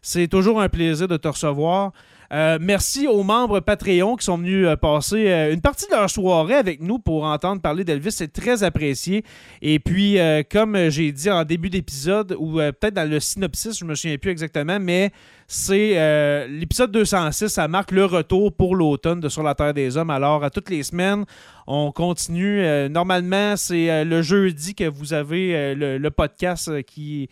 [0.00, 1.92] C'est toujours un plaisir de te recevoir.
[2.32, 6.08] Euh, merci aux membres Patreon qui sont venus euh, passer euh, une partie de leur
[6.08, 8.12] soirée avec nous pour entendre parler d'Elvis.
[8.12, 9.22] C'est très apprécié.
[9.60, 10.18] Et puis,
[10.50, 14.30] comme j'ai dit en début d'épisode, ou peut-être dans le synopsis, je me souviens plus
[14.30, 15.10] exactement, mais
[15.46, 20.10] c'est l'épisode 206, ça marque le retour pour l'automne de Sur la Terre des Hommes.
[20.10, 21.24] Alors, à toutes les semaines,
[21.66, 22.62] on continue.
[22.88, 27.28] Normalement, c'est le jeudi que vous avez le, podcast qui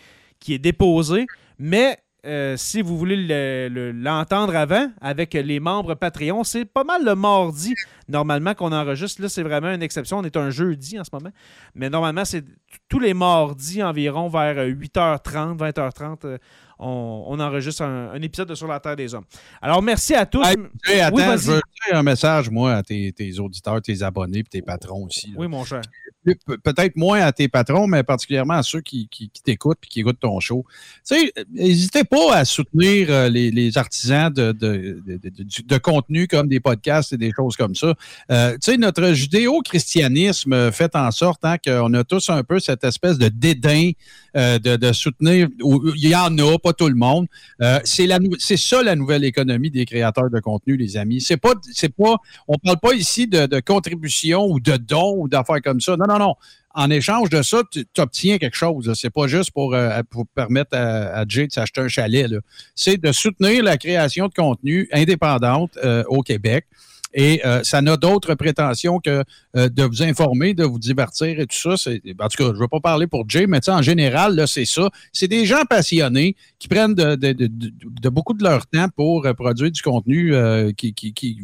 [0.48, 1.26] est déposé.
[1.58, 6.84] Mais euh, si vous voulez le- le- l'entendre avant avec les membres Patreon, c'est pas
[6.84, 7.74] mal le mardi
[8.08, 9.22] normalement qu'on enregistre.
[9.22, 10.18] Là, c'est vraiment une exception.
[10.18, 11.30] On est un jeudi en ce moment.
[11.74, 12.44] Mais normalement, c'est
[12.88, 16.18] tous les mardis environ vers euh, 8h30, 20h30.
[16.26, 16.38] euh,
[16.82, 19.24] on, on enregistre un, un épisode de Sur la Terre des Hommes.
[19.60, 20.42] Alors, merci à tous.
[20.46, 20.56] Hey,
[20.86, 24.38] Hey, attends, Oui, je veux dire un message, moi, à tes, tes auditeurs, tes abonnés
[24.38, 25.28] et tes patrons aussi.
[25.28, 25.34] là.
[25.38, 25.82] Oui, mon cher.
[26.24, 30.00] Pe- Peut-être moins à tes patrons, mais particulièrement à ceux qui, qui- t'écoutent et qui
[30.00, 30.66] écoutent ton show.
[31.02, 35.18] Sais, n'hésitez pas à soutenir euh, les, les artisans de, de, de-
[35.66, 37.94] de- contenu comme des podcasts et des choses comme ça.
[38.30, 42.84] Euh, tu sais, notre judéo-christianisme fait en sorte hein, qu'on a tous un peu cette
[42.84, 43.92] espèce de dédain
[44.36, 45.48] euh, de, soutenir.
[45.62, 47.26] ou- Il y en a, pas tout le monde.
[47.62, 51.20] Euh, c'est ça la nouvelle économie des créateurs de contenu, les amis.
[51.20, 51.54] C'est pas,
[51.98, 52.16] pas,
[52.46, 55.96] on parle pas ici de, de contribution ou de dons ou d'affaires comme ça.
[55.96, 56.34] Non, non, non.
[56.72, 58.92] En échange de ça, tu obtiens quelque chose.
[58.94, 60.02] C'est pas juste pour, euh,
[60.34, 62.30] permettre à, Jay de s'acheter un chalet.
[62.76, 66.66] C'est de soutenir la création de contenu indépendante euh, au Québec.
[67.12, 69.24] Et euh, ça n'a d'autres prétentions que
[69.56, 71.70] euh, de vous informer, de vous divertir et tout ça.
[71.70, 74.88] En tout cas, je ne veux pas parler pour Jay, mais en général, c'est ça.
[75.12, 79.82] C'est des gens passionnés qui prennent de, beaucoup de leur temps pour euh, produire du
[79.82, 80.34] contenu
[80.76, 81.38] qui,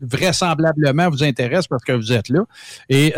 [0.00, 2.44] vraisemblablement vous intéresse parce que vous êtes là.
[2.88, 3.14] Et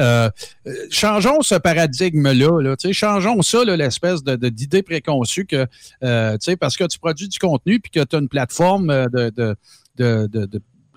[0.91, 2.75] changeons ce paradigme-là.
[2.93, 5.67] Changeons ça, l'espèce d'idée préconçue que,
[6.01, 9.57] parce que tu produis du contenu puis que tu as une plateforme de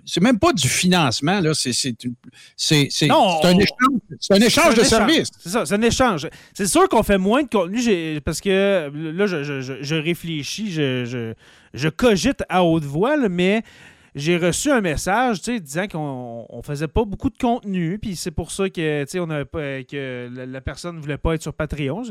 [0.08, 1.54] c'est même pas du financement, là.
[1.54, 1.94] C'est c'est
[2.56, 5.30] c'est- c'est- Non, un on- échange, c'est un échange de services.
[5.40, 6.28] C'est ça, c'est un échange.
[6.54, 10.72] C'est sûr qu'on fait moins de contenu j'ai- parce que là, je, je- je- réfléchis,
[10.72, 11.34] je, je-
[11.74, 13.62] je cogite à haute voix, là, mais
[14.16, 18.50] j'ai reçu un message disant qu'on on faisait pas beaucoup de contenu, puis c'est pour
[18.52, 22.02] ça que, on avait pas, que la, la personne ne voulait pas être sur Patreon.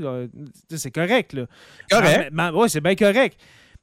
[0.71, 1.33] C'est correct.
[1.33, 1.47] Là.
[1.91, 2.31] Correct.
[2.55, 3.39] oui, c'est bien correct.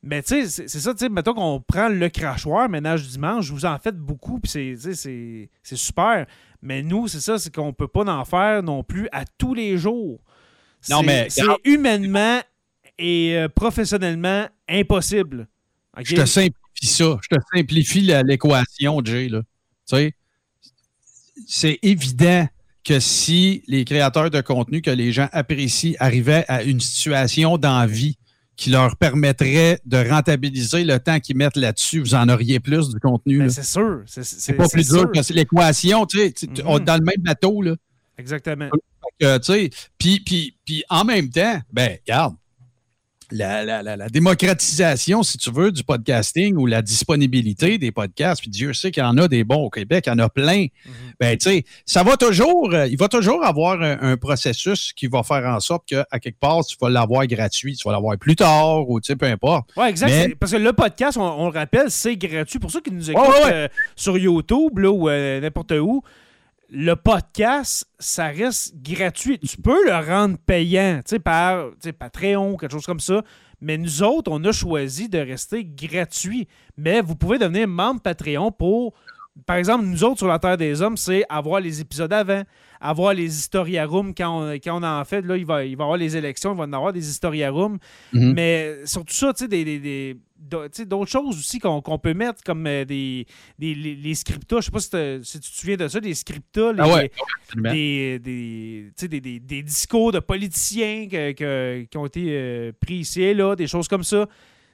[0.06, 3.46] Mais tu sais, c'est ça, tu sais, mettons qu'on prend le crachoir, ménage du dimanche,
[3.46, 6.26] je vous en faites beaucoup, puis c'est- super.
[6.62, 9.78] Mais nous, c'est ça, c'est qu'on peut pas en faire non plus à tous les
[9.78, 10.20] jours.
[10.90, 12.42] Non, mais C'est humainement
[13.00, 15.48] et euh, professionnellement impossible.
[16.04, 16.54] Je te simplifie
[16.86, 17.18] ça.
[17.22, 19.30] Je te simplifie l'équation, Jay.
[19.30, 19.42] Là.
[19.88, 20.16] Tu sais,
[21.48, 22.48] c'est évident
[22.84, 28.18] que si les créateurs de contenu que les gens apprécient arrivaient à une situation d'envie
[28.56, 33.00] qui leur permettrait de rentabiliser le temps qu'ils mettent là-dessus, vous en auriez plus du
[33.00, 33.40] contenu.
[33.40, 34.04] Ben, c'est sûr.
[34.06, 36.06] C'est C'est pas plus dur que c'est l'équation.
[36.06, 36.80] Tu sais, Mhm.
[36.80, 37.62] dans le même bateau.
[37.62, 37.76] Là.
[38.18, 38.70] Exactement.
[39.98, 42.36] Puis, puis, puis en même temps, ben, regarde,
[43.34, 48.42] la, la- la- la démocratisation, si tu veux, du podcasting ou la disponibilité des podcasts,
[48.42, 50.30] puis Dieu sait qu'il y en a des bons au Québec, il y en a
[50.30, 50.64] plein.
[50.86, 50.92] Mhm.
[51.20, 55.08] Ben, tu sais, ça va toujours, euh, il va toujours avoir un, un processus qui
[55.08, 58.36] va faire en sorte qu'à quelque part, tu vas l'avoir gratuit, tu vas l'avoir plus
[58.36, 59.70] tard ou, tu sais, peu importe.
[59.78, 60.10] Oui, exact.
[60.10, 62.60] Mais- Parce que le podcast, on, on le rappelle, c'est gratuit.
[62.60, 63.54] Pour ceux qui nous écoutent ouais, ouais.
[63.54, 66.04] euh, sur YouTube là, ou euh, n'importe où,
[66.76, 69.38] le podcast, ça reste gratuit.
[69.38, 71.68] Tu peux le rendre payant, tu sais, par
[72.00, 73.22] Patreon, quelque chose comme ça.
[73.62, 76.48] Mais nous autres, on a choisi de rester gratuit.
[76.76, 78.96] Mais vous pouvez devenir membre Patreon pour,
[79.46, 82.44] par exemple, nous autres sur la Terre des Hommes, c'est avoir les épisodes avant,
[82.80, 85.22] avoir les historiarums quand on, quand on en fait.
[85.22, 87.10] Là, il va, il va y avoir les élections, il va y en avoir des
[87.10, 87.78] historiarums.
[88.14, 88.34] Mhm.
[88.34, 91.82] Mais surtout ça, tu sais, des, des- des- d'au- tu sais, d'autres choses aussi qu'on
[91.82, 93.26] peut mettre comme euh, des,
[93.58, 94.58] des les, les scriptas.
[94.62, 97.12] Je sais pas si, tu te souviens de ça, des scriptas, les- Ah ouais,
[97.48, 97.72] absolument.
[97.72, 103.34] des, des, des, discours de politiciens que- que- qui ont été euh, pris ici et
[103.34, 104.28] là, des choses comme ça.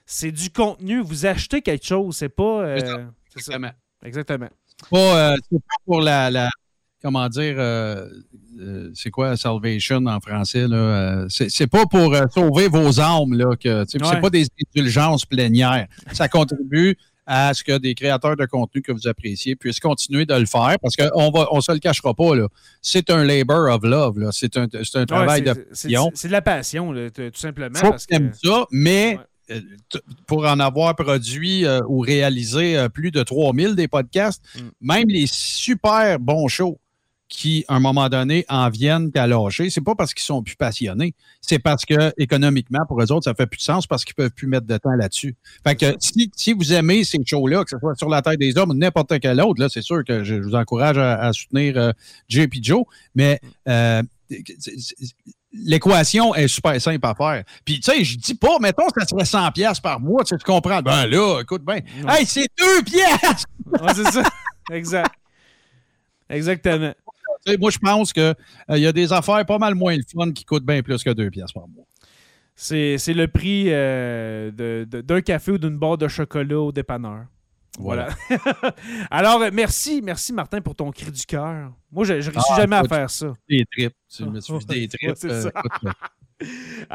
[0.06, 1.02] C'est du contenu.
[1.02, 2.64] Vous achetez quelque chose, c'est pas.
[2.64, 2.76] euh.
[3.36, 3.72] Exactement.
[4.04, 4.50] Exactement.
[4.90, 6.50] pas, euh, c'est pas pour la, la-
[7.02, 8.08] comment dire, euh,
[8.60, 13.56] euh, c'est quoi salvation en français là c'est, c'est pas pour sauver vos âmes là
[13.56, 13.86] que Ouais.
[13.88, 15.88] c'est pas des indulgences plénières.
[16.14, 16.98] Ça contribue
[17.32, 20.78] à ce que des créateurs de contenu que vous appréciez puissent continuer de le faire
[20.82, 22.48] parce qu'on va on se le cachera pas là.
[22.82, 24.30] C'est un labor of love là.
[24.32, 26.12] C'est un, c'est un travail Ouais, de c'est- passion.
[26.16, 27.78] c'est de la passion, là, tout simplement.
[27.78, 29.24] faut parce que t'aimes que- ça, mais Ouais.
[29.52, 29.62] Euh,
[30.28, 34.60] pour en avoir produit euh, ou réalisé euh, plus de 3000 des podcasts, Mm.
[34.82, 36.80] même les super bons shows
[37.28, 40.56] qui, à un moment donné, en viennent qu'à lâcher, c'est pas parce qu'ils sont plus
[40.56, 44.16] passionnés, c'est parce que économiquement, pour eux autres, ça fait plus de sens parce qu'ils
[44.16, 45.36] peuvent plus mettre de temps là-dessus.
[45.64, 48.58] Fait que si, si vous aimez ces shows-là, que ce soit sur la Terre des
[48.58, 51.32] Hommes ou n'importe quel autre, là, c'est sûr que je, je vous encourage à, à
[51.32, 51.92] soutenir euh,
[52.30, 54.82] JP Joe, mais c'est-
[55.52, 57.44] l'équation est super simple à faire.
[57.66, 60.38] Puis, tu sais, je dis pas, mettons, ça serait 100 pièces par mois, tu sais,
[60.38, 60.82] tu comprends.
[60.82, 61.80] Ben là, écoute bien.
[62.04, 62.20] Ouais.
[62.20, 63.46] Hey, c'est 2 pièces!
[63.82, 64.24] Ouais, c'est ça.
[64.72, 65.14] exact.
[66.30, 66.94] Exactement.
[67.60, 68.36] Moi, je pense qu'il
[68.70, 71.30] y a des affaires pas mal moins le fun qui coûtent bien plus que 2
[71.30, 71.86] pièces par mois.
[72.56, 77.26] C'est le prix euh, de- de- d'un café ou d'une barre de chocolat au dépanneur.
[77.78, 78.10] Voilà.
[79.12, 81.72] Alors, euh, merci, merci Martin pour ton cri du cœur.
[81.92, 83.34] Moi, je ne réussis Ah, jamais à faire ça.
[83.48, 83.66] Des
[84.24, 84.90] me suis des
[85.84, 85.92] Ouais,
[86.42, 86.46] on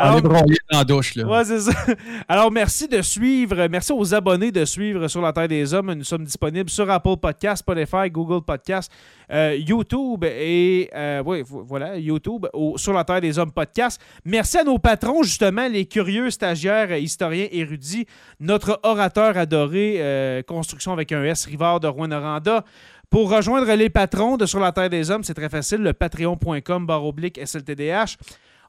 [0.00, 1.26] Alors, est broyé dans la douche, là.
[1.26, 1.72] Ouais, c'est ça.
[2.28, 3.66] Alors, merci de suivre.
[3.68, 5.92] Merci aux abonnés de suivre sur la Terre des Hommes.
[5.92, 8.90] Nous sommes disponibles sur Apple Podcast, Spotify, Google Podcast,
[9.30, 14.00] euh, YouTube et euh, oui, vo- voilà, YouTube au- sur la Terre des Hommes podcast.
[14.24, 18.06] Merci à nos patrons, justement, les curieux stagiaires, euh, historiens, érudits,
[18.40, 22.64] notre orateur adoré, euh, construction avec un S, Rivard de Rouen-Noranda.
[23.10, 26.86] Pour rejoindre les patrons de Sur la Terre des Hommes, c'est très facile, le patreon.com
[26.86, 28.16] barre oblique SLTDH.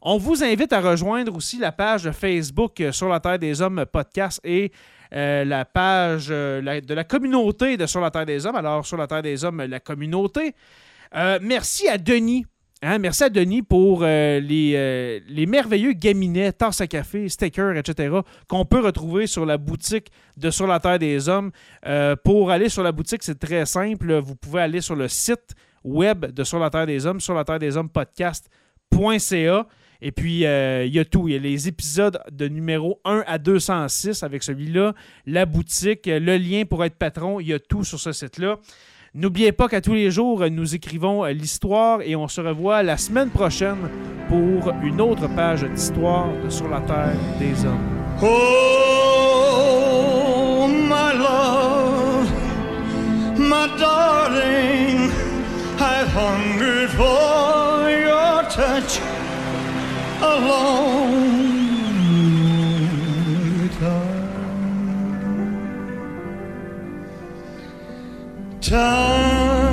[0.08, 3.86] On vous invite à rejoindre aussi la page Facebook euh, Sur la Terre des Hommes
[3.92, 4.72] podcast et
[5.14, 8.56] euh, la page euh, de la communauté de Sur la Terre des Hommes.
[8.56, 10.54] Alors, Sur la Terre des Hommes, la communauté.
[11.42, 12.46] Merci à Denis.
[12.84, 18.66] Hein, merci à Denis pour les, les merveilleux gaminets, tasses à café, stickers, etc., qu'on
[18.66, 21.52] peut retrouver sur la boutique de Sur la Terre des Hommes.
[22.24, 24.14] Pour aller sur la boutique, c'est très simple.
[24.20, 27.44] Vous pouvez aller sur le site web de Sur la Terre des Hommes, sur la
[27.44, 29.66] Terre des Hommes podcast.ca.
[30.08, 31.28] Et puis, euh, il y a tout.
[31.28, 34.94] Il y a les épisodes de numéro 1 à 206 avec celui-là,
[35.26, 37.40] la boutique, le lien pour être patron.
[37.40, 38.60] Il y a tout sur ce site-là.
[39.16, 42.98] N'oubliez pas qu'à tous les jours, nous écrivons euh, l'histoire et on se revoit la
[42.98, 43.90] semaine prochaine
[44.30, 47.90] pour une autre page d'histoire Sur la Terre des Hommes.
[48.22, 49.48] Oh,
[50.70, 52.30] my love,
[53.40, 55.10] my darling,
[55.80, 59.00] I've hungered for your touch
[60.22, 60.86] a long
[68.62, 69.65] time.